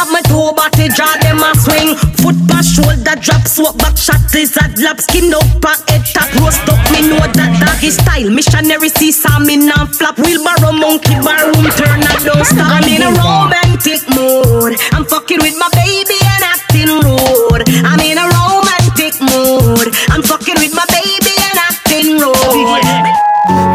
drop, 3.24 3.48
swap 3.48 3.78
back 3.78 3.96
shot 3.98 4.20
a 4.36 4.44
lap 4.84 5.00
skin 5.00 5.34
up 5.34 5.44
and 5.64 5.82
head 5.88 6.04
tap 6.12 6.28
roast 6.44 6.68
up. 6.68 6.80
Me 6.92 7.08
know 7.08 7.24
that 7.24 7.52
doggy 7.64 7.90
style. 7.90 8.30
Missionary 8.30 8.90
see 8.90 9.16
me 9.48 9.56
non 9.58 9.88
flap. 9.88 10.20
Wheelbarrow 10.20 10.76
monkey 10.76 11.16
bar 11.24 11.48
room 11.48 11.66
turn 11.74 12.04
and 12.04 12.22
don't 12.28 12.44
stop. 12.44 12.68
I'm 12.68 12.88
in 12.92 13.02
a 13.02 13.12
romantic 13.16 14.04
mood. 14.12 14.76
I'm 14.92 15.06
fucking 15.08 15.40
with 15.40 15.56
my 15.56 15.72
baby 15.72 16.20
and 16.20 16.44
acting 16.44 16.92
rude. 16.92 17.64
I'm 17.88 18.02
in 18.04 18.20
a 18.20 18.28
romantic 18.28 19.16
mood. 19.24 19.88
I'm 20.12 20.22
fucking 20.22 20.60
with 20.60 20.76
my 20.76 20.86
baby 20.92 21.34
and 21.48 21.58
acting 21.58 22.20
rude. 22.20 22.36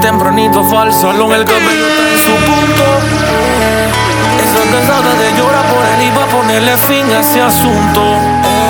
Tempranito 0.03 0.63
fue 0.65 0.79
al 0.79 0.93
salón, 0.93 1.33
el 1.33 1.45
cabello 1.45 1.87
está 1.89 2.05
en 2.13 2.19
su 2.19 2.35
punto. 2.45 2.85
Cansada 4.71 5.15
de 5.15 5.39
llorar 5.39 5.65
por 5.73 5.85
él 5.85 6.03
y 6.07 6.17
va 6.17 6.25
a 6.25 6.27
ponerle 6.27 6.77
fin 6.77 7.05
a 7.11 7.21
ese 7.21 7.41
asunto. 7.41 8.68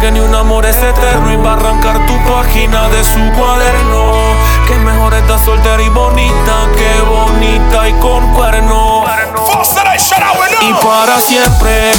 Que 0.00 0.12
ni 0.12 0.20
un 0.20 0.32
amor 0.32 0.64
es 0.64 0.76
eterno 0.76 1.32
y 1.32 1.36
va 1.36 1.50
a 1.50 1.54
arrancar 1.54 2.06
tu 2.06 2.16
página 2.32 2.88
de 2.88 3.02
su 3.02 3.18
cuaderno. 3.36 4.12
Que 4.66 4.74
mejor 4.76 5.12
está 5.14 5.44
soltera 5.44 5.82
y 5.82 5.88
bonita, 5.88 6.54
que 6.76 7.00
bonita 7.02 7.88
y 7.88 7.92
con 7.94 8.32
cuerno. 8.32 9.04
Y 10.60 10.72
para 10.84 11.20
siempre, 11.20 11.92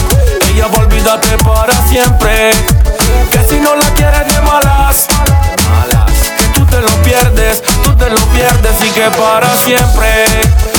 ella 0.50 0.68
va 0.68 0.78
a 0.78 0.86
olvidarte 0.86 1.38
para 1.43 1.74
siempre. 1.88 2.52
Que 3.32 3.43
si 3.50 3.60
no 3.60 3.76
la 3.76 3.93
quieres 3.93 4.34
de 4.34 4.41
malas, 4.41 5.08
que 6.38 6.43
tú 6.54 6.66
te 6.66 6.82
lo 6.82 6.91
pierdes, 7.04 7.62
tú 7.84 7.95
te 7.95 8.10
lo 8.10 8.20
pierdes 8.28 8.82
y 8.82 8.89
que 8.91 9.10
para 9.12 9.56
siempre, 9.58 10.26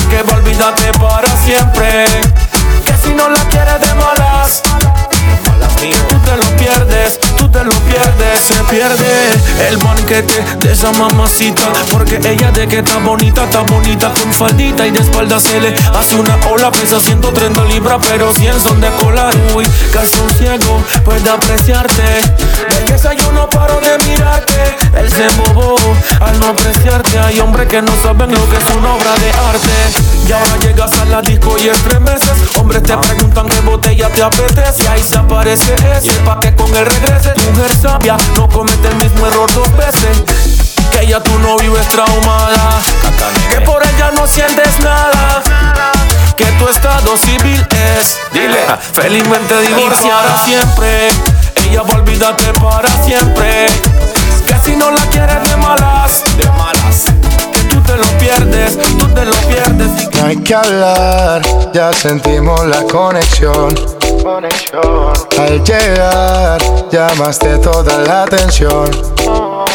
que 0.09 0.23
va 0.23 0.33
a 0.33 0.37
olvidarte 0.37 0.91
para 0.93 1.27
siempre. 1.43 2.05
Que 2.85 2.97
si 3.03 3.13
no 3.13 3.29
la 3.29 3.43
quieres 3.45 3.79
de 3.79 3.93
malas, 3.95 4.61
que 5.79 5.95
tú 6.09 6.10
lo 6.37 6.57
pierdes, 6.57 7.19
te 7.51 7.63
lo 7.63 7.71
pierdes, 7.71 8.39
se 8.41 8.55
pierde 8.65 9.67
el 9.69 9.77
banquete 9.77 10.43
de 10.59 10.71
esa 10.71 10.91
mamacita. 10.91 11.63
Porque 11.91 12.19
ella 12.23 12.51
de 12.51 12.67
que 12.67 12.79
está 12.79 12.97
bonita, 12.97 13.43
está 13.43 13.61
bonita 13.61 14.11
con 14.13 14.31
faldita 14.33 14.87
y 14.87 14.91
de 14.91 14.99
espalda 14.99 15.39
se 15.39 15.59
le 15.59 15.73
hace 15.93 16.15
una 16.15 16.37
ola. 16.49 16.71
Pesa 16.71 16.99
130 16.99 17.63
libras, 17.65 17.99
pero 18.09 18.33
100 18.33 18.59
son 18.59 18.81
de 18.81 18.89
cola. 19.01 19.29
Uy, 19.55 19.65
casi 19.91 20.19
un 20.19 20.29
ciego 20.31 20.81
puede 21.03 21.29
apreciarte. 21.29 22.03
Belleza, 22.69 23.13
yo 23.13 23.31
no 23.33 23.49
paro 23.49 23.79
de 23.81 23.97
mirarte. 24.05 24.77
Él 24.97 25.11
se 25.11 25.25
embobó 25.25 25.75
al 26.19 26.39
no 26.39 26.47
apreciarte. 26.47 27.19
Hay 27.19 27.39
hombres 27.39 27.67
que 27.67 27.81
no 27.81 27.91
saben 28.03 28.31
lo 28.31 28.49
que 28.49 28.57
es 28.57 28.75
una 28.77 28.93
obra 28.93 29.13
de 29.15 29.29
arte. 29.29 30.27
Y 30.27 30.31
ahora 30.31 30.57
llegas 30.57 30.91
a 30.99 31.05
la 31.05 31.21
disco 31.21 31.57
y 31.57 31.69
estremeces. 31.69 32.57
Hombres 32.57 32.83
te 32.83 32.95
preguntan 32.97 33.47
qué 33.47 33.59
botella 33.61 34.09
te 34.09 34.23
apetece. 34.23 34.83
Y 34.83 34.87
ahí 34.87 35.03
se 35.03 35.17
aparece 35.17 35.75
ese 35.97 36.13
pa' 36.25 36.39
que 36.39 36.55
con 36.55 36.73
él 36.75 36.85
regrese. 36.85 37.40
Mujer 37.49 37.71
sabia, 37.81 38.17
no 38.35 38.47
comete 38.47 38.87
el 38.87 38.95
mismo 38.95 39.25
error 39.27 39.51
dos 39.53 39.75
veces. 39.75 40.23
Que 40.91 41.07
ya 41.07 41.21
tú 41.21 41.37
no 41.39 41.57
vives 41.57 41.87
traumada. 41.87 42.81
Que 43.49 43.61
por 43.61 43.81
ella 43.83 44.11
no 44.11 44.27
sientes 44.27 44.79
nada. 44.79 45.41
Que 46.35 46.45
tu 46.45 46.67
estado 46.67 47.17
civil 47.17 47.65
es, 47.97 48.17
dile, 48.33 48.59
felizmente 48.93 49.61
divorciada 49.61 50.43
siempre. 50.45 51.09
Ella 51.55 51.83
va 51.83 51.93
a 51.93 51.97
olvidarte 51.97 52.51
para 52.59 52.89
siempre. 53.05 53.67
Que 54.45 54.55
si 54.63 54.75
no 54.75 54.91
la 54.91 55.01
quieres 55.07 55.43
de 55.49 55.57
malas, 55.57 56.23
de 56.37 56.45
malas. 56.51 57.05
Que 57.53 57.61
tú 57.63 57.81
te 57.81 57.95
lo 57.97 58.07
pierdes, 58.17 58.77
tú 58.97 59.07
te 59.07 59.25
lo 59.25 59.35
pierdes. 59.47 60.09
y 60.13 60.17
No 60.17 60.27
hay 60.27 60.37
que 60.37 60.55
hablar, 60.55 61.41
ya 61.73 61.93
sentimos 61.93 62.65
la 62.65 62.81
conexión. 62.83 64.00
Al 64.23 65.63
llegar, 65.63 66.61
llamaste 66.91 67.57
toda 67.57 67.97
la 67.99 68.23
atención. 68.23 68.91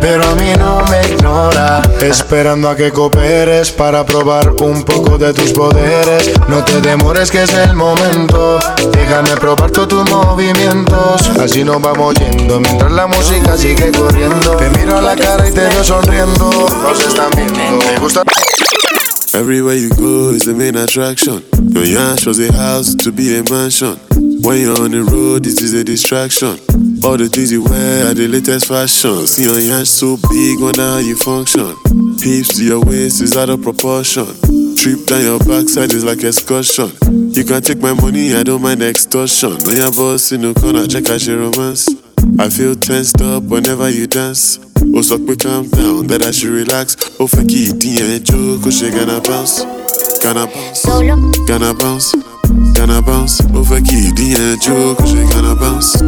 Pero 0.00 0.24
a 0.24 0.34
mí 0.34 0.52
no 0.58 0.82
me 0.90 1.12
ignora. 1.12 1.82
Esperando 2.00 2.68
a 2.68 2.76
que 2.76 2.90
cooperes 2.90 3.70
Para 3.70 4.04
probar 4.04 4.50
un 4.62 4.82
poco 4.84 5.18
de 5.18 5.32
tus 5.32 5.52
poderes. 5.52 6.30
No 6.48 6.64
te 6.64 6.80
demores 6.80 7.30
que 7.30 7.42
es 7.42 7.54
el 7.54 7.74
momento. 7.74 8.58
Déjame 8.92 9.36
probar 9.36 9.70
todos 9.70 9.88
tus 9.88 10.10
movimientos. 10.10 11.30
Así 11.38 11.64
nos 11.64 11.80
vamos 11.80 12.14
yendo 12.14 12.60
Mientras 12.60 12.92
la 12.92 13.06
música 13.06 13.56
sigue 13.56 13.90
corriendo. 13.92 14.56
Te 14.56 14.70
miro 14.70 14.98
a 14.98 15.02
la 15.02 15.16
cara 15.16 15.48
y 15.48 15.52
te 15.52 15.60
veo 15.60 15.84
sonriendo. 15.84 16.50
Nos 16.82 17.00
están 17.06 17.30
viendo. 17.36 17.84
Me 17.84 17.98
gusta. 17.98 18.22
Everywhere 19.32 19.76
you 19.76 19.90
go 19.90 20.30
is 20.30 20.44
the 20.44 20.54
main 20.54 20.76
attraction. 20.76 21.44
Your 21.72 21.84
yash 21.84 22.26
was 22.26 22.40
a 22.40 22.52
house 22.52 22.96
to 22.96 23.12
be 23.12 23.38
a 23.38 23.44
mansion. 23.44 23.96
When 24.42 24.58
you're 24.60 24.80
on 24.80 24.90
the 24.90 25.04
road, 25.04 25.44
this 25.44 25.60
is 25.60 25.74
a 25.74 25.84
distraction. 25.84 26.56
All 27.04 27.16
the 27.16 27.28
things 27.28 27.52
you 27.52 27.62
wear 27.62 28.08
are 28.08 28.14
the 28.14 28.26
latest 28.26 28.68
fashion. 28.68 29.26
See 29.26 29.44
your 29.44 29.60
yash 29.60 29.88
so 29.88 30.16
big, 30.16 30.60
wonder 30.60 30.80
how 30.80 30.98
you 30.98 31.14
function. 31.16 31.76
Hips 32.16 32.56
to 32.56 32.64
your 32.64 32.80
waist 32.80 33.20
is 33.20 33.36
out 33.36 33.50
of 33.50 33.60
proportion. 33.60 34.24
Trip 34.80 35.04
down 35.04 35.20
your 35.20 35.38
backside 35.44 35.92
is 35.92 36.04
like 36.04 36.24
excursion. 36.24 36.88
You 37.36 37.44
can 37.44 37.60
take 37.60 37.84
my 37.84 37.92
money, 37.92 38.32
I 38.34 38.42
don't 38.42 38.62
mind 38.62 38.82
extortion. 38.82 39.60
When 39.68 39.76
your 39.76 39.92
boss 39.92 40.32
in 40.32 40.40
the 40.40 40.54
corner, 40.56 40.86
check 40.86 41.10
out 41.12 41.20
your 41.26 41.44
romance. 41.44 41.88
I 42.40 42.48
feel 42.48 42.74
tensed 42.74 43.20
up 43.20 43.44
whenever 43.44 43.90
you 43.90 44.06
dance. 44.06 44.58
Au 44.96 45.02
soir 45.02 45.20
que 45.20 45.36
calm 45.36 45.68
down, 45.68 46.06
that 46.08 46.24
I 46.24 46.32
should 46.32 46.56
relax. 46.56 46.96
Oh, 47.20 47.28
qui 47.28 47.72
dit 47.76 48.00
un 48.00 48.16
joke, 48.24 48.70
j'ai 48.70 48.90
gonna 48.90 49.20
bounce. 49.20 49.64
Gonna 50.22 50.46
bounce. 50.46 50.80
Solo. 50.80 51.16
Gonna 51.46 51.74
bounce. 51.74 52.16
Gonna 52.80 53.02
bounce. 53.02 53.42
Fait 53.68 53.82
qui 53.82 54.10
dit 54.14 54.34
un 54.36 54.58
joke, 54.58 55.04
j'ai 55.04 55.24
gonna 55.34 55.54
bounce. 55.54 55.98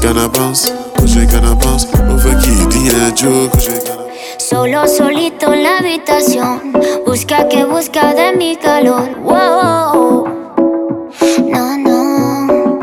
Gonna 0.00 0.26
bounce. 0.26 0.72
J'ai 1.04 1.26
gonna 1.26 1.54
bounce. 1.54 1.84
Qui 2.42 2.66
dit 2.68 2.88
un 2.96 3.14
joke, 3.14 3.52
j'ai 3.58 3.78
gonna 3.84 4.08
Solo, 4.38 4.86
solito 4.86 5.52
en 5.52 5.62
la 5.62 5.76
habitación. 5.80 6.72
Busca 7.04 7.46
que 7.46 7.66
busca 7.66 8.14
de 8.14 8.38
mi 8.38 8.56
calor. 8.56 9.10
Wow. 9.22 10.26
No, 11.46 11.76
no. 11.76 12.78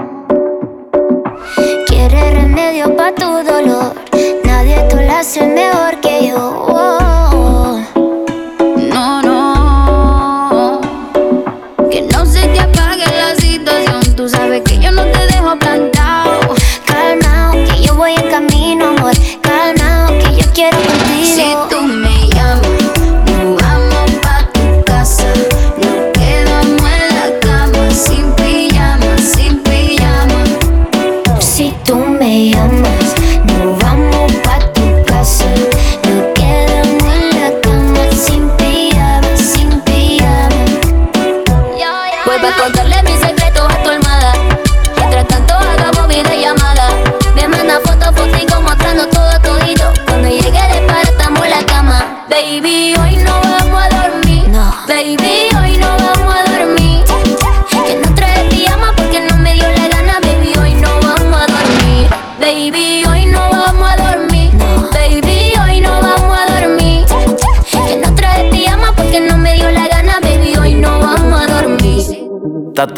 Quiere 1.87 2.41
remedio 2.41 2.95
pa' 2.95 3.11
tu 3.15 3.25
dolor. 3.25 3.95
Nadie 4.45 4.83
te 4.87 5.03
lo 5.03 5.13
hace 5.13 5.47
mejor 5.47 5.99
que 5.99 6.27
yo. 6.27 6.67
Wow. 6.67 6.90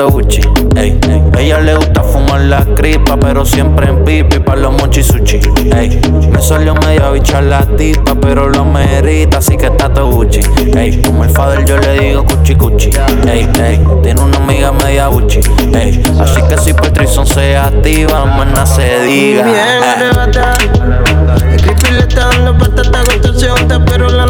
Gucci, 0.02 0.42
ey. 0.76 1.00
Ella 1.38 1.60
le 1.60 1.76
gusta 1.76 2.02
fumar 2.02 2.42
la 2.42 2.66
cripa, 2.76 3.16
pero 3.16 3.46
siempre 3.46 3.88
en 3.88 4.04
pipi 4.04 4.40
pa' 4.40 4.56
los 4.56 4.74
mochi 4.74 5.04
sushi, 5.04 5.40
ey. 5.72 6.02
Me 6.32 6.42
salió 6.42 6.74
medio 6.76 7.12
bicha 7.12 7.42
la 7.42 7.62
tipa, 7.62 8.16
pero 8.16 8.50
lo 8.50 8.66
merita, 8.66 9.38
así 9.38 9.56
que 9.56 9.70
Tato 9.70 10.10
Gucci, 10.10 10.42
ey. 10.76 11.02
Como 11.04 11.24
el 11.24 11.30
father 11.30 11.64
yo 11.64 11.78
le 11.78 12.00
digo 12.00 12.26
cuchi 12.26 12.56
cuchi, 12.56 12.90
ey, 13.28 13.48
ey. 13.62 13.82
Tiene 14.02 14.22
una 14.22 14.38
amiga 14.38 14.72
media 14.72 15.08
Gucci, 15.08 15.40
ey. 15.74 16.02
Así 16.20 16.42
que 16.50 16.58
si 16.58 16.74
por 16.74 16.90
Trison 16.90 17.26
se 17.26 17.56
activa, 17.56 18.26
nada 18.26 18.66
se 18.66 19.04
diga. 19.04 19.44
Bien 19.44 19.84
arrebata. 19.84 20.54
El 21.52 21.62
creepy 21.62 21.92
le 21.92 22.00
está 22.00 22.28
dando 22.30 22.58
patata, 22.58 23.04
con 23.22 23.62
unta, 23.62 23.86
pero 23.86 24.10
la 24.10 24.23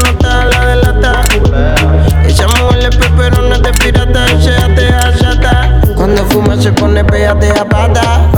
se 6.64 6.72
pone 6.72 7.04
pégate 7.04 7.50
a 7.50 7.66
pata. 7.66 8.32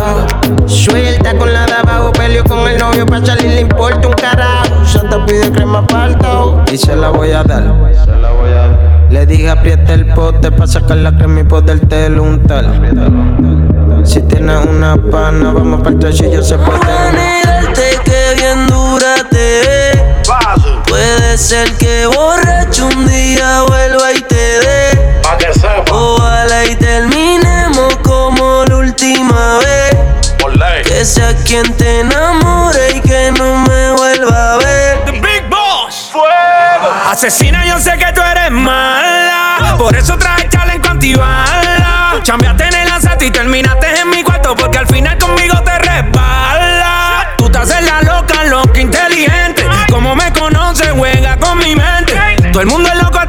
Suelta 0.65 1.37
con 1.37 1.53
la 1.53 1.67
de 1.67 1.73
abajo, 1.73 2.11
peleo 2.11 2.43
con 2.43 2.67
el 2.67 2.79
novio 2.79 3.05
pa' 3.05 3.23
salir 3.23 3.51
le 3.51 3.61
importa 3.61 4.07
un 4.07 4.15
carajo. 4.15 4.83
Santa 4.83 5.23
pide 5.27 5.51
crema 5.51 5.85
palto 5.85 6.63
y 6.71 6.75
se 6.75 6.95
la 6.95 7.09
voy 7.09 7.31
a 7.33 7.43
dar. 7.43 7.63
Le 9.11 9.25
dije 9.27 9.47
aprieta 9.47 9.93
el 9.93 10.07
pote 10.07 10.51
pa' 10.51 10.65
sacar 10.65 10.97
la 10.97 11.15
crema 11.15 11.41
y 11.41 11.43
poderte 11.43 12.09
untar. 12.19 12.65
Si 14.03 14.21
tienes 14.23 14.65
una 14.65 14.97
pana, 14.97 15.51
vamos 15.51 15.81
para 15.83 15.91
el 15.91 16.13
y 16.15 16.43
se 16.43 16.57
puede. 16.57 16.79
negarte 16.79 17.83
que 18.05 18.41
bien 18.41 18.65
dura 18.67 19.15
te. 19.29 19.84
Puede 20.87 21.37
ser 21.37 21.71
que 21.77 22.05
borracho 22.07 22.87
un 22.87 23.07
día 23.07 23.61
vuelva 23.67 24.13
y 24.13 24.21
te 24.21 24.35
dé. 24.35 25.21
Ojalá 25.91 26.65
y 26.65 26.75
terminemos 26.75 27.95
como 28.03 28.63
la 28.65 28.77
última 28.77 29.59
vez. 29.59 29.95
Que 30.85 31.03
sea 31.03 31.35
quien 31.43 31.75
te 31.75 31.99
enamore 31.99 32.95
y 32.95 33.01
que 33.01 33.31
no 33.37 33.57
me 33.57 33.91
vuelva 33.91 34.53
a 34.53 34.57
ver. 34.57 35.03
The 35.05 35.11
Big 35.11 35.49
Boss. 35.49 36.09
Fuego. 36.11 36.93
Asesina, 37.09 37.65
yo 37.65 37.77
sé 37.79 37.97
que 37.97 38.11
tú 38.13 38.21
eres 38.21 38.51
mala. 38.51 39.75
Por 39.77 39.95
eso 39.95 40.17
traje 40.17 40.47
chaleco 40.47 40.87
antibala. 40.87 42.19
Chambeaste 42.23 42.67
en 42.67 42.73
el 42.73 42.87
lanzate 42.87 43.25
y 43.25 43.31
terminaste 43.31 43.99
en 43.99 44.09
mi 44.09 44.23
cuarto. 44.23 44.55
Porque 44.55 44.77
al 44.77 44.87
final 44.87 45.17
conmigo 45.17 45.61
Todo 52.55 52.63
el 52.63 52.69
mundo 52.69 52.87
es 52.87 53.03
loco 53.03 53.19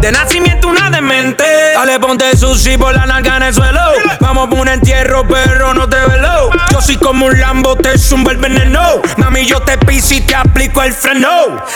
De 0.00 0.10
nacimiento 0.10 0.68
una 0.68 0.88
demente. 0.88 1.44
Dale, 1.74 2.00
ponte 2.00 2.34
sushi 2.34 2.78
por 2.78 2.94
la 2.94 3.04
narga 3.04 3.36
en 3.36 3.42
el 3.42 3.54
suelo. 3.54 3.80
Vamos 4.20 4.48
por 4.48 4.60
un 4.60 4.68
entierro, 4.68 5.28
perro, 5.28 5.74
no 5.74 5.86
te 5.88 5.96
velo. 5.96 6.50
Yo 6.70 6.80
soy 6.80 6.96
como 6.96 7.26
un 7.26 7.38
Lambo, 7.38 7.76
te 7.76 7.98
zumba 7.98 8.32
el 8.32 8.38
veneno. 8.38 8.80
Mami, 9.18 9.44
yo 9.44 9.60
te 9.60 9.76
piso 9.76 10.14
y 10.14 10.22
te 10.22 10.34
aplico 10.34 10.82
el 10.82 10.94
freno. 10.94 11.28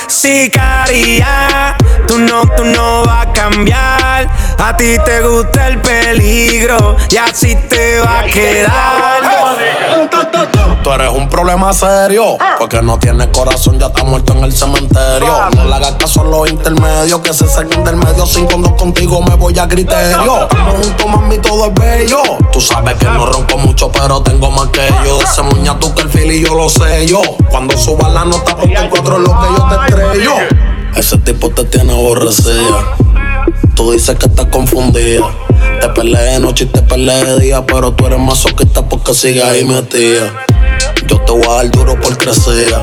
Sicaria, 0.07 1.77
tú 2.07 2.18
no, 2.18 2.43
tú 2.57 2.64
no 2.64 3.05
vas 3.05 3.27
a 3.27 3.33
cambiar. 3.33 4.27
A 4.59 4.75
ti 4.77 4.97
te 5.05 5.20
gusta 5.20 5.68
el 5.68 5.81
peligro 5.83 6.97
y 7.11 7.16
así 7.18 7.55
te 7.68 8.01
va 8.01 8.20
a 8.20 8.25
quedar. 8.25 9.25
Tú 10.83 10.93
eres 10.93 11.09
un 11.09 11.29
problema 11.29 11.72
serio, 11.72 12.37
porque 12.59 12.83
no 12.83 12.99
tienes 12.99 13.29
corazón, 13.29 13.79
ya 13.79 13.87
está 13.87 14.05
muerto 14.05 14.35
en 14.35 14.45
el 14.45 14.53
cementerio. 14.53 15.51
No 15.57 15.64
le 15.64 15.75
hagas 15.75 15.93
caso 15.93 16.20
a 16.20 16.25
los 16.25 16.51
intermedios, 16.51 17.20
que 17.20 17.33
se 17.33 17.47
saquen 17.47 17.85
del 17.85 17.97
medio. 17.97 18.14
Sin 18.27 18.47
cuando 18.47 18.75
contigo 18.75 19.21
me 19.21 19.35
voy 19.35 19.57
a 19.59 19.69
criterio. 19.69 20.45
Estamos 20.45 20.87
juntos, 20.87 21.07
mami, 21.07 21.39
todo 21.39 21.67
es 21.67 21.75
bello. 21.75 22.23
Tú 22.51 22.61
sabes 22.61 22.95
que 22.95 23.05
no 23.05 23.27
ronco 23.27 23.59
mucho, 23.59 23.93
pero 23.93 24.23
tengo 24.23 24.51
más 24.51 24.69
que 24.69 24.81
yo. 25.05 25.21
Ese 25.21 25.43
muña 25.43 25.79
tú 25.79 25.95
que 25.95 26.03
el 26.03 26.09
fili 26.09 26.43
yo 26.43 26.55
lo 26.55 26.71
sé 26.71 27.07
yo. 27.07 27.21
Cuando 27.51 27.77
suba 27.77 28.09
la 28.09 28.25
nota, 28.25 28.57
ponte 28.57 28.81
en 28.81 28.89
cuatro 28.89 29.19
lo 29.19 29.29
que 29.29 29.47
yo 29.57 29.69
te 29.69 29.75
estrello. 29.75 30.33
Ese 30.97 31.19
tipo 31.19 31.51
te 31.51 31.65
tiene 31.65 31.93
aborrecida. 31.93 32.97
Tú 33.77 33.93
dices 33.93 34.17
que 34.19 34.27
estás 34.27 34.47
confundida. 34.47 35.31
Te 35.81 35.89
peleé 35.91 36.33
de 36.33 36.41
noche 36.41 36.65
y 36.65 36.69
te 36.69 36.81
peleé 36.81 37.25
de 37.25 37.41
día, 37.41 37.67
pero 37.67 37.93
tú 37.93 38.07
eres 38.07 38.19
masoquista 38.19 38.83
porque 38.89 39.12
sigues 39.12 39.45
ahí 39.45 39.65
metida. 39.65 40.33
Yo 41.07 41.21
te 41.21 41.33
voy 41.33 41.45
a 41.45 41.55
dar 41.57 41.71
duro 41.71 42.01
por 42.01 42.17
crecer. 42.17 42.75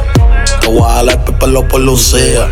Te 0.61 0.67
voy 0.67 0.83
a 0.87 1.03
dar 1.03 1.23
el 1.27 1.35
pelo 1.35 1.67
por 1.67 1.81
lucía. 1.81 2.47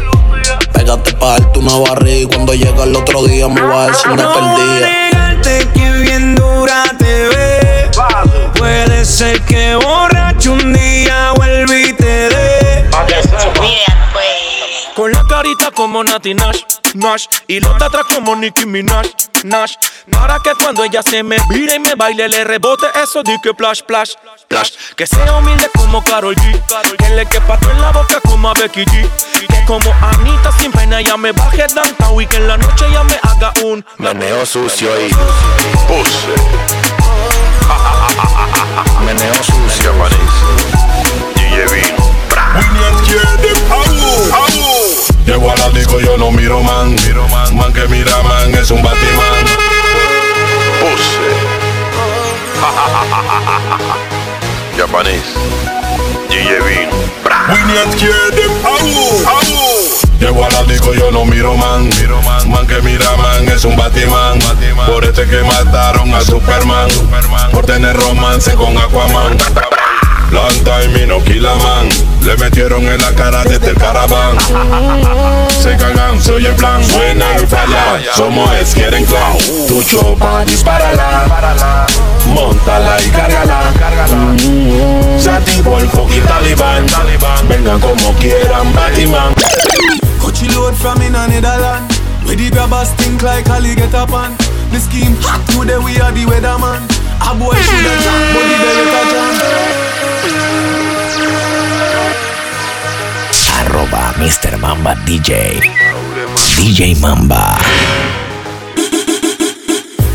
Pégate 0.80 1.12
pa' 1.16 1.38
darte 1.38 1.60
una 1.60 1.76
barriga 1.76 2.20
y 2.22 2.26
cuando 2.26 2.54
llega 2.54 2.86
el 2.86 2.96
otro 2.96 3.24
día 3.26 3.50
me 3.50 3.62
voy 3.62 3.90
a 3.90 3.94
sin 3.94 4.12
una 4.12 4.32
perdida. 4.32 4.88
negarte 4.88 5.68
que 5.74 5.92
bien 5.92 6.36
dura 6.36 6.84
te 6.98 7.28
ve. 7.28 7.92
Puede 8.56 9.04
ser 9.04 9.42
que 9.42 9.76
borracho 9.76 10.54
un 10.54 10.72
día 10.72 11.34
vuelva 11.36 11.76
y 11.76 11.92
te 11.92 12.30
dé. 12.30 12.90
Con 15.00 15.14
la 15.14 15.24
carita 15.24 15.72
como 15.72 16.04
Nati 16.04 16.34
Nash, 16.34 16.60
Nash 16.96 17.28
Y 17.48 17.62
los 17.62 17.80
de 17.80 17.86
atrás 17.86 18.04
como 18.14 18.36
Nicki 18.36 18.66
Minaj, 18.66 19.08
Nash. 19.46 19.76
Para 20.12 20.40
que 20.40 20.54
cuando 20.62 20.84
ella 20.84 21.02
se 21.02 21.24
me 21.24 21.38
vire 21.50 21.76
y 21.76 21.80
me 21.80 21.96
baile 21.96 22.28
Le 22.28 22.44
rebote 22.44 22.86
eso 23.02 23.24
de 23.24 23.40
que 23.42 23.54
plash, 23.54 23.82
plash, 23.84 24.12
plash 24.50 24.72
Que 24.98 25.08
sea 25.08 25.38
humilde 25.38 25.70
como 25.74 26.04
Karol 26.04 26.36
G 26.36 26.62
Que 26.98 27.10
le 27.12 27.26
quepa 27.28 27.58
todo 27.62 27.72
en 27.72 27.80
la 27.80 27.94
boca 27.94 28.20
como 28.28 28.50
a 28.50 28.54
Becky 28.56 28.84
G. 28.84 29.10
Que 29.48 29.66
como 29.66 29.90
Anita 30.02 30.52
sin 30.60 30.70
pena 30.74 31.00
ella 31.00 31.16
me 31.16 31.32
baje 31.32 31.66
downtown 31.74 32.22
Y 32.22 32.28
que 32.28 32.36
en 32.36 32.50
la 32.50 32.58
noche 32.58 32.86
ella 32.90 33.04
me 33.06 33.18
haga 33.24 33.54
un 33.64 33.86
Meneo 34.00 34.46
sucio 34.46 34.90
y 35.00 35.14
puse. 35.88 36.36
Meneo 39.06 39.44
sucio, 39.46 39.94
DJ 41.36 41.66
Vino. 41.74 42.10
Llego 45.30 45.46
a 45.52 45.56
la 45.58 45.70
disco, 45.70 46.00
yo 46.00 46.18
no 46.18 46.32
miro 46.32 46.64
man. 46.64 46.96
Miro 47.06 47.28
man. 47.28 47.56
Man 47.56 47.72
que 47.72 47.88
mira 47.88 48.24
man 48.24 48.52
es 48.56 48.72
un 48.72 48.82
Batman. 48.82 49.06
Japanese. 54.76 55.36
DJ 56.30 56.60
Vino. 56.66 56.98
We 57.48 57.62
not 57.62 57.94
scared 57.94 58.34
them. 58.34 58.50
Llego 60.20 60.44
a 60.44 60.50
la 60.50 60.64
disco, 60.64 60.96
yo 60.96 61.12
no 61.12 61.26
miro 61.26 61.56
man. 61.56 61.90
Miro 61.90 62.20
man. 62.24 62.50
Man 62.50 62.66
que 62.66 62.82
mira 62.82 63.16
man 63.18 63.48
es 63.50 63.66
un 63.66 63.76
Batman. 63.76 64.40
Por 64.88 65.06
este 65.06 65.28
que 65.28 65.44
mataron 65.44 66.12
a 66.12 66.22
Superman. 66.22 66.90
Por 67.52 67.68
tener 67.68 67.96
romance 67.96 68.56
con 68.56 68.76
Aquaman. 68.76 69.38
Long 70.32 70.64
time 70.64 71.04
y 71.04 71.06
no 71.08 71.20
man. 71.20 71.90
Le 72.24 72.38
metieron 72.38 72.84
en 72.84 73.02
la 73.02 73.12
cara 73.16 73.44
desde 73.44 73.70
el 73.70 73.78
caraván. 73.78 74.38
Se 75.50 75.76
cagan, 75.78 76.22
se 76.22 76.34
oye 76.34 76.50
el 76.50 76.56
plan. 76.56 76.84
Suena 76.84 77.36
el 77.36 77.48
falla. 77.48 78.14
Somos 78.16 78.52
es 78.54 78.74
quieren 78.74 79.06
clown. 79.06 79.38
Tu 79.68 79.82
chopa, 79.84 80.46
dispárala. 80.46 81.88
Montala 82.28 82.98
y 83.02 83.10
cárgala. 83.10 83.74
Sati 85.20 85.62
por 85.64 85.88
fucking 85.90 86.24
Taliban. 86.24 86.86
Vengan 87.48 87.80
como 87.80 88.14
quieran, 88.20 88.74
Batman. 88.74 89.34
Coachy 90.22 90.48
load 90.50 90.76
from 90.76 91.02
in 91.02 91.16
a 91.16 91.28
Netherland. 91.28 91.92
Where 92.26 92.36
the 92.36 92.52
grabbers 92.52 92.90
think 92.98 93.24
like 93.24 93.50
Ali 93.50 93.74
get 93.76 93.96
up. 93.96 94.10
The 94.10 94.80
scheme 94.80 95.16
hot 95.22 95.48
today 95.48 95.80
we 95.80 96.00
are 96.00 96.12
the 96.12 96.26
weatherman. 96.26 96.89
A 97.22 97.36
boy 97.36 97.56
shoulda 97.56 97.94
jump, 98.04 98.24
but 98.34 98.44
the 98.50 98.56
belly 98.64 98.86
jump. 99.12 99.60
Arroba 103.60 104.14
Mr. 104.20 104.60
Mamba 104.60 104.96
DJ. 105.06 105.60
DJ 106.58 107.00
Mamba. 107.02 107.58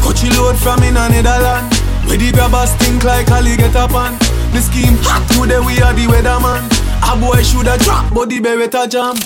Coachy 0.02 0.28
load 0.36 0.56
from 0.56 0.82
in 0.82 0.96
a 0.96 1.08
Netherland. 1.08 1.72
Where 2.06 2.18
the 2.18 2.32
grabbers 2.32 2.72
think 2.74 3.04
like 3.04 3.30
Ali 3.30 3.56
get 3.56 3.76
up 3.76 3.94
on. 3.94 4.18
The 4.52 4.60
scheme 4.60 4.96
hot 5.02 5.24
today 5.32 5.60
we 5.60 5.80
are 5.82 5.92
the 5.92 6.06
weatherman. 6.06 6.62
A 7.02 7.16
boy 7.20 7.42
shoulda 7.42 7.76
drop, 7.78 8.12
but 8.14 8.28
the 8.28 8.40
beretta 8.40 8.88
jam. 8.88 9.16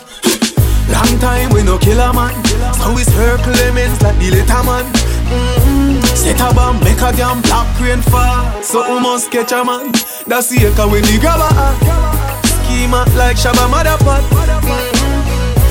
Long 0.93 1.19
time 1.21 1.51
we 1.53 1.63
no 1.63 1.79
kill 1.79 2.01
a 2.01 2.13
man. 2.13 2.35
So 2.81 2.93
we 2.95 3.05
circle 3.05 3.53
lemons 3.53 4.01
like 4.03 4.17
the 4.19 4.31
little 4.31 4.65
man. 4.65 4.85
Mm-hmm. 5.29 5.88
Set 6.19 6.41
a 6.41 6.53
bomb, 6.53 6.81
make 6.83 6.99
a 6.99 7.13
damn 7.15 7.41
black 7.43 7.71
rain 7.79 8.03
fall. 8.03 8.61
So 8.61 8.83
we 8.93 9.01
must 9.01 9.31
catch 9.31 9.53
a 9.53 9.65
man. 9.65 9.93
That's 10.27 10.51
the 10.51 10.67
echo 10.67 10.91
when 10.91 11.03
the 11.07 11.17
grabber 11.23 11.47
act. 11.47 11.79
Schema 12.43 13.07
like 13.15 13.39
Shabba 13.39 13.71
Motherpot. 13.71 14.27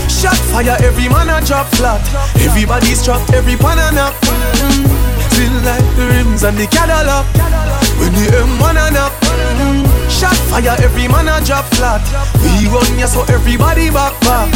Shot 0.07 0.39
fire, 0.49 0.77
every 0.79 1.09
man 1.09 1.27
a 1.27 1.45
drop 1.45 1.67
flat. 1.75 1.99
Everybody's 2.39 3.03
trapped, 3.03 3.33
every 3.33 3.57
pan 3.57 3.77
a 3.77 3.91
knock. 3.91 4.15
Mm-hmm. 4.23 4.87
Still 5.35 5.57
like 5.67 5.83
the 5.99 6.05
rims 6.15 6.43
and 6.43 6.57
the 6.57 6.65
Cadillac. 6.65 7.27
When 7.99 8.15
the 8.15 8.31
M1 8.31 8.79
a. 8.79 8.87
Mm-hmm. 8.87 10.09
Shot 10.09 10.37
fire, 10.47 10.79
every 10.79 11.11
man 11.11 11.27
a 11.27 11.43
drop 11.43 11.65
flat. 11.75 12.01
We 12.39 12.71
run 12.71 12.97
ya 12.97 13.05
so 13.05 13.27
everybody 13.27 13.91
back 13.91 14.15
back. 14.21 14.47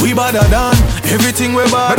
We 0.00 0.14
badder 0.14 0.46
than 0.48 0.78
everything 1.12 1.52
we 1.52 1.64
bad. 1.68 1.98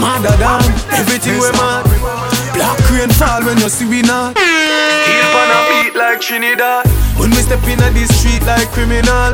Madder 0.00 0.34
than 0.40 0.64
everything 0.96 1.38
we 1.38 1.52
mad. 1.52 2.37
Black 2.58 2.90
rain 2.90 3.08
fall 3.10 3.44
when 3.46 3.56
you 3.58 3.68
see 3.68 3.86
we 3.86 4.02
not. 4.02 4.34
Keep 4.34 5.34
on 5.38 5.50
a 5.54 5.60
beat 5.70 5.94
like 5.94 6.20
Trinidad. 6.20 6.86
When 7.14 7.30
we 7.30 7.36
step 7.46 7.62
in 7.70 7.78
the 7.78 8.04
street 8.18 8.42
like 8.50 8.66
criminal. 8.74 9.30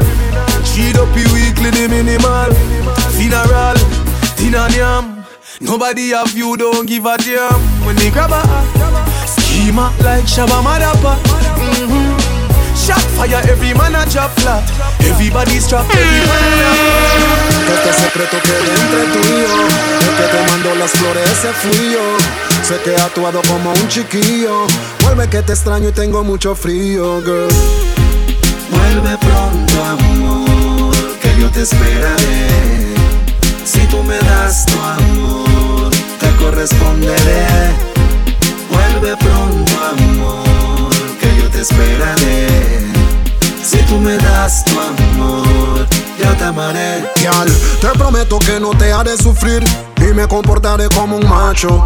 Cheat 0.68 0.96
up 1.00 1.08
you 1.16 1.24
weekly 1.32 1.70
the 1.72 1.88
minimal. 1.88 2.52
Funeral, 3.16 3.80
dinner 4.36 4.68
yam. 4.76 5.24
Nobody 5.60 6.10
have 6.10 6.36
you, 6.36 6.54
don't 6.58 6.84
give 6.86 7.06
a 7.06 7.16
damn. 7.16 7.60
When 7.86 7.96
they 7.96 8.10
grab 8.10 8.30
a 8.30 8.42
schema 9.26 9.88
like 10.04 10.24
Shabba 10.24 10.60
Madapa. 10.60 11.16
Mm-hmm. 11.16 12.03
Fire, 13.16 13.40
every 13.48 13.74
man 13.74 13.94
a 13.94 14.04
drop 14.06 14.30
flat. 14.40 14.62
Everybody's 15.00 15.66
trapped, 15.68 15.90
Que 15.90 17.74
este 17.74 17.92
secreto 18.02 18.36
quede 18.42 18.70
entre 18.80 19.02
tú 19.12 19.20
y 19.20 19.42
yo. 19.42 19.56
El 20.00 20.14
que 20.16 20.26
te 20.36 20.40
mandó 20.50 20.74
las 20.74 20.90
flores 20.90 21.30
ese 21.30 21.52
fui 21.52 21.92
yo. 21.92 22.16
Sé 22.66 22.80
que 22.82 22.90
he 22.92 23.00
actuado 23.00 23.40
como 23.48 23.72
un 23.72 23.88
chiquillo. 23.88 24.66
Vuelve 25.02 25.28
que 25.28 25.42
te 25.42 25.52
extraño 25.52 25.88
y 25.90 25.92
tengo 25.92 26.24
mucho 26.24 26.54
frío, 26.54 27.20
girl. 27.22 27.48
Vuelve 28.70 29.16
pronto, 29.18 29.84
amor, 29.84 30.94
que 31.20 31.40
yo 31.40 31.50
te 31.50 31.62
esperaré. 31.62 32.94
Si 33.64 33.80
tú 33.86 34.02
me 34.02 34.18
das 34.18 34.66
tu 34.66 34.80
amor, 34.80 35.90
te 36.18 36.30
corresponderé. 36.36 37.46
Vuelve 38.70 39.16
pronto, 39.16 39.72
amor, 39.92 40.90
que 41.20 41.36
yo 41.40 41.48
te 41.50 41.60
esperaré. 41.60 42.83
Tú 43.94 44.00
me 44.00 44.16
das 44.16 44.64
tu 44.64 44.72
amor, 44.72 45.86
yo 46.18 46.36
te 46.36 46.42
amaré. 46.42 47.04
Girl, 47.14 47.48
te 47.80 47.96
prometo 47.96 48.40
que 48.40 48.58
no 48.58 48.70
te 48.70 48.92
haré 48.92 49.16
sufrir 49.16 49.62
y 49.98 50.12
me 50.12 50.26
comportaré 50.26 50.88
como 50.88 51.16
un 51.16 51.28
macho. 51.28 51.80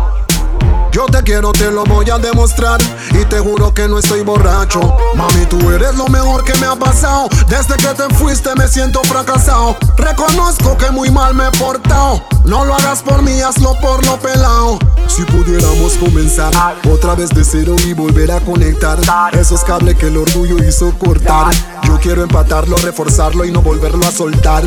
Yo 0.93 1.07
te 1.07 1.23
quiero, 1.23 1.53
te 1.53 1.71
lo 1.71 1.85
voy 1.85 2.09
a 2.11 2.19
demostrar. 2.19 2.81
Y 3.13 3.25
te 3.27 3.39
juro 3.39 3.73
que 3.75 3.89
no 3.89 3.99
estoy 3.99 4.23
borracho. 4.23 4.81
Mami, 5.15 5.47
tú 5.47 5.71
eres 5.71 5.95
lo 5.97 6.07
mejor 6.09 6.45
que 6.45 6.55
me 6.59 6.67
ha 6.67 6.77
pasado. 6.77 7.29
Desde 7.49 7.77
que 7.77 7.89
te 7.89 8.15
fuiste 8.15 8.55
me 8.57 8.67
siento 8.69 9.03
fracasado. 9.05 9.77
Reconozco 9.97 10.77
que 10.77 10.91
muy 10.91 11.11
mal 11.11 11.35
me 11.35 11.47
he 11.47 11.51
portado. 11.53 12.23
No 12.45 12.65
lo 12.65 12.75
hagas 12.75 13.03
por 13.03 13.23
mí, 13.23 13.41
hazlo 13.41 13.75
por 13.81 14.05
lo 14.07 14.17
pelado. 14.19 14.79
Si 15.07 15.23
pudiéramos 15.25 15.95
comenzar 15.95 16.53
Otra 16.91 17.15
vez 17.15 17.31
de 17.31 17.43
cero 17.43 17.75
y 17.87 17.95
volver 17.95 18.31
a 18.31 18.41
conectar 18.41 18.99
Esos 19.33 19.65
cables 19.65 19.97
que 19.97 20.09
el 20.09 20.17
orgullo 20.17 20.57
hizo 20.63 20.93
cortar. 20.99 21.53
Yo 21.85 21.99
quiero 22.01 22.23
empatarlo, 22.23 22.77
reforzarlo 22.77 23.45
y 23.45 23.53
no 23.53 23.63
volverlo 23.63 24.07
a 24.07 24.13
soltar. 24.13 24.65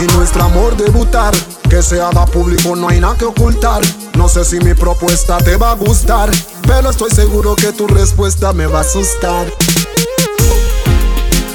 Y 0.00 0.16
nuestro 0.16 0.44
amor 0.44 0.76
debutar 0.76 1.34
Que 1.68 1.82
se 1.82 2.00
haga 2.00 2.26
público, 2.26 2.74
no 2.74 2.88
hay 2.88 3.00
nada 3.00 3.16
que 3.16 3.24
ocultar. 3.24 3.82
No 4.14 4.28
sé 4.28 4.44
si 4.44 4.58
mi 4.58 4.74
propuesta 4.74 5.38
te 5.38 5.56
va 5.60 5.72
a 5.72 5.74
gustar, 5.74 6.30
pero 6.66 6.90
estoy 6.90 7.10
seguro 7.10 7.54
que 7.54 7.72
tu 7.72 7.86
respuesta 7.86 8.52
me 8.52 8.66
va 8.66 8.78
a 8.78 8.80
asustar. 8.80 9.46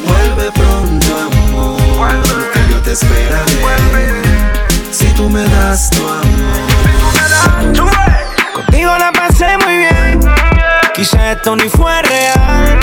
Vuelve 0.05 0.51
pronto, 0.51 1.07
amor, 1.17 2.51
que 2.53 2.59
yo 2.71 2.81
te 2.81 2.91
esperaré. 2.91 4.21
Si 4.91 5.07
tú 5.13 5.29
me 5.29 5.43
das 5.43 5.89
tu 5.89 6.07
amor. 6.07 6.25
Contigo 8.53 8.95
la 8.97 9.11
pasé 9.11 9.57
muy 9.65 9.77
bien. 9.77 10.19
Quizá 10.93 11.31
esto 11.31 11.55
ni 11.55 11.67
fue 11.69 12.01
real. 12.03 12.79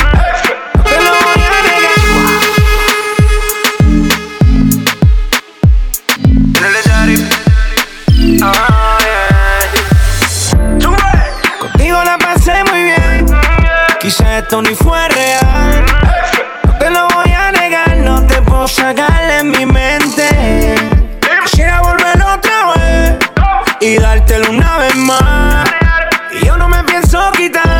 Ni 14.60 14.74
fue 14.74 15.08
real. 15.08 15.84
No 16.64 16.78
te 16.78 16.90
lo 16.90 17.08
voy 17.08 17.32
a 17.32 17.52
negar, 17.52 17.96
no 17.98 18.26
te 18.26 18.42
puedo 18.42 18.68
sacar 18.68 19.26
de 19.26 19.44
mi 19.44 19.64
mente. 19.64 20.74
Quisiera 21.44 21.80
volver 21.80 22.20
otra 22.20 22.74
vez 22.76 23.18
y 23.80 23.96
dártelo 23.96 24.50
una 24.50 24.76
vez 24.76 24.94
más. 24.96 25.70
Y 26.38 26.44
yo 26.44 26.58
no 26.58 26.68
me 26.68 26.84
pienso 26.84 27.32
quitar, 27.32 27.71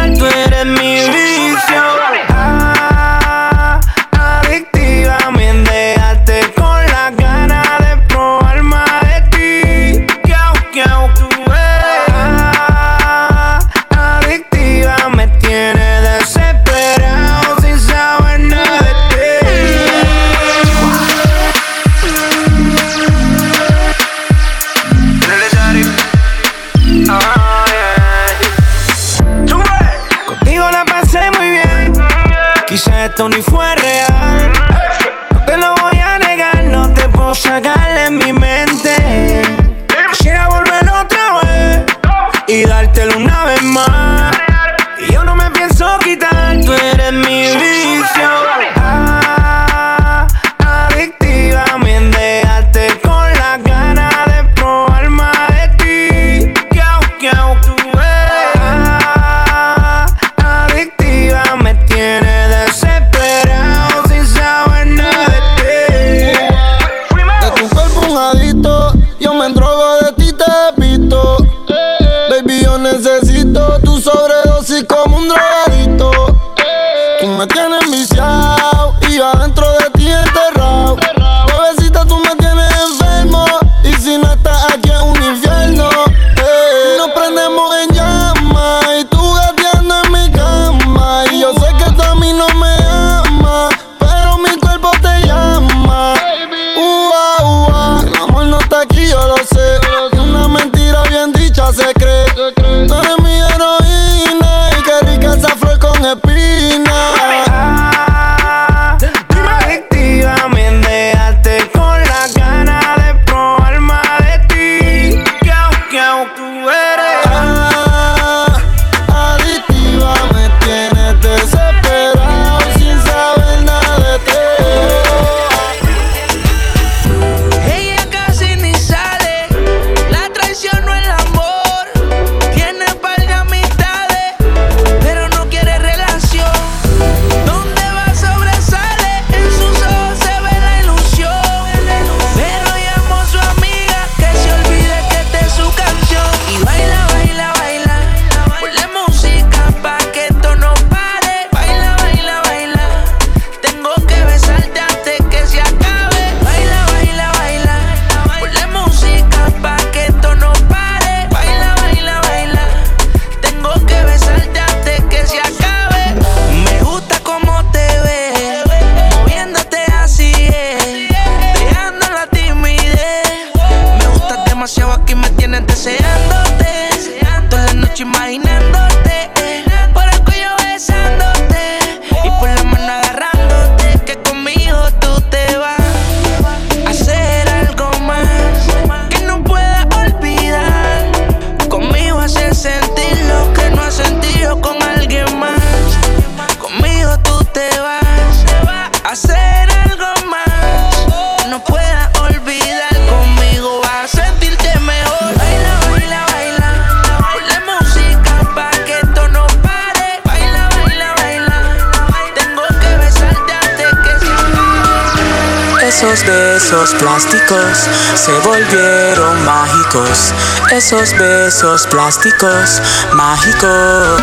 Esos 216.03 216.27
besos 216.27 216.95
plásticos 216.97 217.89
se 218.17 218.33
volvieron 218.41 219.45
mágicos. 219.45 220.35
Esos 220.73 221.17
besos 221.17 221.87
plásticos 221.87 222.83
mágicos. 223.15 224.21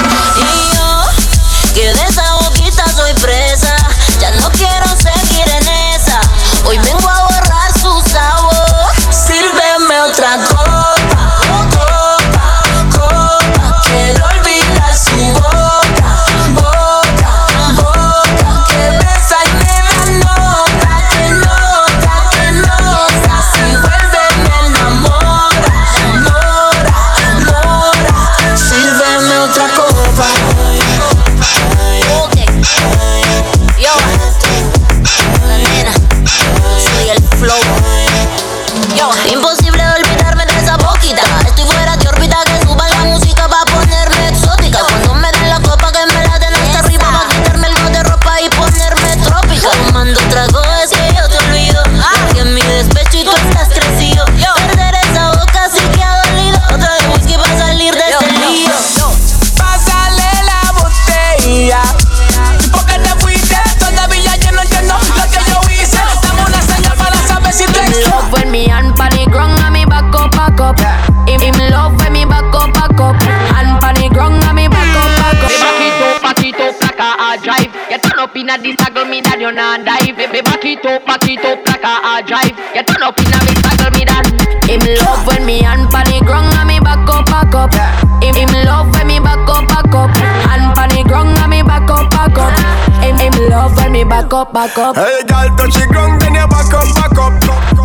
back 94.30 94.48
up, 94.48 94.54
back 94.54 94.78
up. 94.78 94.96
Hey, 94.96 95.26
girl, 95.26 95.50
touch 95.58 95.74
the 95.74 95.90
ground, 95.90 96.22
then 96.22 96.38
you 96.38 96.46
back 96.46 96.70
up, 96.70 96.86
back 96.94 97.18
up. 97.18 97.34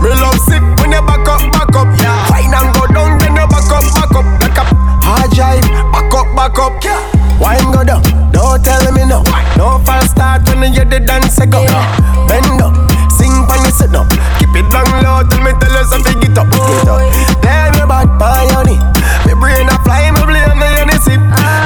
Me 0.04 0.12
love 0.20 0.36
sick 0.44 0.60
when 0.76 0.92
you 0.92 1.00
back 1.00 1.24
up, 1.24 1.40
back 1.48 1.72
up. 1.72 1.88
Yeah. 1.96 2.12
Fine 2.28 2.52
and 2.52 2.68
go 2.76 2.84
down, 2.92 3.16
then 3.16 3.32
you 3.32 3.48
back 3.48 3.64
up, 3.72 3.84
back 3.96 4.12
up. 4.12 4.26
back 4.40 4.58
up. 4.60 4.68
hard 5.00 5.30
drive, 5.32 5.64
back 5.88 6.12
up, 6.12 6.28
back 6.36 6.58
up. 6.60 6.76
Yeah. 6.84 7.00
Wine 7.40 7.72
go 7.72 7.80
down, 7.80 8.04
don't 8.28 8.60
tell 8.60 8.84
me 8.92 9.08
no. 9.08 9.24
No 9.56 9.80
fast 9.88 10.12
start 10.12 10.44
when 10.52 10.68
you 10.68 10.84
hear 10.84 10.84
the 10.84 11.00
dance 11.00 11.40
go. 11.48 11.64
Yeah. 11.64 12.28
Bend 12.28 12.60
up, 12.60 12.76
sing 13.16 13.32
when 13.48 13.64
you 13.64 13.72
sit 13.72 13.96
up. 13.96 14.04
Keep 14.36 14.52
it 14.52 14.68
down 14.68 14.84
low 15.00 15.24
till 15.24 15.40
me 15.40 15.56
tell 15.56 15.72
you 15.72 15.84
something 15.88 16.20
get 16.20 16.36
up, 16.36 16.52
get 16.52 16.88
up. 16.92 17.00
Tell 17.40 17.72
me 17.72 17.80
about 17.80 18.12
my 18.20 18.44
honey, 18.52 18.76
me 19.24 19.32
brain 19.40 19.64
a 19.64 19.76
fly, 19.80 20.12
me 20.12 20.20
blame 20.28 20.60
the 20.92 20.96
sip. 21.00 21.20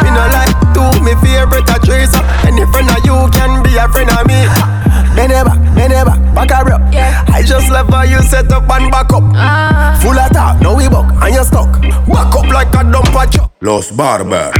Me 0.07 0.09
no 0.15 0.23
like 0.31 0.58
tattoo, 0.79 1.03
me 1.03 1.15
favorite 1.23 1.69
a 1.69 1.79
tracer. 1.85 2.23
Any 2.47 2.65
friend 2.71 2.89
of 2.91 3.05
you 3.05 3.29
can 3.33 3.63
be 3.63 3.77
a 3.77 3.89
friend 3.89 4.11
of 4.11 4.27
me. 4.27 4.47
Bend 5.15 5.33
it 5.33 5.45
back, 5.45 5.59
bend 5.75 5.93
it 5.93 6.05
back, 6.05 6.35
back 6.35 6.51
up. 6.51 6.93
Yeah. 6.93 7.25
I 7.29 7.43
just 7.43 7.71
love 7.71 7.89
how 7.89 8.03
you 8.03 8.23
set 8.23 8.51
up 8.53 8.69
and 8.71 8.91
back 8.91 9.13
up. 9.13 9.25
Uh. 9.35 9.99
Full 10.01 10.19
of 10.19 10.33
talk, 10.33 10.61
now 10.61 10.77
we 10.77 10.89
buck 10.89 11.11
and 11.23 11.35
you 11.35 11.45
stuck. 11.45 11.81
Back 11.83 12.35
up 12.35 12.47
like 12.47 12.69
a 12.69 12.85
dumper 12.85 13.31
truck. 13.31 13.53
Los 13.61 13.91
Barber. 13.91 14.53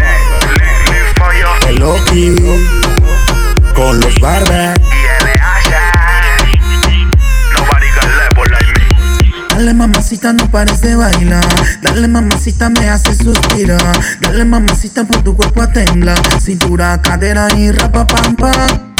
Hello, 1.67 1.97
con 3.75 4.01
los 4.01 4.19
Barber. 4.21 4.98
Dale 9.59 9.75
mamacita, 9.75 10.33
no 10.33 10.49
pares 10.53 10.81
de 10.83 10.95
bailar. 10.95 11.45
Dale 11.83 12.07
mamacita, 12.07 12.71
me 12.71 12.89
hace 12.89 13.13
suspirar. 13.13 13.83
Dale 14.21 14.45
mamacita, 14.45 15.03
por 15.03 15.21
tu 15.25 15.35
cuerpo 15.37 15.63
a 15.63 15.73
temblar. 15.73 16.17
Cintura, 16.41 17.03
cadera 17.03 17.49
y 17.57 17.73
rapa 17.73 18.07
pam. 18.07 18.37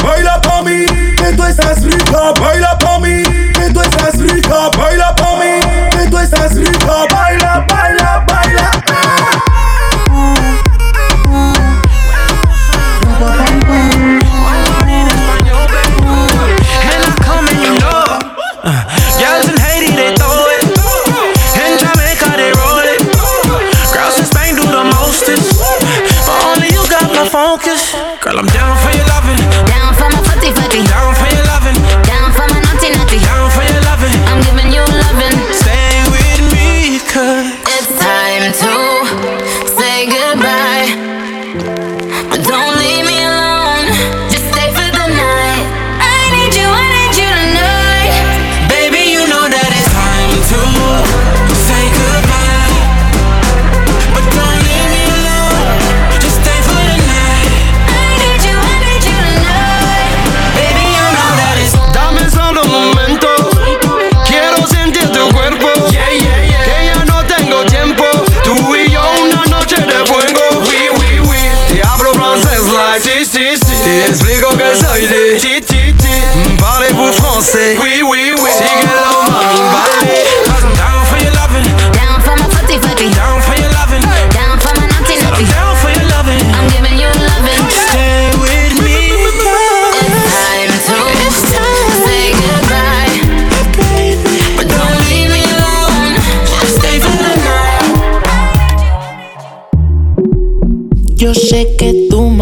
Baila 0.03 0.41
pa' 0.41 0.61
mí, 0.63 0.85
que 1.15 1.31
tú 1.37 1.45
estás 1.45 1.81
rica. 1.81 2.33
Baila 2.41 2.77
pa' 2.77 2.99
mí, 2.99 3.23
que 3.53 3.71
tú 3.73 3.79
estás 3.79 4.17
rica. 4.17 4.69
Baila 4.77 5.15
pa' 5.15 5.39
mí, 5.39 5.61
que 5.91 6.09
tú 6.09 6.17
estás 6.17 6.53
rica. 6.53 7.05
Baila, 7.09 7.65
baila, 7.69 8.25
baila. 8.27 8.78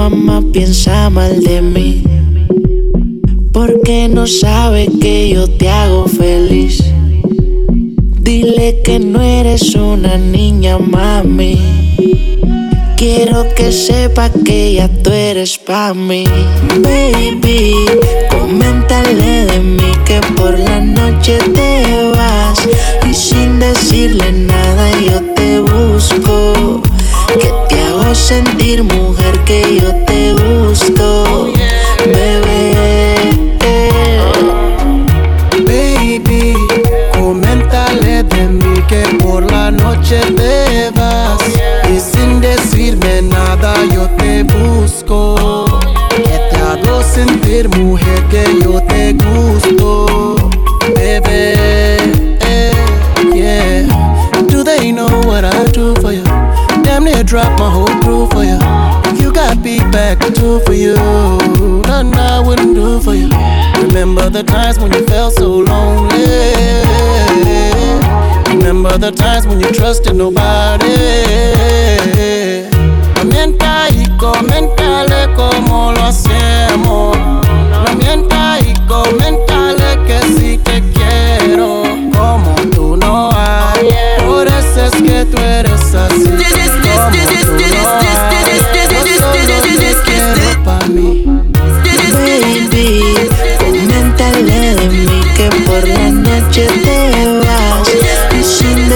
mamá 0.09 0.41
piensa 0.53 1.09
mal 1.09 1.43
de 1.43 1.61
mí. 1.61 2.03
Porque 3.51 4.07
no 4.07 4.25
sabe 4.25 4.87
que 5.01 5.29
yo 5.29 5.49
te 5.49 5.69
hago 5.69 6.07
feliz. 6.07 6.83
Dile 8.21 8.81
que 8.83 8.99
no 8.99 9.21
eres 9.21 9.75
una 9.75 10.17
niña, 10.17 10.77
mami. 10.77 11.57
Quiero 12.95 13.53
que 13.55 13.71
sepa 13.71 14.29
que 14.29 14.75
ya 14.75 14.87
tú 14.87 15.11
eres 15.11 15.57
pa' 15.57 15.93
mí. 15.93 16.23
Baby, 16.81 17.73
coméntale 18.29 19.45
de 19.45 19.59
mí 19.59 19.91
que 20.05 20.21
por 20.35 20.57
la 20.57 20.79
noche 20.79 21.37
te 21.53 22.11
vas. 22.15 22.59
Y 23.09 23.13
sin 23.13 23.59
decirle 23.59 24.31
nada, 24.31 24.89
yo 25.01 25.21
te 25.35 25.59
busco. 25.59 26.81
Que 27.39 27.51
te 27.69 27.81
hago 27.81 28.15
sentir 28.15 28.83
mujer. 28.83 29.16
for 60.65 60.73
you. 60.73 60.95
Nothing 61.87 62.15
I 62.15 62.39
wouldn't 62.39 62.73
do 62.73 62.99
for 63.01 63.13
you. 63.13 63.29
Remember 63.83 64.29
the 64.29 64.43
times 64.43 64.79
when 64.79 64.91
you 64.93 65.05
felt 65.05 65.33
so 65.33 65.59
lonely. 65.59 66.25
Remember 68.55 68.97
the 68.97 69.11
times 69.11 69.45
when 69.45 69.59
you 69.59 69.69
trusted 69.71 70.15
nobody. 70.15 70.87
No 73.15 73.23
mienta 73.25 73.89
y 73.89 74.07
coméntale 74.17 75.33
como 75.35 75.91
lo 75.91 76.03
hacemos. 76.03 77.17
No 77.85 77.95
mienta 77.97 78.59
y 78.59 78.73
coméntale 78.87 79.89
que 80.07 80.19
si 80.37 80.57
te 80.57 80.81
quiero. 80.95 81.83
Como 82.17 82.55
tú 82.73 82.95
no 82.95 83.29
hay. 83.33 83.89
Por 84.25 84.47
eso 84.47 84.85
es 84.85 84.95
que 85.01 85.25
tú 85.25 85.37
eres 85.37 85.93
así. 85.93 86.66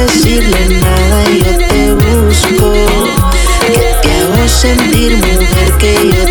decirle 0.02 0.80
nada 0.80 1.30
y 1.30 1.40
yo 1.44 1.58
te 1.58 1.94
busco. 1.94 2.74
Que 3.68 3.96
te 4.02 4.12
hago 4.14 4.48
sentir 4.48 5.18
mujer 5.18 5.78
que 5.78 5.94
yo 6.12 6.31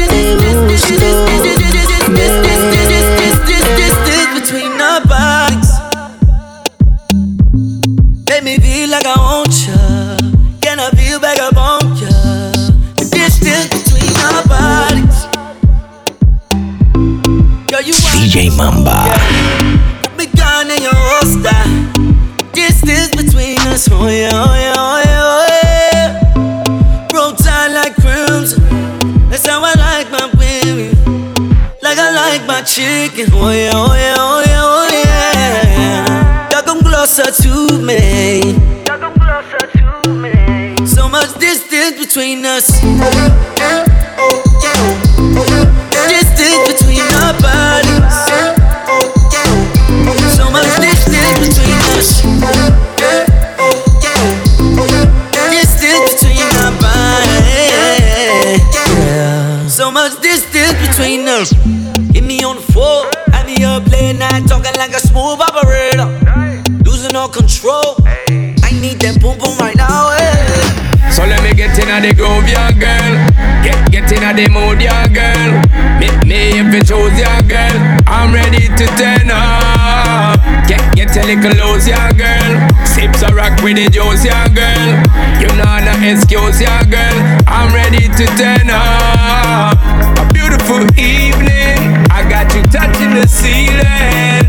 the 74.44 74.48
mood, 74.48 74.80
yeah, 74.80 75.04
girl. 75.08 75.52
Me, 76.00 76.08
me 76.24 76.40
if 76.56 76.72
you 76.72 76.80
choose, 76.80 77.16
yeah, 77.18 77.42
girl. 77.44 77.76
I'm 78.08 78.32
ready 78.32 78.68
to 78.72 78.86
turn 78.96 79.28
up. 79.28 80.40
Get, 80.64 80.80
get 80.96 81.12
a 81.16 81.22
little 81.28 81.52
loose, 81.60 81.86
yeah, 81.86 82.08
girl. 82.16 82.52
Sips 82.86 83.20
a 83.22 83.34
rock 83.34 83.60
with 83.60 83.76
the 83.76 83.90
juice, 83.92 84.24
yeah, 84.24 84.48
girl. 84.48 84.96
You 85.40 85.48
know 85.60 85.76
no 85.84 85.92
excuse, 86.08 86.60
yeah, 86.60 86.80
girl. 86.88 87.16
I'm 87.46 87.74
ready 87.74 88.08
to 88.08 88.24
turn 88.40 88.72
up. 88.72 89.76
A 90.16 90.24
beautiful 90.32 90.88
evening. 90.96 92.00
I 92.08 92.24
got 92.24 92.48
you 92.54 92.62
touching 92.72 93.12
the 93.12 93.28
ceiling, 93.28 94.48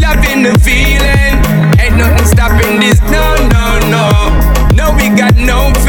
loving 0.00 0.48
the 0.48 0.56
feeling. 0.64 1.36
Ain't 1.76 1.96
nothing 1.96 2.26
stopping 2.26 2.80
this, 2.80 3.00
no, 3.12 3.36
no, 3.52 3.66
no. 3.92 4.06
No, 4.72 4.96
we 4.96 5.08
got 5.12 5.36
no. 5.36 5.85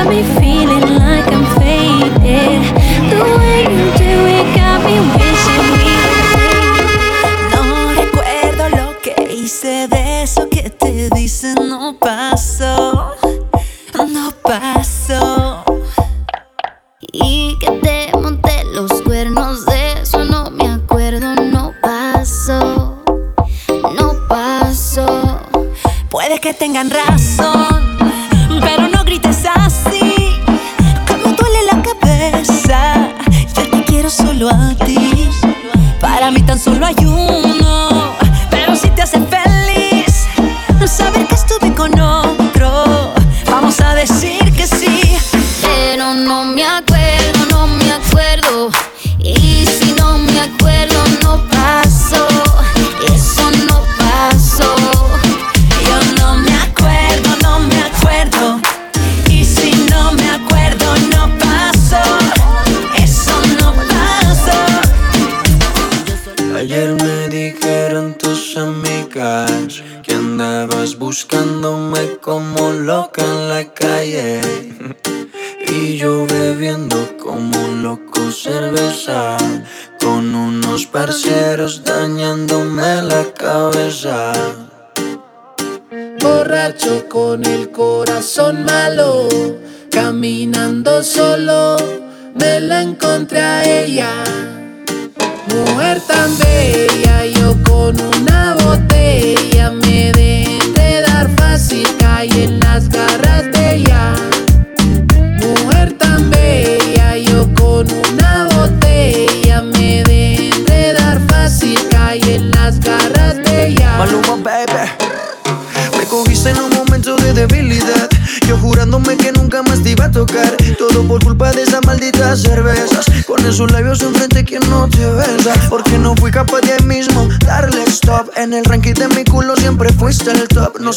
Let 0.00 0.08
me 0.08 0.22
feel. 0.40 0.49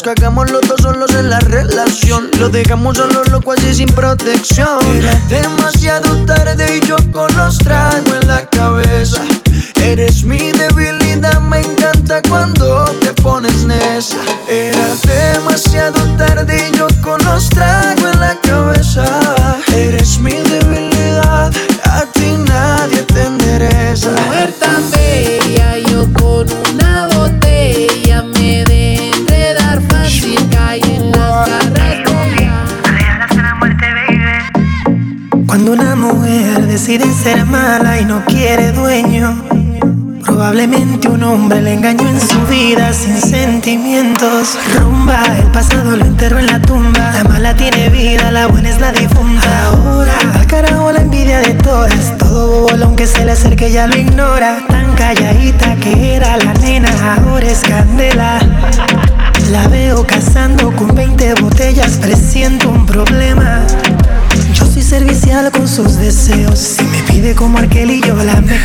Nos 0.04 0.14
cagamos 0.14 0.50
los 0.50 0.60
dos 0.68 0.82
solos 0.82 1.14
en 1.14 1.30
la 1.30 1.40
relación. 1.40 2.28
Lo 2.38 2.50
dejamos 2.50 2.98
solo 2.98 3.24
loco 3.24 3.52
así 3.52 3.74
sin 3.74 3.88
protección. 3.88 4.78
Rumba, 44.78 45.22
el 45.38 45.50
pasado 45.50 45.96
lo 45.96 46.04
enterró 46.04 46.38
en 46.38 46.46
la 46.46 46.60
tumba. 46.60 47.12
La 47.12 47.24
mala 47.24 47.54
tiene 47.54 47.88
vida, 47.88 48.30
la 48.30 48.46
buena 48.46 48.70
es 48.70 48.80
la 48.80 48.92
difunta. 48.92 49.66
Ahora, 49.66 50.14
al 50.34 50.46
carajo 50.46 50.92
la 50.92 51.00
envidia 51.00 51.40
de 51.40 51.54
todas. 51.54 52.16
Todo 52.18 52.68
bobo, 52.68 52.84
aunque 52.84 53.06
se 53.06 53.24
le 53.24 53.32
acerque, 53.32 53.70
ya 53.70 53.86
lo 53.86 53.96
ignora. 53.96 54.64
Tan 54.68 54.94
calladita 54.94 55.76
que 55.76 56.16
era 56.16 56.36
la 56.36 56.54
nena, 56.54 56.88
ahora 57.16 57.46
es 57.46 57.60
candela. 57.60 58.38
La 59.50 59.68
veo 59.68 60.06
cazando 60.06 60.72
con 60.74 60.94
20 60.94 61.34
botellas, 61.34 61.98
presiento 61.98 62.70
un 62.70 62.86
problema. 62.86 63.62
Yo 64.54 64.66
soy 64.66 64.82
servicial 64.82 65.50
con 65.50 65.68
sus 65.68 65.96
deseos. 65.96 66.58
Si 66.58 66.84
me 66.84 67.02
pide 67.02 67.34
como 67.34 67.58
aquel 67.58 67.90
y 67.90 68.00
yo 68.00 68.14
la 68.16 68.40
me. 68.40 68.58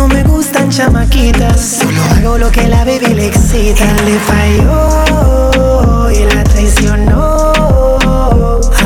No 0.00 0.08
me 0.08 0.22
gustan 0.22 0.70
chamaquitas, 0.70 1.60
solo 1.60 2.02
hago 2.02 2.38
lo 2.38 2.50
que 2.50 2.66
la 2.66 2.86
baby 2.86 3.12
le 3.14 3.26
excita. 3.26 3.84
Le 4.06 4.18
falló 4.20 6.10
y 6.10 6.24
la 6.24 6.42
traicionó. 6.42 7.52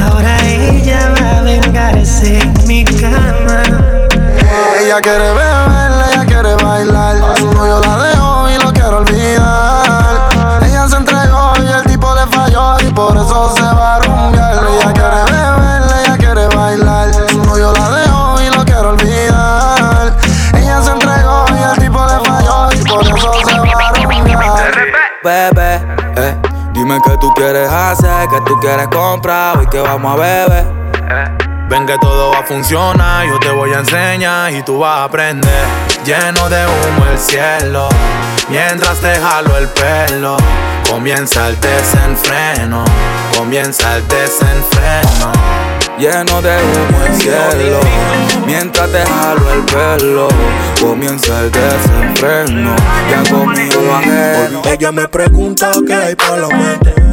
Ahora 0.02 0.36
ella 0.44 1.14
va 1.14 1.38
a 1.38 1.42
vengarse 1.42 2.40
en 2.40 2.52
mi 2.66 2.84
cama. 2.84 3.62
Ella 4.82 5.00
quiere 5.00 5.18
beber, 5.20 5.53
quieres 27.44 27.70
hacer, 27.70 28.28
qué 28.30 28.40
tú 28.46 28.58
quieres 28.58 28.88
comprar, 28.88 29.58
hoy 29.58 29.66
que 29.66 29.78
vamos 29.78 30.14
a 30.14 30.16
beber. 30.16 30.64
Ven 31.68 31.84
que 31.84 31.98
todo 31.98 32.30
va 32.30 32.38
a 32.38 32.42
funcionar, 32.42 33.26
yo 33.26 33.38
te 33.38 33.50
voy 33.50 33.70
a 33.74 33.80
enseñar 33.80 34.50
y 34.50 34.62
tú 34.62 34.78
vas 34.78 35.00
a 35.00 35.04
aprender. 35.04 35.66
Lleno 36.06 36.48
de 36.48 36.64
humo 36.64 37.06
el 37.12 37.18
cielo, 37.18 37.88
mientras 38.48 38.98
te 38.98 39.14
jalo 39.16 39.58
el 39.58 39.68
pelo. 39.68 40.38
Comienza 40.88 41.48
el 41.48 41.60
desenfreno, 41.60 42.84
comienza 43.36 43.96
el 43.96 44.08
desenfreno. 44.08 45.32
Lleno 45.98 46.40
de 46.40 46.56
humo 46.56 47.04
el 47.06 47.14
cielo, 47.14 47.80
mientras 48.46 48.90
te 48.90 49.04
jalo 49.04 49.52
el 49.52 49.62
pelo, 49.64 50.28
comienza 50.80 51.40
el 51.40 51.52
desenfreno. 51.52 52.74
Ya 53.10 53.30
conmigo 53.30 53.94
ajeno. 53.94 54.62
Ella 54.64 54.92
me 54.92 55.08
pregunta 55.08 55.72
qué 55.86 55.94
hay 55.94 56.14
para 56.14 56.36
la 56.36 56.48
mente. 56.48 57.03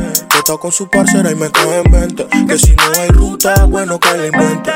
Está 0.51 0.59
con 0.59 0.71
su 0.73 0.89
parcera 0.89 1.31
y 1.31 1.35
me 1.35 1.49
coge 1.49 1.81
en 1.85 1.91
20. 1.91 2.27
Que 2.45 2.57
si 2.57 2.75
no 2.75 2.83
hay 2.99 3.07
ruta, 3.07 3.63
bueno 3.63 3.97
que 3.97 4.17
la 4.17 4.27
invente. 4.27 4.69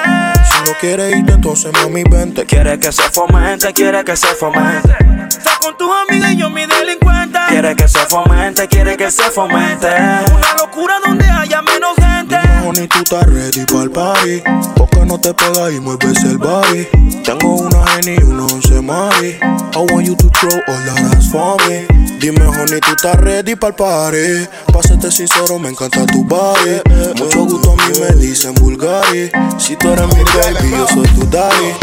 Si 0.45 0.71
no 0.71 0.77
quiere 0.79 1.09
irte, 1.17 1.33
entonces 1.33 1.73
mami 1.73 2.01
vente. 2.09 2.45
Quiere 2.45 2.79
que 2.79 2.93
se 2.93 3.01
fomente, 3.11 3.73
quiere 3.73 4.01
que 4.05 4.15
se 4.15 4.27
fomente. 4.27 4.95
Está 5.27 5.57
con 5.59 5.75
tus 5.77 5.89
amigas 6.07 6.31
y 6.31 6.37
yo 6.37 6.49
mi 6.49 6.65
delincuente. 6.65 7.39
Quiere 7.49 7.75
que 7.75 7.89
se 7.89 7.99
fomente, 8.05 8.69
quiere 8.69 8.95
que 8.95 9.11
se 9.11 9.23
fomente. 9.23 9.87
Una 9.87 10.55
locura 10.59 10.95
donde 11.05 11.25
haya 11.29 11.61
menos 11.61 11.93
gente. 11.97 12.37
Honey, 12.65 12.87
tú 12.87 12.99
estás 12.99 13.25
ready 13.25 13.65
para 13.65 13.83
el 13.83 13.91
party. 13.91 14.43
Porque 14.77 15.05
no 15.05 15.19
te 15.19 15.33
pegas 15.33 15.73
y 15.73 15.81
mueves 15.81 16.23
el 16.23 16.37
body. 16.37 16.87
Tengo 17.21 17.53
una 17.53 17.84
Uno. 18.03 18.45
I 18.47 19.79
want 19.91 20.05
you 20.05 20.15
to 20.15 20.29
throw 20.29 20.51
all 20.51 20.81
the 20.83 21.15
ass 21.15 21.31
for 21.31 21.55
me. 21.67 21.87
Dime, 22.19 22.43
honey, 22.43 22.79
tú 22.81 22.91
estás 22.91 23.15
ready 23.21 23.55
pa'l 23.55 23.73
party. 23.73 24.47
Pa' 24.71 24.81
sincero, 25.09 25.57
me 25.59 25.69
encanta 25.69 26.05
tu 26.05 26.23
body. 26.25 26.81
Mucho 27.17 27.45
gusto 27.45 27.71
a 27.71 27.75
mí 27.75 27.99
me 27.99 28.15
dicen 28.19 28.53
Bulgari. 28.55 29.31
Si 29.57 29.77
tú 29.77 29.89
eres 29.91 30.07
mi 30.07 30.23
baby, 30.23 30.71
yo 30.71 30.87
soy 30.87 31.07
tu 31.07 31.25
daddy. 31.27 31.73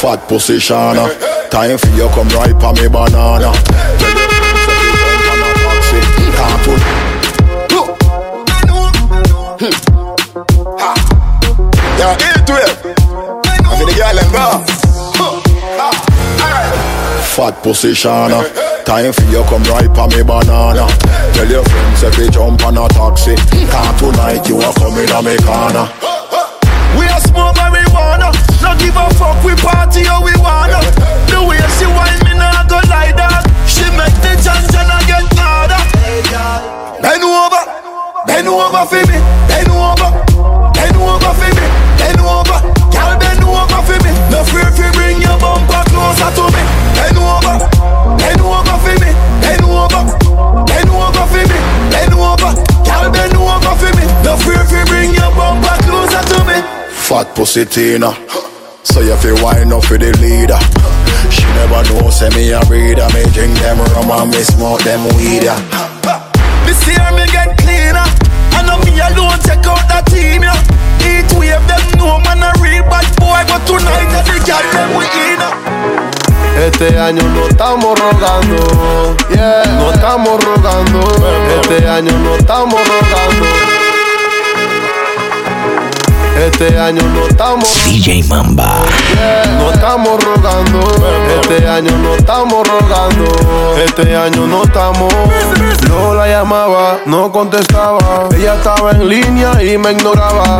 Fat 0.00 0.20
position, 0.26 0.98
uh, 0.98 1.08
time 1.50 1.76
for 1.76 1.88
you 1.96 2.08
come 2.08 2.28
right 2.30 2.58
pa' 2.58 2.72
mi 2.72 2.88
banana. 2.88 3.52
Yeah, 11.98 12.16
into 12.36 12.54
it 12.56 12.83
girl 13.96 14.18
and 14.18 14.30
go. 14.32 14.46
Fat 17.34 17.54
position, 17.62 18.10
uh, 18.30 18.46
time 18.86 19.12
for 19.12 19.26
you 19.26 19.42
come 19.50 19.62
right 19.66 19.90
on 19.98 20.08
me 20.14 20.22
banana. 20.22 20.86
Tell 21.34 21.50
your 21.50 21.64
friends 21.64 22.02
if 22.02 22.16
you 22.18 22.30
jump 22.30 22.62
on 22.64 22.78
a 22.78 22.86
taxi, 22.94 23.34
cause 23.34 23.94
tonight 23.98 24.46
you 24.46 24.58
are 24.62 24.74
coming 24.74 25.10
on 25.10 25.24
me 25.26 25.34
corner. 25.42 25.90
We 26.94 27.10
are 27.10 27.18
smoke 27.26 27.58
marijuana, 27.58 28.30
not 28.62 28.78
give 28.78 28.94
a 28.94 29.10
fuck 29.18 29.42
we 29.42 29.54
party 29.58 30.06
or 30.06 30.22
we 30.22 30.30
wanna. 30.38 30.78
The 31.26 31.42
way 31.42 31.58
she 31.74 31.90
wine 31.90 32.22
me 32.22 32.38
nah 32.38 32.62
go 32.70 32.78
like 32.86 33.18
that. 33.18 33.42
She 33.66 33.82
make 33.98 34.14
the 34.22 34.38
change 34.38 34.70
get 34.70 35.26
harder. 35.34 35.82
Bend 37.02 37.24
over, 37.26 37.62
bend 38.30 38.46
over 38.46 38.86
for 38.86 39.02
me, 39.10 39.18
bend 39.50 39.74
over, 39.74 40.10
bend 40.70 40.96
over 41.02 41.32
for 41.34 41.50
me, 41.50 41.66
bend 41.98 42.20
over. 42.22 42.63
For 43.84 43.98
me. 44.00 44.12
No 44.32 44.40
fear 44.44 44.64
you 44.72 44.88
bring 44.96 45.20
your 45.20 45.36
bumper 45.38 45.82
closer 45.92 46.30
to 46.40 46.44
me. 46.54 46.62
Bend 46.96 47.18
over, 47.20 47.56
bend 48.16 48.40
over 48.40 48.76
for 48.80 48.96
me, 49.02 49.10
bend 49.44 49.64
over, 49.64 50.02
bend 50.64 50.88
over 50.88 51.24
for 51.28 51.44
me, 51.44 51.58
bend 51.92 52.14
over. 52.16 52.52
Girl, 52.84 53.06
bend 53.12 53.36
over 53.36 53.74
for 53.76 53.92
me. 53.92 54.04
No 54.24 54.36
fear 54.40 54.64
you 54.72 54.84
bring 54.88 55.10
your 55.12 55.30
bumper 55.36 55.76
closer 55.84 56.22
to 56.32 56.38
me. 56.48 56.56
Fat 56.90 57.34
pussy 57.36 57.64
Tina. 57.66 58.16
So 58.84 59.00
you 59.00 59.16
feel 59.16 59.36
wine 59.44 59.72
up 59.72 59.84
for 59.84 59.98
the 59.98 60.12
leader. 60.16 60.58
She 61.30 61.44
never 61.58 61.82
know, 61.92 62.10
say 62.10 62.28
me 62.30 62.52
a 62.52 62.60
breeder. 62.64 63.08
Me 63.12 63.24
drink 63.36 63.58
them 63.60 63.78
rum 63.92 64.10
and 64.10 64.30
me 64.30 64.40
smoke 64.44 64.80
them 64.82 65.04
weed. 65.16 65.44
yeah. 65.44 65.60
This 66.64 66.80
year 66.86 67.04
me 67.12 67.26
get 67.32 67.58
cleaner. 67.58 68.06
I 68.56 68.62
know 68.64 68.78
me 68.84 68.96
alone 69.00 69.36
check 69.44 69.66
out 69.66 69.84
that 69.92 70.06
team, 70.06 70.42
yeah. 70.42 70.56
Wave 71.38 71.66
them 71.66 71.84
know 71.98 72.18
man 72.20 72.42
a 72.42 72.50
real 72.60 72.82
bad 72.90 73.06
boy, 73.16 73.42
but 73.48 73.62
tonight 73.66 74.10
I 74.10 74.22
the 74.22 74.36
girl 74.46 74.64
them 74.72 74.90
we 74.96 75.06
in. 75.28 75.40
Este 76.56 76.98
año 76.98 77.22
no 77.34 77.48
estamos 77.48 77.98
rogando, 77.98 79.16
yeah. 79.28 79.64
no 79.76 79.92
estamos 79.92 80.42
rogando. 80.44 81.00
Este 81.60 81.88
año 81.88 82.12
no 82.18 82.36
estamos 82.36 82.80
rogando. 82.80 83.83
Este 86.36 86.78
año 86.78 87.02
no 87.02 87.26
estamos 87.28 87.84
DJ 87.86 88.24
Mamba. 88.24 88.82
yeah. 89.14 89.56
no 89.58 89.70
estamos 89.70 90.24
rogando. 90.24 90.80
Este 91.40 91.66
año 91.66 91.96
no 91.98 92.14
estamos 92.14 92.66
rogando. 92.66 93.24
Este 93.84 94.16
año 94.16 94.46
no 94.46 94.64
estamos. 94.64 95.12
Yo 95.86 96.14
la 96.14 96.26
llamaba, 96.26 96.98
no 97.06 97.30
contestaba. 97.30 98.28
Ella 98.36 98.54
estaba 98.54 98.90
en 98.90 99.08
línea 99.08 99.62
y 99.62 99.78
me 99.78 99.92
ignoraba. 99.92 100.58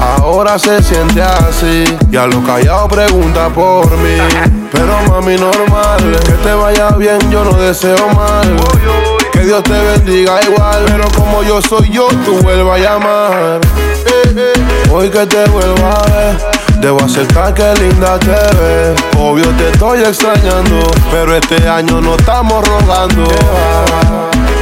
Ahora 0.00 0.58
se 0.58 0.82
siente 0.82 1.22
así 1.22 1.84
y 2.10 2.16
a 2.16 2.26
lo 2.26 2.42
callado 2.44 2.88
pregunta 2.88 3.48
por 3.48 3.90
mí. 3.98 4.18
Pero 4.70 4.96
mami 5.08 5.36
normal, 5.36 6.16
que 6.24 6.32
te 6.32 6.52
vaya 6.52 6.90
bien, 6.90 7.18
yo 7.30 7.44
no 7.44 7.52
deseo 7.52 8.08
mal. 8.08 8.56
Que 9.32 9.40
Dios 9.40 9.62
te 9.62 9.72
bendiga 9.72 10.40
igual, 10.42 10.84
pero 10.86 11.08
como 11.16 11.42
yo 11.42 11.60
soy 11.60 11.90
yo, 11.90 12.08
tú 12.24 12.38
vuelva 12.42 12.76
a 12.76 12.78
llamar. 12.78 13.60
Hoy 14.92 15.10
que 15.10 15.26
te 15.26 15.44
vuelva 15.50 15.92
a 15.92 16.10
ver, 16.10 16.36
debo 16.80 17.02
aceptar 17.04 17.52
que 17.52 17.74
linda 17.74 18.18
te 18.18 18.30
ves. 18.30 19.02
Obvio 19.18 19.44
te 19.56 19.70
estoy 19.70 20.00
extrañando, 20.00 20.90
pero 21.10 21.36
este 21.36 21.68
año 21.68 22.00
no 22.00 22.14
estamos 22.14 22.66
rogando. 22.66 23.24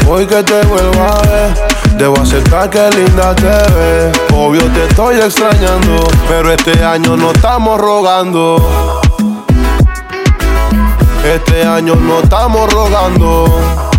Hoy 0.08 0.26
que 0.26 0.42
te 0.42 0.62
vuelva 0.66 1.16
a 1.16 1.22
ver, 1.22 1.96
debo 1.98 2.18
aceptar 2.20 2.70
que 2.70 2.90
linda 2.90 3.34
te 3.34 3.44
ves. 3.44 4.20
Obvio 4.34 4.62
te 4.72 4.86
estoy 4.86 5.16
extrañando, 5.16 6.02
pero 6.28 6.50
este 6.52 6.82
año 6.82 7.16
no 7.16 7.32
estamos 7.32 7.78
rogando. 7.80 9.00
Este 11.24 11.64
año 11.64 11.94
no 11.94 12.20
estamos 12.20 12.72
rogando. 12.72 13.91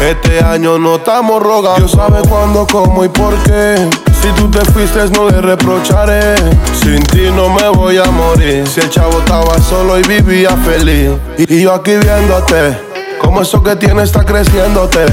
Este 0.00 0.42
año 0.42 0.78
no 0.78 0.96
estamos 0.96 1.42
rogando. 1.42 1.76
Dios 1.76 1.92
sabe 1.92 2.20
cuándo, 2.28 2.66
cómo 2.70 3.04
y 3.04 3.08
por 3.08 3.34
qué. 3.42 3.88
Si 4.20 4.28
tú 4.32 4.50
te 4.50 4.60
fuiste, 4.72 5.08
no 5.10 5.28
le 5.28 5.40
reprocharé. 5.40 6.34
Sin 6.82 7.02
ti 7.04 7.30
no 7.34 7.48
me 7.50 7.68
voy 7.68 7.98
a 7.98 8.04
morir. 8.04 8.66
Si 8.66 8.80
el 8.80 8.90
chavo 8.90 9.18
estaba 9.18 9.58
solo 9.60 9.98
y 9.98 10.02
vivía 10.02 10.56
feliz. 10.56 11.10
Y, 11.38 11.62
yo 11.62 11.74
aquí 11.74 11.96
viéndote. 11.96 12.78
Como 13.20 13.42
eso 13.42 13.62
que 13.62 13.76
tienes 13.76 14.04
está 14.04 14.24
creciéndote. 14.24 15.04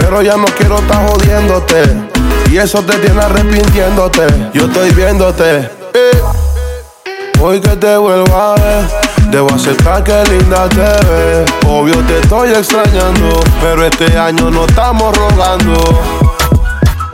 Pero 0.00 0.22
ya 0.22 0.36
no 0.36 0.46
quiero 0.56 0.76
estar 0.78 1.06
jodiéndote. 1.08 1.82
Y 2.50 2.56
eso 2.56 2.82
te 2.82 2.96
tiene 2.98 3.20
arrepintiéndote. 3.20 4.26
Yo 4.54 4.64
estoy 4.66 4.90
viéndote. 4.90 5.60
eh. 5.94 6.22
Hoy 7.40 7.60
que 7.60 7.70
te 7.76 7.96
vuelva 7.96 8.52
a 8.52 8.54
ver, 8.54 8.84
debo 9.32 9.48
aceptar 9.54 10.04
que 10.04 10.22
linda 10.24 10.68
te 10.68 11.06
ves. 11.08 11.50
Obvio 11.66 11.96
te 12.04 12.20
estoy 12.20 12.50
extrañando, 12.50 13.40
pero 13.62 13.86
este 13.86 14.16
año 14.16 14.50
no 14.50 14.66
estamos 14.66 15.16
rogando. 15.16 15.74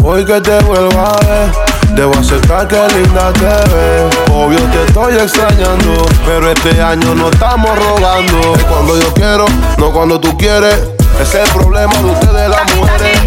Hoy 0.02 0.24
que 0.24 0.40
te 0.40 0.58
vuelva 0.64 1.12
a 1.12 1.26
ver, 1.26 1.52
debo 1.94 2.12
aceptar 2.18 2.66
que 2.66 2.76
linda 2.88 3.32
te 3.34 3.46
ves. 3.72 4.16
Obvio 4.32 4.58
te 4.58 4.84
estoy 4.84 5.14
extrañando, 5.14 6.04
pero 6.26 6.50
este 6.50 6.82
año 6.82 7.14
no 7.14 7.30
estamos 7.30 7.78
rogando. 7.78 8.54
Es 8.56 8.64
cuando 8.64 9.00
yo 9.00 9.14
quiero, 9.14 9.46
no 9.78 9.92
cuando 9.92 10.20
tú 10.20 10.36
quieres. 10.36 10.76
Es 11.22 11.34
el 11.34 11.48
problema 11.50 11.94
de 11.94 12.10
ustedes 12.10 12.50
las 12.50 12.76
mujeres. 12.76 13.20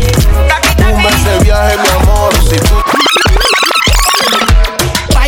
Un 0.93 1.01
mes 1.01 1.23
de 1.23 1.39
viaje, 1.45 1.77
mi 1.77 2.03
amor, 2.03 2.33
si 2.43 2.57
tú 2.57 3.00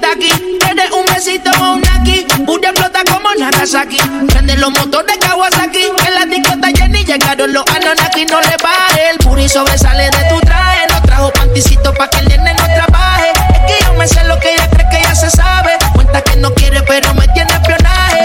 Tienes 0.00 0.90
un 0.92 1.04
besito 1.12 1.50
o 1.60 1.72
un 1.74 1.82
aquí, 1.86 2.26
Booty 2.40 2.68
explota 2.68 3.00
como 3.12 3.28
Nagasaki. 3.38 3.98
Prende 4.28 4.56
los 4.56 4.70
motores 4.70 5.18
Kawasaki, 5.18 5.84
en 6.06 6.14
la 6.14 6.24
discota 6.24 6.68
Jenny 6.74 7.04
llegaron 7.04 7.52
los 7.52 7.64
Anonaki, 7.66 8.24
no 8.24 8.40
le 8.40 8.56
baje. 8.62 9.10
El 9.10 9.18
puri 9.18 9.46
sobresale 9.46 10.04
de 10.04 10.24
tu 10.30 10.40
traje, 10.40 10.86
no 10.90 11.02
trajo 11.02 11.30
panticito 11.32 11.92
pa' 11.92 12.08
que 12.08 12.18
el 12.20 12.28
nene 12.28 12.54
no 12.54 12.64
trabaje. 12.64 13.32
Es 13.52 13.60
que 13.66 13.84
yo 13.84 13.92
me 13.94 14.08
sé 14.08 14.24
lo 14.24 14.38
que 14.40 14.54
ella 14.54 14.70
cree 14.70 14.88
que 14.90 15.02
ya 15.02 15.14
se 15.14 15.30
sabe. 15.30 15.72
Cuenta 15.94 16.22
que 16.22 16.36
no 16.36 16.52
quiere, 16.54 16.82
pero 16.82 17.12
me 17.14 17.28
tiene 17.28 17.52
espionaje. 17.52 18.24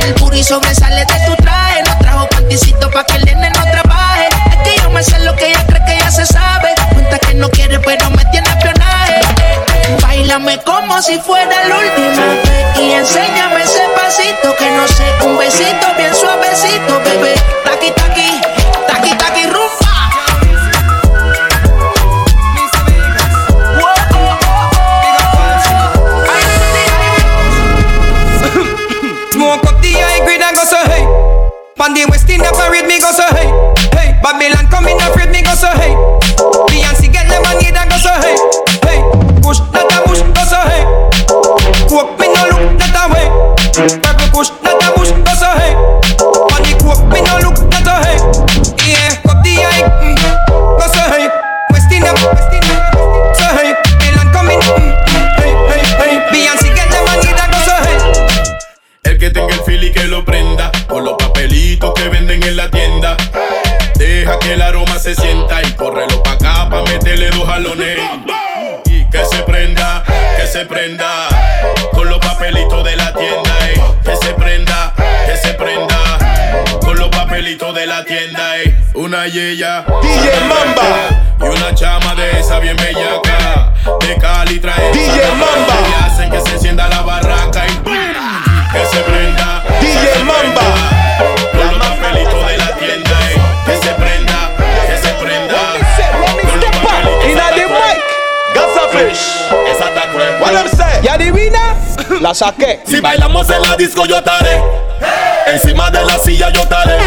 El 0.00 0.14
puri 0.14 0.42
sobresale 0.42 1.04
de 1.04 1.23
si 11.04 11.18
fuera 11.18 11.68
la 11.68 11.76
última 11.76 12.80
y 12.80 12.92
enséñame 12.92 13.62
ese 13.62 13.82
pasito 13.94 14.56
que 14.56 14.70
no 14.70 14.88
sé, 14.88 15.04
un 15.26 15.36
besito 15.36 15.93
DJ 79.54 80.40
Mamba. 80.48 81.10
Y 81.38 81.44
una 81.44 81.72
chama 81.76 82.16
de 82.16 82.40
esa 82.40 82.58
bien 82.58 82.76
bellaca 82.76 83.72
De 84.00 84.16
Cali 84.16 84.58
trae 84.58 84.90
DJ 84.92 85.28
Mamba. 85.30 85.74
Y 85.88 86.04
hacen 86.04 86.28
que 86.28 86.40
se 86.40 86.54
encienda 86.54 86.88
la 86.88 87.02
barranca 87.02 87.64
Y 87.64 87.76
que 87.76 88.86
se 88.86 89.00
prenda 89.02 89.62
DJ 89.80 90.24
Mamba. 90.24 90.60
Con 91.52 91.78
los 91.78 91.86
papelitos 91.86 92.46
de 92.48 92.58
la 92.58 92.76
tienda 92.78 93.10
eh. 93.30 93.40
Que 93.64 93.76
se 93.76 93.94
prenda, 93.94 94.50
que 94.88 94.96
se 94.96 95.14
prenda. 95.14 95.54
Esa 99.70 99.88
está 99.88 100.10
cruel. 100.10 100.40
What 100.40 100.52
them 100.52 100.68
say? 100.76 101.00
¿Y 101.04 101.08
adivina? 101.08 101.76
La 102.20 102.34
saqué. 102.34 102.82
Si 102.86 102.98
bailamos 102.98 103.48
en 103.50 103.62
la 103.62 103.76
disco 103.76 104.04
yo 104.04 104.16
estaré. 104.16 104.60
Encima 105.46 105.92
de 105.92 106.04
la 106.04 106.18
silla 106.18 106.50
yo 106.50 106.62
estaré 106.62 106.98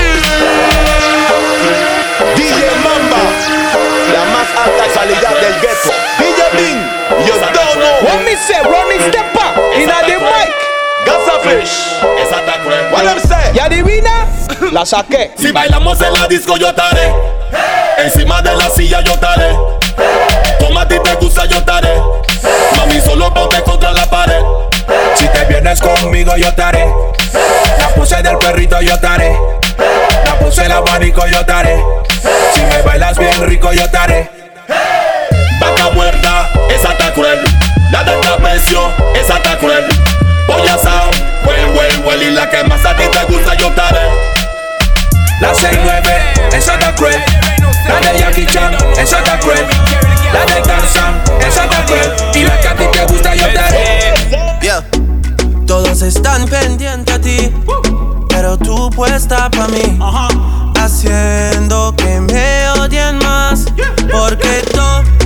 say? 8.48 8.64
Ronnie 8.64 9.00
Steppa 9.00 9.46
Inna 9.76 10.00
the 10.08 10.18
mic. 10.24 10.56
Gaza 11.06 11.40
Fish. 11.44 11.76
Esa 12.20 12.40
está 12.40 12.62
cruel 12.64 12.92
What 12.92 13.04
them 13.04 13.20
say? 13.20 13.52
¿Y 13.54 13.60
adivina? 13.60 14.28
La 14.72 14.86
saqué. 14.86 15.34
Si 15.38 15.52
bailamos 15.52 16.02
en 16.02 16.14
la 16.14 16.28
disco 16.28 16.58
yo 16.58 16.70
estaré. 16.70 17.14
Encima 17.98 18.42
de 18.42 18.56
la 18.56 18.70
silla 18.70 19.02
yo 19.02 19.14
estaré. 19.14 19.56
Como 20.60 20.80
a 20.80 20.88
ti 20.88 20.96
te 21.04 21.14
gusta 21.16 21.46
yo 21.46 21.58
estaré. 21.58 22.02
Mami 22.78 23.02
solo 23.02 23.34
ponte 23.34 23.62
contra 23.64 23.92
la 23.92 24.06
pared. 24.10 24.42
Si 25.16 25.28
te 25.28 25.46
vienes 25.46 25.82
conmigo 25.82 26.38
yo 26.38 26.54
te 26.54 26.62
haré 26.62 26.88
La 27.78 27.90
puse 27.90 28.22
del 28.22 28.38
perrito 28.38 28.80
yo 28.80 28.98
te 28.98 29.08
haré 29.08 29.38
La 30.24 30.40
puse 30.40 30.66
el 30.66 30.72
abanico 30.72 31.28
yo 31.28 31.46
te 31.46 31.52
haré 31.52 31.84
Si 32.54 32.62
me 32.62 32.82
bailas 32.84 33.18
bien 33.18 33.50
rico 33.50 33.74
yo 33.74 33.90
te 33.90 33.98
haré 33.98 34.32
Vaca 35.60 35.90
muerta, 35.90 36.50
esa 36.70 36.92
está 36.92 37.12
cruel. 37.14 37.40
La 37.92 38.04
del 38.04 38.22
trapecio, 38.48 38.94
esa 39.16 39.38
está 39.38 39.58
cruel. 39.58 39.86
Pollo 40.48 40.74
asado, 40.74 41.12
huel, 41.46 41.76
huel, 41.76 42.06
huel 42.06 42.24
Y 42.24 42.32
la 42.32 42.50
que 42.50 42.64
más 42.64 42.86
a 42.86 42.96
ti 42.96 43.04
te 43.12 43.26
gusta 43.26 43.54
yo 43.56 43.68
estaré 43.68 44.00
La 45.42 45.54
6-9, 45.54 46.56
esa 46.56 46.74
está 46.76 46.96
cruel. 46.96 47.22
La 47.86 48.00
de 48.00 48.20
Jackie 48.20 48.46
Chan, 48.46 48.74
esa 48.98 49.18
está 49.18 49.40
cruel. 49.40 49.66
La 50.32 50.46
de 50.46 50.62
Tarzan, 50.62 51.22
esa 51.46 51.66
está 51.66 51.86
cruel. 51.86 52.14
Y 52.36 52.44
la 52.44 52.60
que 52.60 52.68
a 52.68 52.76
ti 52.76 52.84
te 52.92 53.06
gusta 53.06 53.36
yo 53.36 53.52
te 53.52 53.60
haré. 53.60 54.14
Yeah. 54.62 54.84
Todos 55.66 56.02
están 56.02 56.46
pendientes 56.46 57.14
a 57.14 57.20
ti, 57.20 57.54
pero 58.30 58.58
tú 58.58 58.90
puesta 58.92 59.50
pa' 59.52 59.68
mí. 59.68 60.00
Haciendo 60.80 61.94
que 61.98 62.22
me 62.22 62.70
odien 62.70 63.18
más, 63.20 63.66
porque 64.10 64.64
todos 64.74 65.17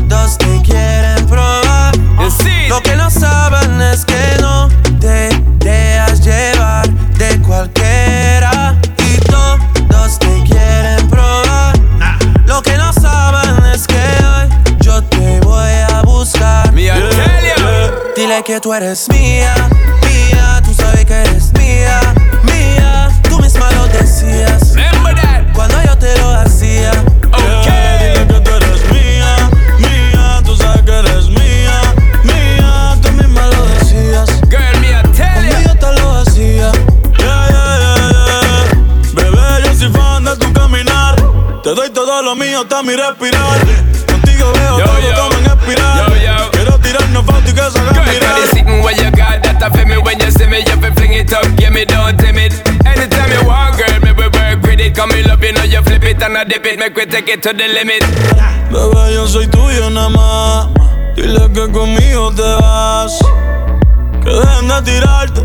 Dile 18.32 18.44
que 18.44 18.62
tú 18.62 18.74
eres 18.74 19.10
mía, 19.10 19.54
mía, 20.08 20.62
tú 20.64 20.74
sabes 20.74 21.04
que 21.04 21.14
eres 21.14 21.52
mía, 21.52 22.00
mía. 22.44 23.10
Tú 23.30 23.38
misma 23.40 23.70
lo 23.74 23.86
decías. 23.88 24.74
Remember 24.74 25.14
that. 25.16 25.52
Cuando 25.54 25.76
yo 25.84 25.98
te 25.98 26.18
lo 26.18 26.30
hacía. 26.30 26.92
Okay. 27.28 28.14
Dile 28.14 28.28
que 28.28 28.40
tú 28.40 28.52
eres 28.52 28.90
mía, 28.90 29.36
mía, 29.80 30.42
tú 30.46 30.56
sabes 30.56 30.82
que 30.84 30.98
eres 30.98 31.28
mía, 31.28 31.82
mía. 32.24 32.98
Tú 33.02 33.12
misma 33.12 33.48
lo 33.48 33.66
decías. 33.66 34.30
Girl, 34.50 34.80
tell 35.12 35.34
Cuando 35.34 35.60
yo 35.60 35.76
te 35.78 36.02
lo 36.02 36.12
hacía. 36.20 36.72
Yeah, 37.20 37.48
yeah, 37.50 37.80
yeah, 37.82 38.12
yeah. 38.12 39.14
Bebé, 39.14 39.66
yo 39.66 39.76
soy 39.76 39.92
fan 39.92 40.24
de 40.24 40.38
tu 40.38 40.54
caminar. 40.54 41.16
Te 41.64 41.76
doy 41.76 41.90
todo 41.90 42.22
lo 42.22 42.34
mío 42.38 42.62
hasta 42.62 42.82
mi 42.82 42.96
respirar. 42.96 43.41
I 56.42 56.44
dip 56.44 56.66
it, 56.66 56.80
make 56.80 56.96
we 56.96 57.06
take 57.06 57.30
it 57.30 57.44
to 57.44 57.54
the 57.54 57.68
limit. 57.68 58.02
Bebé, 58.74 59.14
yo 59.14 59.28
soy 59.28 59.46
tuyo 59.46 59.92
nada 59.92 60.10
más. 60.10 60.70
Dile 61.16 61.48
que 61.54 61.72
conmigo 61.72 62.34
te 62.34 62.42
vas. 62.42 63.20
Que 64.24 64.32
dejen 64.32 64.68
de 64.68 64.82
tirarte. 64.82 65.42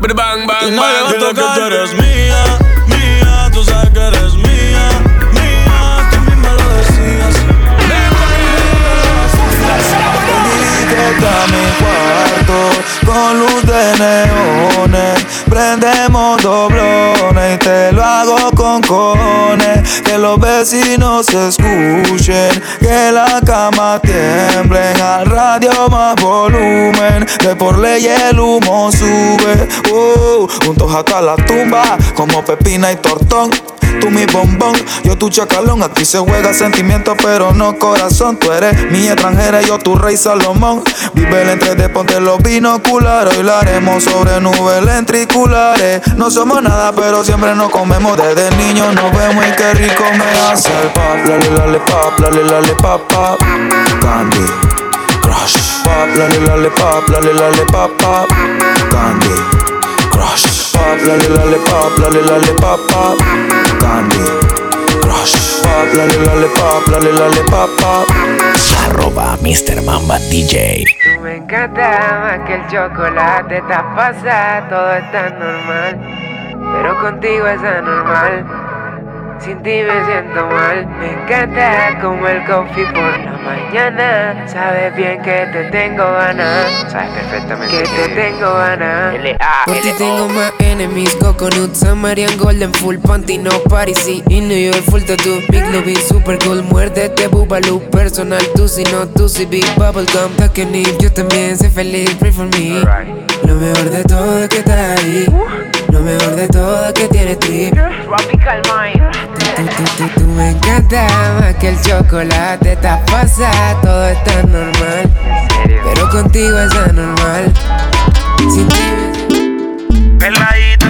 But 0.00 0.14
bang 0.14 0.46
bang 0.46 0.78
a 0.78 0.80
bang. 0.80 1.18
tocar. 1.18 1.58
tú 1.58 1.64
eres 1.64 1.92
mía, 1.94 2.44
mía. 2.86 3.50
Tú 3.52 3.64
sabes 3.64 3.90
que 3.90 3.98
eres 3.98 4.34
mía, 4.34 4.86
mía. 5.34 6.08
Tú 6.12 6.20
misma 6.20 6.52
lo 6.52 6.68
decías. 6.78 7.34
Mi 11.50 11.64
cuarto 11.80 12.70
con 13.04 13.40
luz 13.40 13.62
de 13.64 13.82
neones. 13.98 15.39
Prendemos 15.60 16.42
doblones 16.42 17.54
y 17.54 17.58
te 17.58 17.92
lo 17.92 18.02
hago 18.02 18.50
con 18.56 18.80
cojones. 18.80 20.00
Que 20.00 20.16
los 20.16 20.40
vecinos 20.40 21.28
escuchen, 21.28 22.62
que 22.80 23.12
la 23.12 23.42
cama 23.44 24.00
tiemblen. 24.00 24.98
Al 24.98 25.26
radio 25.26 25.70
más 25.90 26.16
volumen, 26.16 27.26
de 27.44 27.54
por 27.56 27.78
ley 27.78 28.06
el 28.06 28.40
humo 28.40 28.90
sube. 28.90 29.68
Uh, 29.92 30.48
juntos 30.64 30.94
hasta 30.94 31.20
la 31.20 31.36
tumba, 31.36 31.98
como 32.14 32.42
pepina 32.42 32.90
y 32.92 32.96
tortón. 32.96 33.50
Tú 34.00 34.10
mi 34.10 34.26
bombón, 34.26 34.74
yo 35.04 35.16
tu 35.16 35.28
chacalón. 35.28 35.82
Aquí 35.82 36.04
se 36.04 36.18
juega 36.18 36.52
sentimiento, 36.52 37.16
pero 37.16 37.52
no 37.52 37.78
corazón. 37.78 38.36
Tú 38.36 38.52
eres 38.52 38.90
mi 38.90 39.08
extranjera, 39.08 39.60
yo 39.62 39.78
tu 39.78 39.96
rey 39.96 40.16
Salomón. 40.16 40.82
Vive 41.14 41.42
el 41.42 41.48
entre 41.50 41.74
de 41.74 41.88
ponte 41.88 42.20
los 42.20 42.42
binoculares. 42.42 43.36
Hoy 43.36 43.44
sobre 44.00 44.40
nubes 44.40 44.82
lentriculares. 44.82 46.00
No 46.16 46.30
somos 46.30 46.62
nada, 46.62 46.92
pero 46.92 47.24
siempre 47.24 47.54
nos 47.54 47.70
comemos. 47.70 48.16
Desde 48.16 48.50
niños 48.56 48.94
nos 48.94 49.16
vemos 49.16 49.44
y 49.46 49.52
qué 49.56 49.74
rico 49.74 50.04
me 50.12 50.40
hace 50.40 50.70
el 50.82 50.88
pop. 50.88 51.02
Lale, 51.26 51.50
lale, 51.50 51.78
pop, 51.80 52.18
lale, 52.18 52.44
lale, 52.44 52.74
pop, 52.76 53.02
pop. 53.08 53.38
Candy 54.00 54.46
Crush. 55.20 55.82
Pop, 55.84 56.16
lale, 56.16 56.40
lale, 56.40 56.70
pop, 56.70 57.08
lale, 57.08 57.34
lale, 57.34 57.64
pop, 57.66 57.90
pop. 58.00 58.28
Candy 58.90 59.34
Crush. 60.10 60.72
Pop, 60.72 61.06
lale, 61.06 61.28
lale, 61.28 61.56
pop, 61.58 61.98
lale, 61.98 62.22
lale, 62.22 62.52
pop, 62.54 62.80
pop. 62.90 63.59
Candy 63.80 64.16
Crush. 65.02 65.62
Pop, 65.62 65.88
lale, 65.96 66.18
lale, 66.26 66.48
pop, 66.56 66.86
lale, 66.92 67.12
lale, 67.12 67.42
pop, 67.50 67.70
pop. 67.80 68.06
Arroba 68.84 69.36
Mr. 69.42 69.82
Mamba 69.82 70.18
DJ. 70.30 70.84
Tú 70.84 71.20
me 71.22 71.36
encanta 71.36 72.20
más 72.22 72.46
que 72.46 72.54
el 72.54 72.66
chocolate, 72.68 73.58
estás 73.58 73.84
pasada, 73.96 74.68
todo 74.68 74.92
está 74.94 75.30
normal, 75.30 75.98
pero 76.72 77.00
contigo 77.00 77.46
es 77.46 77.62
anormal. 77.62 78.44
Sin 79.44 79.62
ti 79.62 79.82
me 79.82 80.04
siento 80.06 80.46
mal. 80.46 80.86
Me 80.98 81.12
encanta 81.12 81.98
como 82.00 82.26
el 82.26 82.44
coffee 82.46 82.86
por 82.86 83.18
la 83.18 83.38
mañana. 83.38 84.46
Sabes 84.46 84.94
bien 84.96 85.20
que 85.22 85.46
te 85.52 85.64
tengo 85.70 86.04
ganas. 86.04 86.90
Sabes 86.90 87.10
perfectamente 87.10 87.76
que 87.76 87.82
te 87.82 88.08
tengo 88.14 88.52
ganas. 88.54 89.14
Por 89.66 89.76
ti 89.76 89.92
tengo 89.98 90.28
más 90.28 90.52
enemies, 90.80 91.14
coconut, 91.16 91.74
Samarian 91.74 92.36
Golden, 92.38 92.72
full 92.72 92.96
panty, 92.96 93.38
no 93.38 93.50
party, 93.68 94.22
y 94.28 94.40
New 94.40 94.72
York, 94.72 94.82
full 94.90 95.02
tattoo, 95.02 95.40
big 95.48 95.62
lobby, 95.72 95.94
super 95.96 96.38
cool, 96.38 96.62
muérdete, 96.62 97.28
bubaloo, 97.28 97.80
personal, 97.90 98.42
tú 98.54 98.66
si 98.68 98.82
no, 98.84 99.06
tú 99.06 99.28
si 99.28 99.44
big 99.46 99.66
bubblegum, 99.76 100.32
ni 100.72 100.84
yo 100.98 101.12
también 101.12 101.56
sé 101.56 101.70
feliz, 101.70 102.14
pray 102.18 102.32
for 102.32 102.46
me. 102.46 102.80
Lo 103.44 103.54
mejor 103.56 103.90
de 103.90 104.04
todo 104.04 104.38
es 104.38 104.48
que 104.48 104.58
está 104.58 104.92
ahí, 104.94 105.26
lo 105.90 106.00
mejor 106.00 106.36
de 106.36 106.48
todo 106.48 106.86
es 106.86 106.92
que 106.92 107.08
tienes 107.08 107.38
trip. 107.38 107.74
Tú, 107.74 107.82
tú, 109.98 110.20
tú, 110.20 110.26
me 110.26 110.50
encanta 110.50 111.06
más 111.38 111.54
que 111.56 111.68
el 111.68 111.80
chocolate, 111.80 112.72
está 112.72 113.04
pasa, 113.06 113.50
todo 113.82 114.08
está 114.08 114.42
normal, 114.44 115.10
pero 115.84 116.08
contigo 116.10 116.58
es 116.58 116.74
anormal. 116.74 117.52
Sin 118.38 118.68
ti 118.68 119.10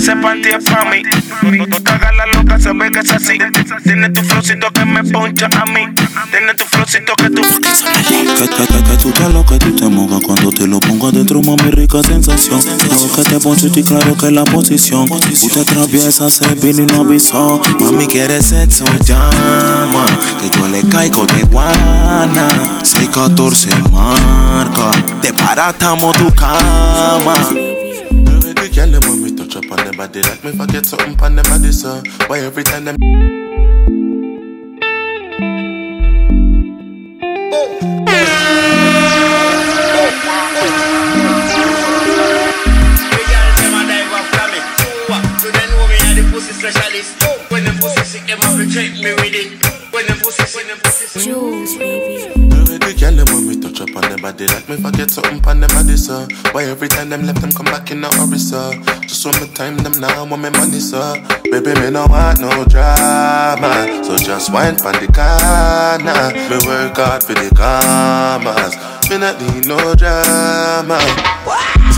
ese 0.00 0.16
panty 0.16 0.48
es 0.48 0.64
pa' 0.64 0.84
mí. 0.86 1.02
No, 1.42 1.66
no 1.66 1.76
te 1.76 1.92
hagas 1.92 2.16
la 2.16 2.26
loca, 2.26 2.58
se 2.58 2.72
ve 2.72 2.90
que 2.90 3.00
es 3.00 3.10
así. 3.10 3.36
Tiene 3.84 4.08
tu 4.08 4.22
flowcito 4.22 4.70
que 4.72 4.84
me 4.86 5.04
poncha 5.04 5.46
a 5.46 5.66
mí. 5.66 5.82
Tiene 6.30 6.54
tu 6.54 6.64
flowcito 6.64 7.12
que 7.16 7.28
tú. 7.28 7.42
Que, 7.42 8.48
que, 8.48 8.66
que, 8.66 8.82
que 8.82 8.96
tú 8.96 9.10
te 9.12 9.28
lo 9.28 9.44
que 9.44 9.58
tú 9.58 9.76
te 9.76 9.88
mojas 9.88 10.22
cuando 10.24 10.50
te 10.52 10.66
lo 10.66 10.80
pongo 10.80 11.08
adentro, 11.08 11.42
mami, 11.42 11.70
rica 11.70 12.02
sensación. 12.02 12.62
Claro 12.62 13.12
que 13.14 13.22
te 13.24 13.40
poncho 13.40 13.66
y 13.74 13.82
claro 13.82 14.16
que 14.16 14.30
la 14.30 14.44
posición. 14.44 15.06
Tú 15.06 15.48
te 15.48 15.60
atraviesas, 15.60 16.32
se 16.32 16.54
vino 16.54 16.82
y 16.82 16.86
no 16.86 17.02
avisó. 17.02 17.60
Mami, 17.78 18.06
quiere 18.06 18.42
sexo, 18.42 18.86
llama. 19.04 20.06
Que 20.40 20.48
yo 20.56 20.66
le 20.68 20.82
caigo 20.88 21.26
de 21.26 21.42
guana. 21.42 22.48
614 22.82 23.68
marca. 23.92 24.92
Te 25.20 25.34
paratamos 25.34 26.16
tu 26.16 26.32
cama. 26.32 27.34
Baby 28.10 28.68
girl, 28.70 28.92
when 29.00 29.19
we 29.19 29.19
touch 29.50 29.64
up 29.64 29.78
on 29.78 29.86
the 29.86 29.96
body, 29.96 30.22
like 30.22 30.44
me 30.44 30.52
forget 30.52 30.86
something 30.86 31.20
on 31.20 31.36
the 31.36 31.42
body, 31.42 31.72
so 31.72 32.02
why 32.28 32.38
every 32.38 32.62
time 32.62 32.84
them. 32.84 32.96
When 47.48 47.64
them 47.64 47.76
pussy 47.78 48.04
sick, 48.04 48.26
them 48.26 48.38
have 48.38 48.56
to 48.56 48.72
check 48.72 48.92
me 48.92 49.12
with 49.14 49.34
it. 49.34 49.69
When 50.00 50.06
them 50.08 50.18
pussy, 50.20 50.56
when 50.56 50.66
them 50.66 50.78
pussy 50.78 51.20
Jules, 51.20 51.76
baby. 51.76 52.32
Baby 52.32 52.98
girl, 52.98 53.16
when 53.36 53.48
we 53.48 53.60
touch 53.60 53.82
up 53.82 53.94
on 53.94 54.08
the 54.10 54.16
body, 54.16 54.46
like 54.46 54.66
me 54.66 54.76
forget 54.76 55.10
something 55.10 55.44
on 55.44 55.60
the 55.60 55.68
body, 55.68 55.94
so 55.94 56.26
why 56.52 56.64
every 56.64 56.88
time 56.88 57.10
them 57.10 57.26
left 57.26 57.42
them 57.42 57.52
come 57.52 57.66
back 57.66 57.90
in 57.90 58.02
a 58.02 58.08
hurry, 58.16 58.38
so 58.38 58.72
just 59.02 59.26
one 59.26 59.36
more 59.36 59.52
time 59.52 59.76
them 59.76 59.92
now 60.00 60.24
want 60.24 60.40
me 60.40 60.48
money, 60.48 60.80
so 60.80 61.20
baby 61.52 61.78
me 61.78 61.90
no 61.90 62.06
want 62.06 62.40
no 62.40 62.64
drama, 62.64 64.02
so 64.02 64.16
just 64.16 64.50
wine 64.50 64.76
pon 64.80 64.96
the 64.96 65.12
corner. 65.12 66.32
Me 66.48 66.56
work 66.64 66.96
hard 66.96 67.22
for 67.22 67.34
the 67.34 67.52
commas, 67.52 68.72
me 69.10 69.18
not 69.18 69.36
need 69.38 69.68
no 69.68 69.94
drama. 69.94 70.96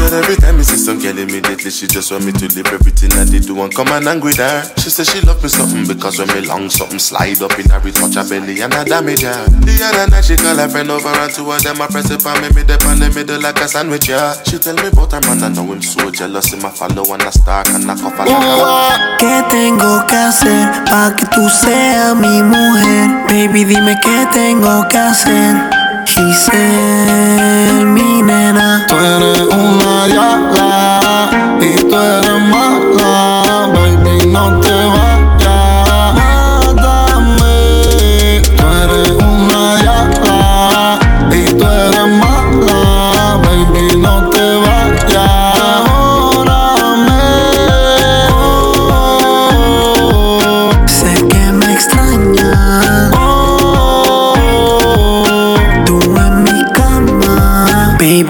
Said 0.02 0.18
every 0.18 0.34
time 0.34 0.58
me 0.58 0.64
see 0.66 0.76
some 0.76 0.98
girl 0.98 1.16
immediately 1.16 1.70
she 1.70 1.86
just 1.86 2.10
want 2.10 2.26
me 2.26 2.32
to 2.32 2.50
leave 2.58 2.66
everything 2.74 3.14
I 3.14 3.22
did 3.22 3.46
do 3.46 3.54
and 3.62 3.72
come 3.72 3.86
and 3.94 4.02
angry 4.08 4.34
with 4.34 4.42
her. 4.42 4.66
She 4.82 4.90
said 4.90 5.06
she 5.06 5.20
love 5.22 5.40
me 5.42 5.48
something 5.48 5.86
because 5.86 6.18
when 6.18 6.26
me 6.34 6.42
long 6.42 6.68
something 6.70 6.98
slide 6.98 7.40
up 7.40 7.54
in 7.54 7.70
her, 7.70 7.78
it 7.86 7.94
touch 7.94 8.18
her 8.18 8.26
belly 8.26 8.60
and 8.60 8.74
I 8.74 8.82
damage 8.82 9.22
her. 9.22 9.46
The 9.62 9.78
other 9.78 10.10
night 10.10 10.24
she 10.26 10.34
call 10.34 10.58
her 10.58 10.68
friend 10.68 10.90
over 10.90 11.06
and 11.06 11.32
two 11.32 11.46
of 11.46 11.62
them 11.62 11.80
I 11.80 11.86
press 11.86 12.10
it 12.10 12.26
on 12.26 12.34
me 12.42 12.50
mid 12.50 12.68
up 12.74 12.82
on 12.84 12.98
the 12.98 13.14
middle 13.14 13.40
like 13.40 13.62
a 13.62 13.68
sandwich, 13.68 14.08
yeah. 14.08 14.34
She 14.42 14.58
tell 14.58 14.74
me 14.74 14.90
about 14.90 15.12
her 15.14 15.22
man 15.22 15.38
I 15.38 15.54
know 15.54 15.70
him 15.70 15.80
so 15.80 16.10
jealous 16.10 16.52
him 16.52 16.66
I 16.66 16.70
follow 16.74 17.06
and 17.14 17.22
I 17.22 17.30
stalk 17.30 17.70
and 17.70 17.86
I 17.86 17.94
cough 17.94 18.18
like 18.18 19.22
¿Qué 19.22 19.38
tengo 19.54 20.04
que 20.10 20.16
hacer 20.16 20.82
para 20.90 21.14
que 21.14 21.26
tú 21.30 21.48
seas 21.48 22.16
mi 22.18 22.42
mujer? 22.42 23.22
Baby, 23.30 23.64
dime 23.64 23.94
qué 24.02 24.26
tengo 24.34 24.82
que 24.90 24.98
hacer. 24.98 25.81
Giselle, 26.06 27.84
mi 27.84 28.22
nena. 28.22 28.86
Tú 28.88 28.94
eres 28.96 29.40
una 29.40 30.06
diabla 30.06 31.00
y 31.60 31.74
tú 31.88 31.96
eres 31.96 32.40
mala, 32.50 33.70
baby, 33.74 34.26
no 34.26 34.60
te 34.60 34.71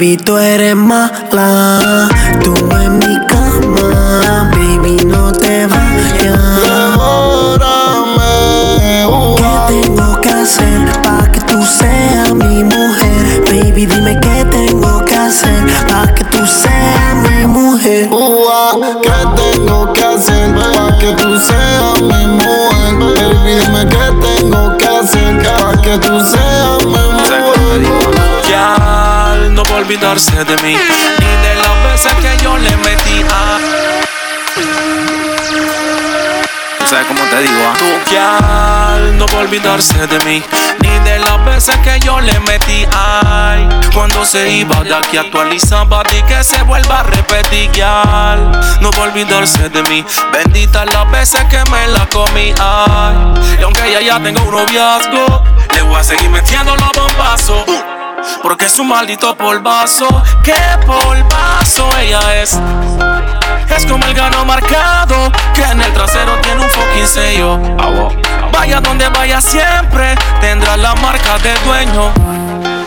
baby, 0.03 0.17
tú 0.17 0.37
eres 0.37 0.75
mala. 0.75 2.09
Tú 2.43 2.53
en 2.77 2.99
mi 2.99 3.19
cama, 3.29 4.51
baby, 4.51 4.97
no 5.05 5.33
te 5.33 5.67
vayas. 5.67 6.99
¿Qué 9.37 9.83
tengo 9.87 10.21
que 10.21 10.29
hacer 10.31 10.93
para 11.03 11.31
que 11.31 11.41
tú 11.43 11.63
seas 11.65 12.35
mi 12.35 12.65
mujer? 12.65 13.45
Baby, 13.47 13.87
dime 13.87 14.19
qué 14.21 14.45
tengo 14.51 15.05
que 15.05 15.15
hacer 15.15 15.67
para 15.89 16.13
que 16.15 16.25
tú 16.25 16.45
seas 16.47 17.15
mi 17.29 17.47
mujer. 17.47 18.09
Ua, 18.11 18.99
¿Qué 19.03 19.11
tengo 19.37 19.93
que 19.93 20.05
hacer 20.05 20.53
para 20.55 20.99
que 20.99 21.13
tú 21.13 21.39
seas 21.39 22.03
mi 22.03 22.27
mujer? 22.27 22.95
Baby, 22.99 23.55
dime 23.61 23.87
qué 23.87 24.07
tengo 24.21 24.77
que 24.79 24.87
hacer 24.87 25.43
para 25.43 25.81
que 25.81 25.99
tú 25.99 26.21
seas 26.21 26.85
mi 26.87 26.91
mujer. 26.91 27.12
No 29.63 29.71
va 29.71 29.77
a 29.77 29.81
olvidarse 29.83 30.45
de 30.45 30.57
mí 30.57 30.75
Ni 30.75 31.37
de 31.47 31.55
las 31.55 31.85
veces 31.85 32.13
que 32.15 32.43
yo 32.43 32.59
le 32.59 32.77
metí 32.79 33.23
a 33.31 33.59
Tú 36.79 36.87
sabes 36.89 37.07
cómo 37.07 37.23
te 37.31 37.43
digo, 37.43 37.55
¿ah? 37.69 38.99
Tu 38.99 39.13
no 39.19 39.27
va 39.27 39.35
a 39.35 39.43
olvidarse 39.43 40.05
de 40.09 40.19
mí 40.25 40.43
Ni 40.81 40.99
de 41.05 41.21
las 41.21 41.45
veces 41.45 41.77
que 41.77 42.01
yo 42.01 42.21
le 42.21 42.41
metí. 42.41 42.85
Ay 42.93 43.69
Cuando 43.95 44.25
se 44.25 44.51
iba 44.51 44.83
de 44.83 44.97
aquí 44.97 45.17
actualizaba 45.17 46.03
Y 46.13 46.23
que 46.23 46.43
se 46.43 46.61
vuelva 46.63 47.01
a 47.01 47.03
repetir. 47.05 47.71
No 48.81 48.91
va 48.91 48.99
a 48.99 49.03
olvidarse 49.03 49.69
de 49.69 49.83
mí 49.85 50.05
Bendita 50.33 50.85
las 50.87 51.09
veces 51.13 51.45
que 51.45 51.63
me 51.71 51.87
la 51.87 52.05
comí. 52.09 52.53
Ay 52.59 53.15
Y 53.61 53.63
aunque 53.63 53.87
ella 53.87 54.01
ya 54.01 54.21
tenga 54.21 54.43
un 54.43 54.51
noviazgo 54.51 55.45
Le 55.73 55.83
voy 55.83 56.01
a 56.01 56.03
seguir 56.03 56.31
metiendo 56.31 56.75
los 56.75 56.91
bombazos 56.97 58.02
porque 58.43 58.67
es 58.67 58.79
un 58.79 58.89
maldito 58.89 59.35
polvazo, 59.37 60.07
qué 60.43 60.55
polvazo 60.87 61.89
ella 61.99 62.43
es. 62.43 62.59
Es 63.75 63.87
como 63.87 64.05
el 64.07 64.15
gano 64.15 64.45
marcado, 64.45 65.33
que 65.55 65.63
en 65.63 65.81
el 65.81 65.93
trasero 65.93 66.39
tiene 66.43 66.63
un 66.63 66.71
fucking 66.71 67.07
sello. 67.07 67.59
Vaya 68.53 68.81
donde 68.81 69.09
vaya 69.09 69.41
siempre, 69.41 70.15
tendrá 70.41 70.77
la 70.77 70.95
marca 70.97 71.39
del 71.39 71.59
dueño. 71.65 72.42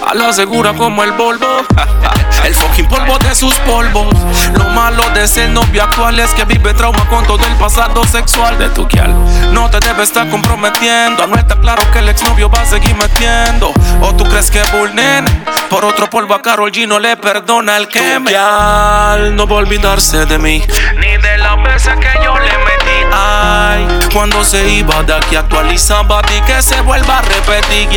A 0.07 0.13
la 0.13 0.31
segura 0.33 0.73
como 0.73 1.03
el 1.03 1.11
Volvo. 1.13 1.45
El 2.45 2.53
fucking 2.53 2.87
polvo 2.87 3.17
de 3.17 3.33
sus 3.33 3.55
polvos. 3.59 4.13
Lo 4.53 4.65
malo 4.69 5.01
de 5.15 5.27
ser 5.27 5.49
novio 5.49 5.81
actual 5.81 6.19
es 6.19 6.31
que 6.35 6.45
vive 6.45 6.75
trauma 6.75 7.03
con 7.09 7.25
todo 7.25 7.43
el 7.43 7.55
pasado 7.55 8.03
sexual 8.05 8.59
de 8.59 8.69
tu 8.69 8.87
kial. 8.87 9.15
No 9.51 9.67
te 9.71 9.79
debe 9.79 10.03
estar 10.03 10.29
comprometiendo. 10.29 11.25
No 11.25 11.35
está 11.37 11.59
claro 11.59 11.81
que 11.91 11.99
el 11.99 12.09
exnovio 12.09 12.47
va 12.47 12.61
a 12.61 12.65
seguir 12.65 12.95
metiendo. 12.95 13.73
O 14.01 14.13
tú 14.15 14.25
crees 14.25 14.51
que 14.51 14.61
vulnera. 14.77 15.25
Por 15.71 15.83
otro 15.85 16.07
polvo 16.07 16.35
a 16.35 16.41
Carol 16.43 16.71
G 16.71 16.87
no 16.87 16.99
le 16.99 17.17
perdona 17.17 17.77
el 17.77 17.87
que 17.87 18.19
me. 18.19 18.31
No 18.31 19.47
va 19.47 19.55
a 19.55 19.59
olvidarse 19.59 20.25
de 20.25 20.37
mí. 20.37 20.63
Ni 20.99 21.17
de 21.17 21.37
las 21.39 21.63
veces 21.63 21.95
que 21.95 22.23
yo 22.23 22.37
le 22.37 22.57
metí. 22.59 22.85
Ay, 23.11 23.87
cuando 24.13 24.43
se 24.43 24.69
iba 24.69 25.01
de 25.03 25.15
aquí 25.15 25.35
actualizaba 25.35 26.21
y 26.37 26.41
que 26.41 26.61
se 26.61 26.79
vuelva 26.81 27.19
a 27.19 27.21
repetir. 27.23 27.89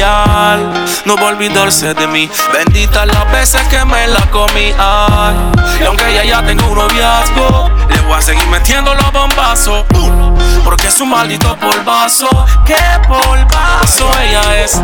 No 1.05 1.17
va 1.17 1.23
a 1.23 1.33
olvidarse 1.33 1.93
de 1.95 1.98
mí. 2.07 2.31
Bendita 2.53 3.07
las 3.07 3.31
veces 3.33 3.61
que 3.69 3.85
me 3.85 4.07
la 4.07 4.21
comí. 4.31 4.73
Ay, 4.79 5.35
y 5.81 5.85
aunque 5.85 6.09
ella 6.11 6.25
ya 6.25 6.47
tenga 6.47 6.65
un 6.67 6.79
noviazgo, 6.79 7.71
le 7.89 8.01
voy 8.03 8.15
a 8.15 8.21
seguir 8.21 8.47
metiendo 8.49 8.95
los 8.95 9.13
bombazos. 9.13 9.85
Uh, 9.95 10.35
porque 10.65 10.89
es 10.89 11.01
un 11.01 11.11
maldito 11.11 11.57
polvazo. 11.57 12.29
¿Qué 12.65 12.77
polvazo 13.07 14.11
ella 14.23 14.63
es? 14.63 14.81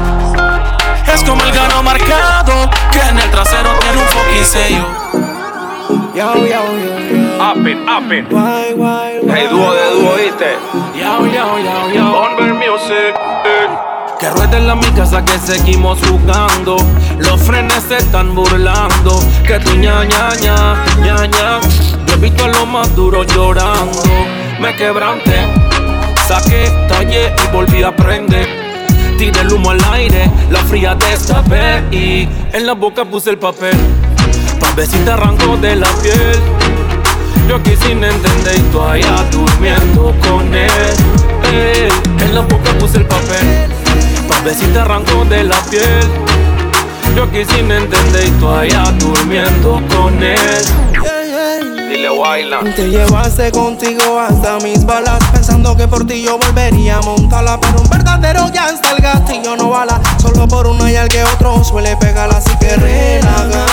Es 1.13 1.23
como 1.23 1.43
el 1.45 1.53
gano 1.53 1.83
marcado, 1.83 2.71
que 2.91 3.01
en 3.01 3.19
el 3.19 3.31
trasero 3.31 3.71
tiene 3.81 3.99
un 3.99 4.09
fucking 4.09 4.45
sello. 4.45 4.85
Yo, 6.15 6.35
yo, 6.37 6.47
yo, 6.47 6.99
yo. 6.99 7.43
Appin, 7.43 7.89
appin. 7.89 8.27
Guay, 8.31 8.73
guay, 8.75 9.21
Hey, 9.29 9.49
dúo 9.51 9.75
de 9.75 9.91
dúo, 9.91 10.15
¿viste? 10.15 10.57
Yao, 10.99 11.27
yao, 11.27 11.59
yao, 11.59 11.91
yao. 11.91 12.13
Bonver 12.13 12.55
Music. 12.55 13.15
Eh. 14.25 14.31
Que 14.31 14.31
rueden 14.31 14.67
la 14.67 14.75
mi 14.75 14.87
casa 14.93 15.23
que 15.23 15.39
seguimos 15.39 15.99
jugando. 16.09 16.77
Los 17.19 17.43
frenes 17.43 17.83
se 17.87 17.99
están 17.99 18.35
burlando. 18.35 19.19
Que 19.47 19.59
tu 19.59 19.73
ña, 19.77 20.05
ña, 20.05 20.31
ña, 20.41 20.85
ña, 21.03 21.27
ña. 21.27 21.61
Yo 22.07 22.15
he 22.15 22.17
visto 22.17 22.45
a 22.45 22.49
los 22.49 22.67
más 22.67 22.95
duros 22.97 23.27
llorando. 23.35 24.03
Me 24.61 24.75
quebranté, 24.77 25.47
saqué, 26.27 26.71
tallé 26.89 27.35
y 27.37 27.53
volví 27.53 27.83
a 27.83 27.95
prender. 27.95 28.49
Tiré 29.19 29.41
el 29.43 29.53
humo 29.53 29.71
al 29.71 29.85
aire, 29.93 30.31
la 30.51 30.61
fría 30.61 30.95
destapé 30.95 31.85
y 31.91 32.27
en 32.53 32.67
la 32.67 32.73
boca 32.73 33.05
puse 33.05 33.31
el 33.31 33.39
papel. 33.39 33.77
Pa' 34.59 34.71
ver 34.73 34.87
si 34.87 34.97
te 34.99 35.11
arrancó 35.11 35.57
de 35.59 35.77
la 35.77 35.89
piel. 36.03 36.41
Yo 37.47 37.57
aquí 37.57 37.77
sin 37.77 38.03
entender 38.03 38.57
y 38.57 38.63
tú 38.73 38.81
allá 38.81 39.23
durmiendo 39.31 40.15
con 40.27 40.55
él. 40.55 40.71
Ey, 41.53 41.89
en 42.21 42.35
la 42.35 42.41
boca 42.41 42.73
puse 42.79 42.99
el 42.99 43.07
papel. 43.07 43.84
Ver 44.45 44.55
si 44.55 44.67
te 44.67 44.79
arrancó 44.79 45.25
de 45.25 45.45
la 45.45 45.61
piel. 45.71 46.11
Yo 47.17 47.25
aquí 47.25 47.45
sin 47.45 47.71
entender 47.71 48.27
y 48.27 48.31
tú 48.33 48.49
allá 48.49 48.85
durmiendo 48.99 49.81
con 49.95 50.23
él. 50.23 50.65
Dile. 51.89 52.09
Te 52.75 52.89
llevaste 52.89 53.53
contigo 53.53 54.19
hasta 54.19 54.59
mis 54.59 54.85
balas 54.85 55.23
Pensando 55.33 55.77
que 55.77 55.87
por 55.87 56.07
ti 56.07 56.23
yo 56.23 56.39
volvería 56.39 56.97
a 56.97 57.01
montarla 57.03 57.61
Pero 57.61 57.81
un 57.81 57.89
verdadero 57.89 58.51
ya 58.53 58.69
está 58.71 58.93
el 58.93 59.03
gatillo 59.03 59.57
no 59.57 59.71
bala 59.71 60.01
Solo 60.19 60.49
por 60.49 60.67
uno 60.67 60.89
y 60.89 60.97
al 60.97 61.09
que 61.09 61.23
otro 61.23 61.63
suele 61.63 61.97
pegar 61.97 62.31
Así 62.35 62.51
que 62.59 62.77
relaga 62.77 63.67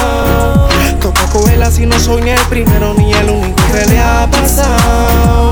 Toca 1.01 1.25
cogerla 1.27 1.71
si 1.71 1.85
no 1.85 1.99
soy 1.99 2.21
ni 2.21 2.31
el 2.31 2.41
primero 2.41 2.93
Ni 2.93 3.11
el 3.13 3.29
único 3.29 3.61
que 3.71 3.85
le 3.85 3.99
ha 3.99 4.27
pasado 4.29 5.51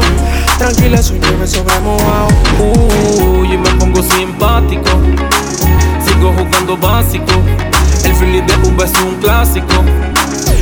Tranquila, 0.59 1.01
soy 1.01 1.19
nueve 1.21 1.47
sobre 1.47 1.79
mojado 1.79 2.27
Uy, 2.59 3.53
y 3.53 3.57
me 3.57 3.69
pongo 3.75 4.03
simpático. 4.03 4.89
Sigo 6.05 6.33
jugando 6.37 6.77
básico. 6.77 7.31
El 8.03 8.13
feeling 8.15 8.43
de 8.43 8.69
Uva 8.69 8.83
es 8.83 8.91
un 9.01 9.15
clásico. 9.15 9.73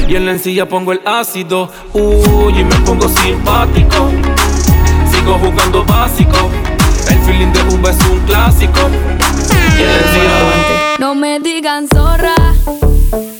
Y 0.07 0.15
en 0.15 0.25
la 0.27 0.33
encilla 0.33 0.69
pongo 0.69 0.91
el 0.91 1.01
ácido. 1.03 1.71
Uy, 1.93 2.59
y 2.59 2.63
me 2.63 2.75
pongo 2.85 3.09
simpático. 3.09 4.11
Sigo 5.11 5.33
jugando 5.39 5.83
básico. 5.83 6.47
El 7.09 7.17
feeling 7.21 7.51
de 7.51 7.75
Uva 7.75 7.89
es 7.89 7.97
un 8.05 8.19
clásico. 8.19 8.79
Y 9.77 9.81
en 9.81 9.87
la 9.87 9.97
encilla. 9.97 10.97
No 10.99 11.15
me 11.15 11.39
digan 11.39 11.87
zorra. 11.87 12.35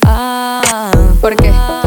Ah, 0.03 0.91
porque 1.21 1.53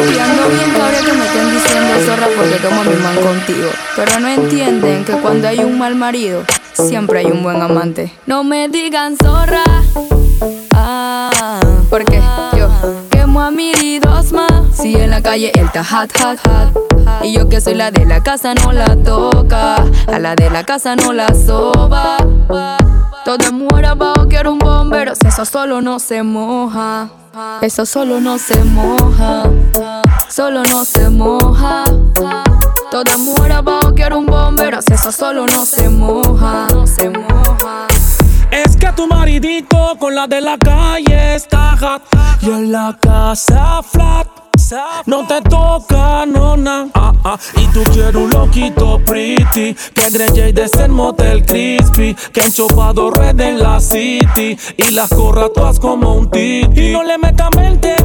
hot. 0.00 0.06
Papi, 0.06 0.18
ando 0.18 0.48
bien 0.48 0.70
cabrón 0.72 1.04
que 1.04 1.12
me 1.12 1.26
estén 1.26 1.50
diciendo 1.50 1.94
zorra 2.06 2.28
porque 2.36 2.56
tomo 2.56 2.84
mi 2.84 2.96
man 2.96 3.16
contigo. 3.16 3.68
Pero 3.96 4.20
no 4.20 4.28
entienden 4.28 5.04
que 5.04 5.12
cuando 5.12 5.48
hay 5.48 5.58
un 5.60 5.78
mal 5.78 5.94
marido, 5.94 6.44
siempre 6.72 7.20
hay 7.20 7.26
un 7.26 7.42
buen 7.42 7.60
amante. 7.60 8.12
No 8.26 8.44
me 8.44 8.68
digan 8.68 9.16
zorra. 9.16 9.64
Ah, 10.74 11.60
porque 11.90 12.20
yo 12.56 12.68
quemo 13.10 13.40
a 13.40 13.50
mil 13.50 13.76
y 13.82 13.98
dos 13.98 14.32
más. 14.32 14.50
Si 14.72 14.94
en 14.94 15.10
la 15.10 15.22
calle 15.22 15.52
él 15.54 15.66
está 15.66 15.84
hot, 15.84 16.10
hot, 16.18 16.38
hot. 16.46 16.90
Y 17.22 17.32
yo 17.32 17.48
que 17.48 17.60
soy 17.60 17.74
la 17.74 17.90
de 17.90 18.06
la 18.06 18.22
casa 18.22 18.54
no 18.54 18.72
la 18.72 18.96
toca. 18.96 19.76
A 20.06 20.18
la 20.18 20.34
de 20.34 20.48
la 20.50 20.64
casa 20.64 20.96
no 20.96 21.12
la 21.12 21.28
soba. 21.34 22.16
Todo 23.24 23.52
muere 23.52 23.86
abajo, 23.86 24.26
quiero 24.28 24.52
un 24.52 24.58
bombero. 24.58 25.12
Eso 25.12 25.44
solo 25.44 25.80
no 25.80 25.98
se 25.98 26.22
moja. 26.22 27.08
Eso 27.60 27.84
solo 27.84 28.20
no 28.20 28.38
se 28.38 28.62
moja. 28.64 29.42
Solo 30.28 30.62
no 30.64 30.84
se 30.84 31.10
moja. 31.10 31.84
Todo 32.90 33.18
muere 33.18 33.54
abajo, 33.54 33.94
quiero 33.94 34.18
un 34.18 34.26
bombero. 34.26 34.78
Eso 34.78 35.12
solo 35.12 35.46
no 35.46 35.66
se 35.66 35.88
moja. 35.88 36.66
No 36.72 36.86
se 36.86 37.10
moja. 37.10 37.86
Es 38.50 38.76
que 38.76 38.90
tu 38.92 39.06
maridito 39.06 39.96
con 39.98 40.14
la 40.14 40.26
de 40.26 40.40
la 40.40 40.58
calle 40.58 41.36
está 41.36 41.76
hot 41.78 42.02
Y 42.42 42.50
en 42.50 42.72
la 42.72 42.96
casa 43.00 43.80
flat 43.82 44.26
no 45.06 45.26
te 45.26 45.40
toca, 45.42 46.24
nona 46.26 46.88
ah, 46.94 47.12
ah. 47.24 47.38
Y 47.56 47.66
tú 47.68 47.82
quieres 47.92 48.14
un 48.14 48.30
loquito 48.30 49.00
pretty 49.04 49.74
Que 49.94 50.10
Grey 50.10 50.52
de 50.52 50.68
ser 50.68 50.90
motel 50.90 51.44
crispy 51.44 52.14
Que 52.32 52.42
enchopado 52.42 53.10
red 53.10 53.40
en 53.40 53.58
la 53.58 53.80
city 53.80 54.56
Y 54.76 54.90
las 54.92 55.08
corra 55.10 55.48
todas 55.52 55.80
como 55.80 56.14
un 56.14 56.30
titi. 56.30 56.90
Y 56.90 56.92
no 56.92 57.02
le 57.02 57.18
metas 57.18 57.48
mente. 57.56 57.96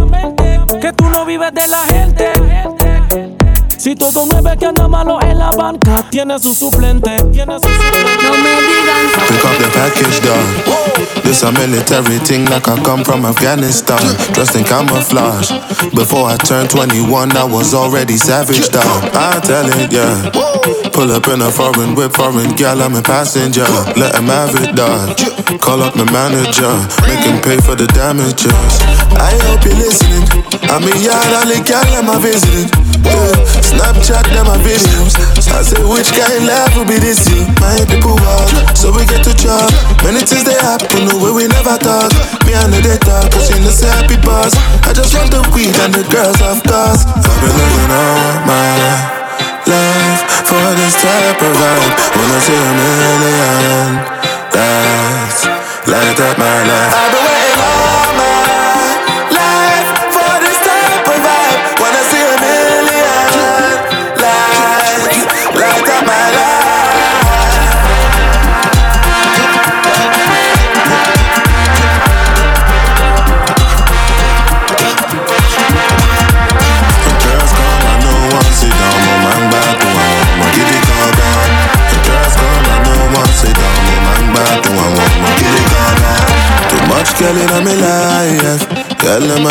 Que 0.81 0.93
tú 0.93 1.09
no 1.09 1.25
vives 1.25 1.53
de 1.53 1.67
la 1.67 1.83
gente 1.85 2.94
si 3.77 3.95
todo 3.95 4.25
nueve 4.31 4.57
que 4.57 4.65
anda 4.65 4.87
malo 4.87 5.19
en 5.21 5.37
la 5.39 5.51
banca 5.51 6.03
tiene 6.09 6.39
su 6.39 6.53
suplente, 6.53 7.15
tiene 7.31 7.55
su 7.55 7.67
suplente. 7.67 8.23
No 8.23 8.31
me 8.31 8.49
digan 8.61 9.05
Pick 9.27 9.45
up 9.45 9.57
the 9.57 9.69
package, 9.73 10.21
dog. 10.21 11.23
This 11.23 11.43
a 11.43 11.51
military 11.51 12.19
thing 12.19 12.45
like 12.45 12.67
I 12.67 12.81
come 12.83 13.03
from 13.03 13.25
Afghanistan. 13.25 13.99
Dressed 14.33 14.55
in 14.55 14.63
camouflage. 14.63 15.51
Before 15.93 16.29
I 16.29 16.37
turned 16.37 16.69
21, 16.69 17.35
I 17.35 17.43
was 17.43 17.73
already 17.73 18.17
savage, 18.17 18.69
dog. 18.69 19.03
I 19.13 19.39
tell 19.41 19.67
it, 19.67 19.91
yeah. 19.91 20.29
Pull 20.93 21.11
up 21.11 21.27
in 21.27 21.41
a 21.41 21.51
foreign 21.51 21.95
whip, 21.95 22.13
foreign 22.13 22.55
gal, 22.55 22.81
I'm 22.81 22.95
a 22.95 23.01
passenger. 23.01 23.67
Let 23.97 24.15
him 24.15 24.27
have 24.27 24.55
it, 24.55 24.75
dog. 24.75 25.17
Call 25.59 25.81
up 25.81 25.95
my 25.95 26.05
manager, 26.11 26.71
make 27.07 27.25
him 27.25 27.41
pay 27.41 27.57
for 27.57 27.75
the 27.75 27.87
damages. 27.87 28.53
I 29.17 29.35
hope 29.43 29.65
you're 29.65 29.75
listening. 29.75 30.23
I'm 30.69 30.83
a 30.83 30.93
yard, 31.03 31.33
all 31.33 31.45
the 31.45 31.61
gal, 31.65 31.83
I'm 31.99 32.09
a 32.09 32.19
visiting. 32.19 32.94
Snapchat 33.61 34.25
them 34.33 34.47
my 34.47 34.57
videos. 34.61 35.13
I 35.51 35.61
say 35.61 35.81
which 35.85 36.11
kind 36.11 36.45
life 36.47 36.75
will 36.75 36.85
be 36.85 36.99
this 36.99 37.25
you? 37.31 37.45
My 37.61 37.77
people 37.87 38.17
walk, 38.19 38.75
so 38.75 38.91
we 38.91 39.05
get 39.05 39.23
to 39.23 39.33
job. 39.35 39.71
Many 40.03 40.25
things 40.25 40.43
they 40.43 40.57
happen 40.57 41.07
the 41.07 41.17
way 41.17 41.31
we 41.31 41.45
never 41.47 41.77
talk. 41.79 42.11
Me 42.45 42.53
and 42.53 42.73
the 42.73 42.97
talk, 43.01 43.31
cause 43.31 43.49
you 43.49 43.59
know 43.63 43.71
say 43.71 43.87
happy 43.87 44.17
boss. 44.21 44.53
I 44.83 44.93
just 44.93 45.15
want 45.15 45.31
the 45.31 45.41
weed 45.53 45.75
and 45.85 45.93
the 45.93 46.03
girls 46.11 46.39
of 46.43 46.59
course. 46.65 47.05
I've 47.07 47.39
been 47.39 47.53
living 47.53 47.91
all 47.93 48.33
my 48.47 48.69
life 49.65 50.21
for 50.45 50.67
this 50.77 50.95
type 51.01 51.41
of 51.41 51.53
vibe. 51.55 51.93
Wanna 52.15 52.39
see 52.41 52.57
a 52.57 52.71
million 52.75 53.89
lights 54.55 55.41
light 55.87 56.19
up 56.19 56.37
my 56.37 56.57
life. 56.67 56.93
I've 56.93 57.11
been 57.13 57.25
waiting 57.25 57.44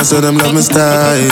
girl 0.04 0.20
I 0.20 0.20
say 0.20 0.20
them 0.20 0.36
love 0.38 0.54
me 0.54 0.60
style. 0.60 1.28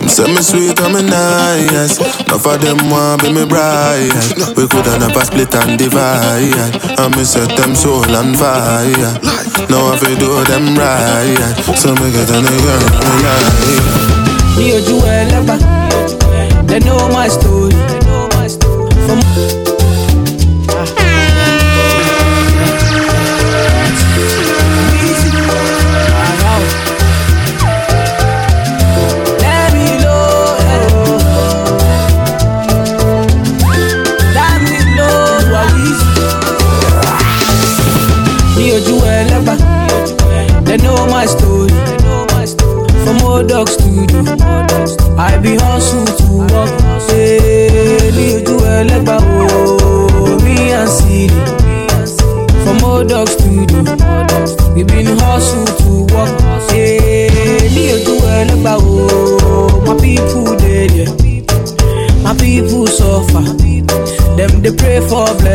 Them 0.00 0.08
say 0.08 0.26
me 0.28 0.42
sweet, 0.42 0.80
I'm 0.80 0.94
me 0.94 1.02
nice. 1.02 1.98
Enough 2.26 2.46
of 2.46 2.60
them 2.60 2.90
want 2.90 3.22
be 3.22 3.32
me 3.32 3.44
bride. 3.46 4.12
We 4.56 4.66
coulda 4.68 4.98
never 4.98 5.24
split 5.24 5.54
and 5.54 5.78
divide. 5.78 6.74
And 6.98 7.16
me 7.16 7.24
set 7.24 7.56
them 7.56 7.74
soul 7.74 8.04
on 8.16 8.34
fire. 8.34 9.12
Now 9.68 9.92
I 9.92 9.96
fi 9.98 10.14
do 10.18 10.44
them 10.44 10.76
right, 10.76 11.54
so 11.76 11.94
me 11.94 12.12
get 12.12 12.30
a 12.30 12.40
nigga 12.40 12.74
in 12.88 13.16
my 13.22 13.36
life. 13.44 14.56
Me 14.56 14.74
or 14.74 14.80
you 14.80 14.98
ever 15.04 15.58
They 16.66 16.80
know 16.80 17.08
my 17.08 17.28
story 17.28 17.99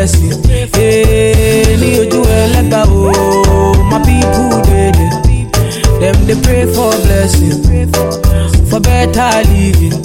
blessing. 0.06 0.69
Hey, 0.76 1.77
ní 1.82 1.90
ojú 2.02 2.22
ẹlẹ́gbà 2.41 2.82
o, 2.91 3.11
my 3.90 3.98
people 4.06 4.61
dey 4.68 4.91
dey. 4.98 5.14
Them 5.99 6.15
they 6.27 6.36
pray 6.44 6.65
for 6.76 6.91
blessing, 7.06 7.57
for 8.69 8.80
better 8.80 9.32
living. 9.49 10.05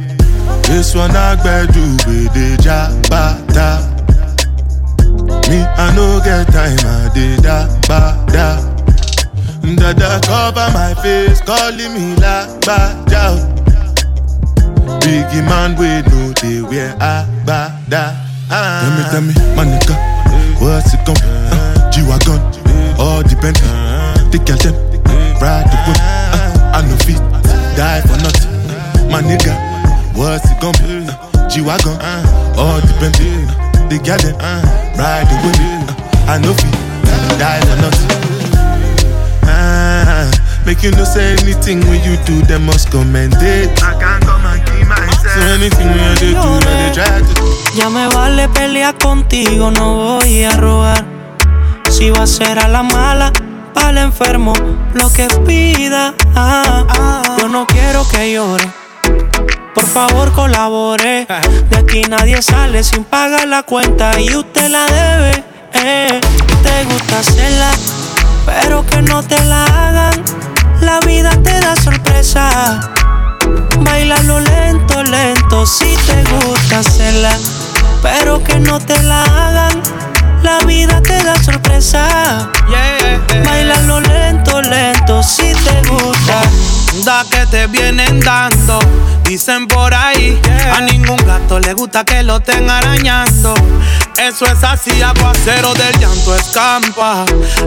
one 0.95 1.15
I 1.15 1.35
do 1.71 1.81
with 2.07 2.33
the 2.33 2.57
jabata. 2.59 3.87
Me, 5.49 5.59
I 5.61 5.93
no 5.95 6.19
get 6.23 6.47
time, 6.51 6.79
I 6.85 7.09
did 7.13 7.43
da 7.43 7.67
ba 7.87 8.17
da. 8.31 8.59
Dada 9.75 10.19
cover 10.25 10.69
my 10.73 10.93
face, 11.01 11.39
calling 11.41 11.93
me 11.93 12.15
la 12.15 12.45
ba 12.65 12.95
da. 13.07 13.37
Biggie 15.01 15.43
man, 15.47 15.75
we 15.77 16.01
know 16.09 16.33
they 16.41 16.61
wear 16.61 16.95
a 16.99 17.25
ba 17.45 17.71
da. 17.89 18.15
Tell 18.49 18.91
me, 18.97 19.03
tell 19.11 19.21
me, 19.21 19.33
my 19.55 19.65
nigga, 19.65 19.95
what's 20.59 20.93
it 20.93 21.05
gon' 21.05 21.15
be? 21.15 21.21
Uh, 21.51 21.91
G-Wagon, 21.91 22.41
all 22.99 23.23
depend. 23.23 23.55
The 24.31 24.39
girl 24.45 24.57
them, 24.57 24.90
Girl 34.11 34.19
them, 34.19 34.35
ride 34.99 35.23
the 35.23 35.35
whip. 35.39 35.55
Uh, 35.87 36.31
I 36.33 36.37
no 36.43 36.51
fit, 36.51 36.75
die 37.39 37.61
for 37.63 37.77
nothing. 37.79 38.11
Ah, 39.47 40.27
make 40.65 40.83
you 40.83 40.91
no 40.91 41.05
say 41.05 41.31
anything 41.39 41.79
when 41.87 42.03
you 42.03 42.17
do, 42.25 42.41
them 42.41 42.65
must 42.65 42.91
commend 42.91 43.35
it. 43.39 43.71
I 43.81 43.95
can't 43.97 44.21
come 44.25 44.45
and 44.45 44.59
keep 44.67 44.85
myself. 44.85 45.31
So 45.31 45.39
anything 45.55 45.87
when 45.87 46.15
they 46.19 46.35
do, 46.35 46.59
they 46.59 46.91
try 46.91 47.23
to. 47.23 47.77
Ya 47.77 47.89
me 47.89 48.05
vale 48.13 48.49
pelear 48.49 48.97
contigo, 48.97 49.71
no 49.71 50.19
voy 50.19 50.43
a 50.43 50.57
robar. 50.57 51.05
Si 51.89 52.09
va 52.09 52.23
a 52.23 52.27
ser 52.27 52.59
a 52.59 52.67
la 52.67 52.83
mala, 52.83 53.31
para 53.73 53.91
el 53.91 53.97
enfermo, 53.99 54.51
lo 54.93 55.09
que 55.13 55.29
pida. 55.47 56.13
Ah, 56.35 57.23
yo 57.39 57.47
no. 57.47 57.65
Por 59.73 59.85
favor 59.85 60.31
colabore. 60.33 61.25
De 61.69 61.77
aquí 61.77 62.01
nadie 62.03 62.41
sale 62.41 62.83
sin 62.83 63.03
pagar 63.05 63.47
la 63.47 63.63
cuenta 63.63 64.19
y 64.19 64.35
usted 64.35 64.69
la 64.69 64.85
debe. 64.85 65.43
Eh. 65.73 66.19
Te 66.63 66.83
gusta 66.85 67.19
hacerla, 67.19 67.71
pero 68.45 68.85
que 68.85 69.01
no 69.01 69.23
te 69.23 69.41
la 69.45 69.65
hagan. 69.65 70.23
La 70.81 70.99
vida 70.99 71.31
te 71.43 71.59
da 71.59 71.75
sorpresa. 71.75 72.91
Bailalo 73.79 74.39
lento, 74.41 75.03
lento, 75.03 75.65
si 75.65 75.95
te 76.05 76.23
gusta 76.23 76.79
hacerla, 76.79 77.31
pero 78.01 78.43
que 78.43 78.59
no 78.59 78.79
te 78.79 79.01
la 79.03 79.23
hagan. 79.23 79.81
La 80.43 80.59
vida 80.65 81.01
te 81.01 81.23
da 81.23 81.35
sorpresa. 81.41 82.49
Bailalo 83.45 84.01
lento, 84.01 84.61
lento, 84.61 85.23
si 85.23 85.53
te 85.53 85.89
gusta. 85.89 86.41
Da 87.05 87.23
que 87.23 87.45
te 87.47 87.67
vienen 87.67 88.19
dando, 88.19 88.77
dicen 89.23 89.65
por 89.67 89.93
ahí. 89.93 90.39
A 90.71 90.81
ningún 90.81 91.17
gato 91.25 91.59
le 91.59 91.73
gusta 91.73 92.03
que 92.03 92.21
lo 92.21 92.37
estén 92.37 92.69
arañando. 92.69 93.53
Eso 94.17 94.45
es 94.45 94.63
así, 94.63 95.01
aguacero 95.01 95.73
del 95.73 95.97
llanto 95.99 96.35
escampa. 96.35 97.25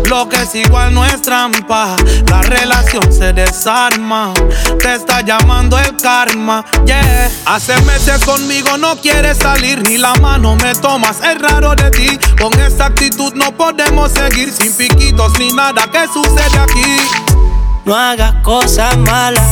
Lo 0.08 0.28
que 0.28 0.36
es 0.42 0.54
igual 0.54 0.94
no 0.94 1.04
es 1.04 1.20
trampa. 1.22 1.96
La 2.28 2.42
relación 2.42 3.12
se 3.12 3.32
desarma. 3.32 4.32
Te 4.78 4.94
está 4.94 5.22
llamando 5.22 5.78
el 5.78 5.96
karma. 5.96 6.64
Yeah. 6.86 7.30
Hace 7.46 7.80
meses 7.82 8.24
conmigo 8.24 8.76
no 8.78 8.94
quieres 9.00 9.38
salir 9.38 9.82
ni 9.88 9.96
la 9.96 10.14
mano 10.16 10.54
me 10.54 10.74
tomas. 10.74 11.16
Es 11.24 11.40
raro 11.40 11.74
de 11.74 11.90
ti. 11.90 12.18
Con 12.40 12.52
esta 12.60 12.86
actitud 12.86 13.32
no 13.34 13.50
podemos 13.56 14.12
seguir 14.12 14.52
sin 14.52 14.72
piquitos 14.74 15.36
ni 15.38 15.50
nada 15.50 15.90
que 15.90 16.06
sucede 16.12 16.58
aquí. 16.58 17.33
No 17.84 17.94
hagas 17.94 18.32
cosas 18.42 18.96
malas 18.96 19.44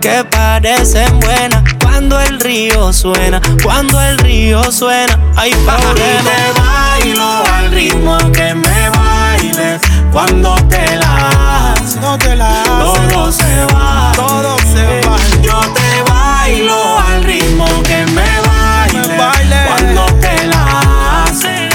que 0.00 0.24
parecen 0.24 1.20
buenas 1.20 1.62
cuando 1.80 2.20
el 2.20 2.40
río 2.40 2.92
suena, 2.92 3.40
cuando 3.62 4.00
el 4.02 4.18
río 4.18 4.72
suena. 4.72 5.16
Hay 5.36 5.52
Ahorita 5.52 5.94
te 5.94 6.60
bailo 6.60 7.44
al 7.54 7.70
ritmo 7.70 8.18
que 8.32 8.52
me 8.54 8.88
bailes 8.88 9.80
cuando 10.10 10.56
te 10.68 10.96
la 10.96 11.74
haces. 11.74 11.96
No 12.00 12.18
te 12.18 12.34
la 12.34 12.64
Todo 12.80 13.30
se 13.30 13.64
va, 13.72 14.10
todo 14.16 14.58
se 14.58 15.00
va. 15.08 15.16
Yo 15.40 15.60
te 15.60 16.10
bailo 16.10 16.98
al 16.98 17.22
ritmo 17.22 17.66
que 17.84 18.04
me 18.06 18.40
bailes 18.40 19.66
cuando 19.68 20.06
te 20.20 20.46
la 20.48 21.26
haces. 21.26 21.72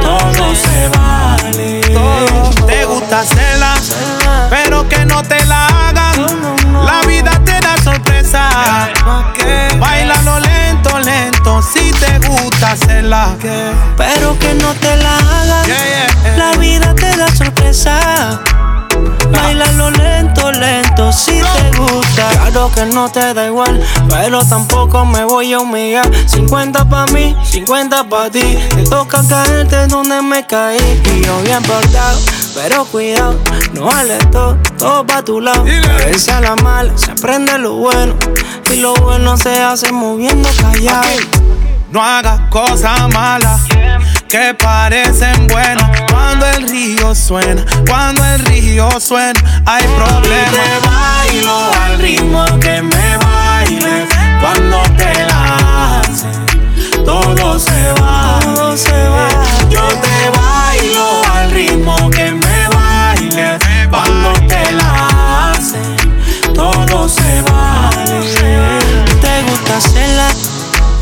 Todo 0.00 0.54
se 0.54 0.88
vale. 0.96 1.80
Todo 1.92 2.66
te 2.66 2.84
gusta 2.86 3.20
que 3.20 3.55
no 5.16 5.22
te 5.22 5.46
la 5.46 5.66
hagan. 5.66 6.84
La 6.84 7.00
vida 7.06 7.30
te 7.44 7.58
da 7.60 7.76
sorpresa. 7.82 8.50
Bailalo 9.78 10.40
lento, 10.40 10.98
lento, 10.98 11.62
si 11.62 11.90
te 11.92 12.18
gusta 12.28 12.72
hacerla. 12.72 13.34
Pero 13.96 14.38
que 14.38 14.54
no 14.54 14.74
te 14.74 14.96
la 14.96 15.16
hagan. 15.16 15.68
La 16.36 16.52
vida 16.58 16.94
te 16.94 17.16
da 17.16 17.28
sorpresa. 17.34 18.42
Bailalo 19.30 19.90
lento, 19.90 20.52
lento, 20.52 21.12
si 21.12 21.40
te 21.40 21.78
gusta. 21.78 22.28
Claro 22.30 22.70
que 22.74 22.86
no 22.86 23.10
te 23.10 23.34
da 23.34 23.46
igual, 23.46 23.82
pero 24.08 24.44
tampoco 24.44 25.04
me 25.04 25.24
voy 25.24 25.52
a 25.52 25.58
humillar. 25.60 26.10
50 26.26 26.88
pa' 26.88 27.06
mí, 27.06 27.36
50 27.44 28.08
pa' 28.08 28.30
ti. 28.30 28.58
Te 28.74 28.84
toca 28.84 29.22
caerte 29.28 29.86
donde 29.86 30.22
me 30.22 30.46
caí. 30.46 30.78
Y 31.16 31.24
yo 31.24 31.40
bien 31.42 31.62
portado, 31.62 32.18
pero 32.54 32.84
cuidado, 32.86 33.38
no 33.72 33.86
vale 33.86 34.18
todo, 34.30 34.56
todo 34.78 35.06
pa' 35.06 35.22
tu 35.22 35.40
lado. 35.40 35.60
A 35.62 36.04
veces 36.06 36.28
a 36.28 36.40
la 36.40 36.56
mala 36.56 36.92
se 36.96 37.10
aprende 37.10 37.58
lo 37.58 37.74
bueno. 37.74 38.14
Y 38.72 38.76
lo 38.76 38.94
bueno 38.94 39.36
se 39.36 39.62
hace 39.62 39.92
moviendo 39.92 40.48
callado. 40.60 41.06
No 41.90 42.02
hagas 42.02 42.40
cosas 42.50 43.08
malas 43.12 43.60
que 44.28 44.54
parecen 44.54 45.46
buenas. 45.46 46.00
Cuando 46.10 46.46
el 46.46 46.68
río 46.68 47.14
suena, 47.14 47.64
cuando 47.88 48.24
el 48.24 48.44
río 48.46 48.88
suena, 49.00 49.38
hay 49.64 49.84
problemas. 49.84 50.52
Te 50.52 50.88
bailo 50.88 51.70
al 51.84 51.98
ritmo 51.98 52.44
que 52.60 52.82
me 52.82 53.16
bailes. 53.18 54.08
Cuando 54.40 54.82
te 54.96 55.24
la 55.26 56.00
haces, 56.00 56.36
todo 57.04 57.58
se 57.58 57.92
va, 58.00 58.38
todo 58.42 58.76
se 58.76 59.08
va. 59.08 59.28
Yo 59.70 59.86
te 59.86 60.30
bailo 60.38 61.22
al 61.34 61.50
ritmo 61.50 62.10
que 62.10 62.32
me 62.32 62.68
bailes. 62.68 63.62
Cuando 63.90 64.32
te 64.46 64.72
la 64.72 65.52
haces, 65.52 66.54
todo 66.54 67.08
se 67.08 67.42
va. 67.42 67.75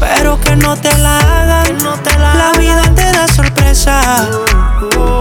Pero 0.04 0.38
que 0.40 0.56
no 0.56 0.76
te 0.76 0.96
la 0.98 1.18
hagan. 1.18 1.78
la, 2.18 2.52
vida 2.58 2.82
te 2.94 3.12
da 3.12 3.26
sorpresa. 3.28 4.28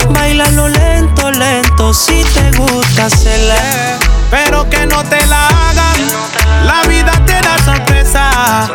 Bailalo 0.10 0.68
lento, 0.70 1.32
lento, 1.32 1.94
si 1.94 2.24
te 2.24 2.52
gusta 2.58 3.06
hacerla. 3.06 3.98
Pero 4.30 4.70
que 4.70 4.86
no 4.86 5.04
te 5.04 5.26
la 5.28 5.48
hagan. 5.48 6.00
La 6.66 6.82
vida 6.88 7.14
te 7.26 7.40
da 7.42 7.58
sorpresa. 7.64 8.70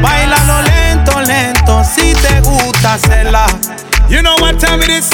Bailalo 0.00 0.62
lento, 0.62 1.20
lento, 1.22 1.82
si 1.84 2.14
te 2.14 2.40
gusta 2.40 2.94
hacerla. 2.94 3.46
You 4.08 4.20
know 4.20 4.36
what 4.40 4.58
time 4.58 4.82
it 4.82 4.90
is? 4.90 5.10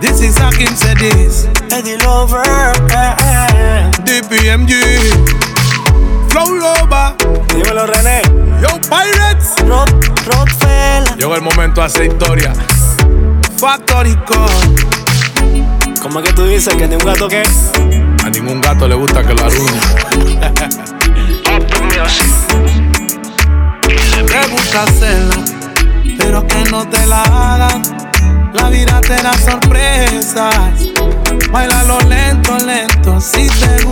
This 0.00 0.20
is 0.20 0.36
Hakim 0.38 0.74
said 0.76 0.98
this. 0.98 1.46
Eddie 1.70 1.98
Lover. 1.98 2.42
Eh, 2.90 3.14
eh. 3.24 3.90
DPMG. 4.04 5.55
Flow 6.36 6.54
Loba. 6.54 7.16
Dímelo, 7.54 7.86
René. 7.86 8.20
Yo, 8.60 8.68
Pirates. 8.90 9.54
Rodfella. 10.26 11.16
Llegó 11.16 11.34
el 11.34 11.40
momento 11.40 11.80
de 11.80 11.86
hacer 11.86 12.04
historia. 12.04 12.52
Factory 13.56 14.14
Code. 14.26 15.94
¿Cómo 16.02 16.20
es 16.20 16.28
que 16.28 16.34
tú 16.34 16.44
dices 16.44 16.74
que 16.74 16.86
ni 16.86 16.96
un 16.96 17.04
gato 17.06 17.26
que? 17.26 17.42
A 18.22 18.28
ningún 18.28 18.60
gato 18.60 18.86
le 18.86 18.96
gusta 18.96 19.22
que 19.22 19.32
lo 19.32 19.46
aruñe. 19.46 19.80
Te 24.26 24.48
gusta 24.50 24.82
hacerla, 24.82 25.36
pero 26.18 26.46
que 26.46 26.64
no 26.70 26.86
te 26.86 27.06
la 27.06 27.22
hagan. 27.22 27.82
La 28.52 28.68
vida 28.68 29.00
te 29.00 29.14
da 29.22 29.32
sorpresas. 29.38 30.82
Bailalo 31.50 31.98
lento, 32.00 32.58
lento, 32.58 33.20
si 33.22 33.48
te 33.48 33.84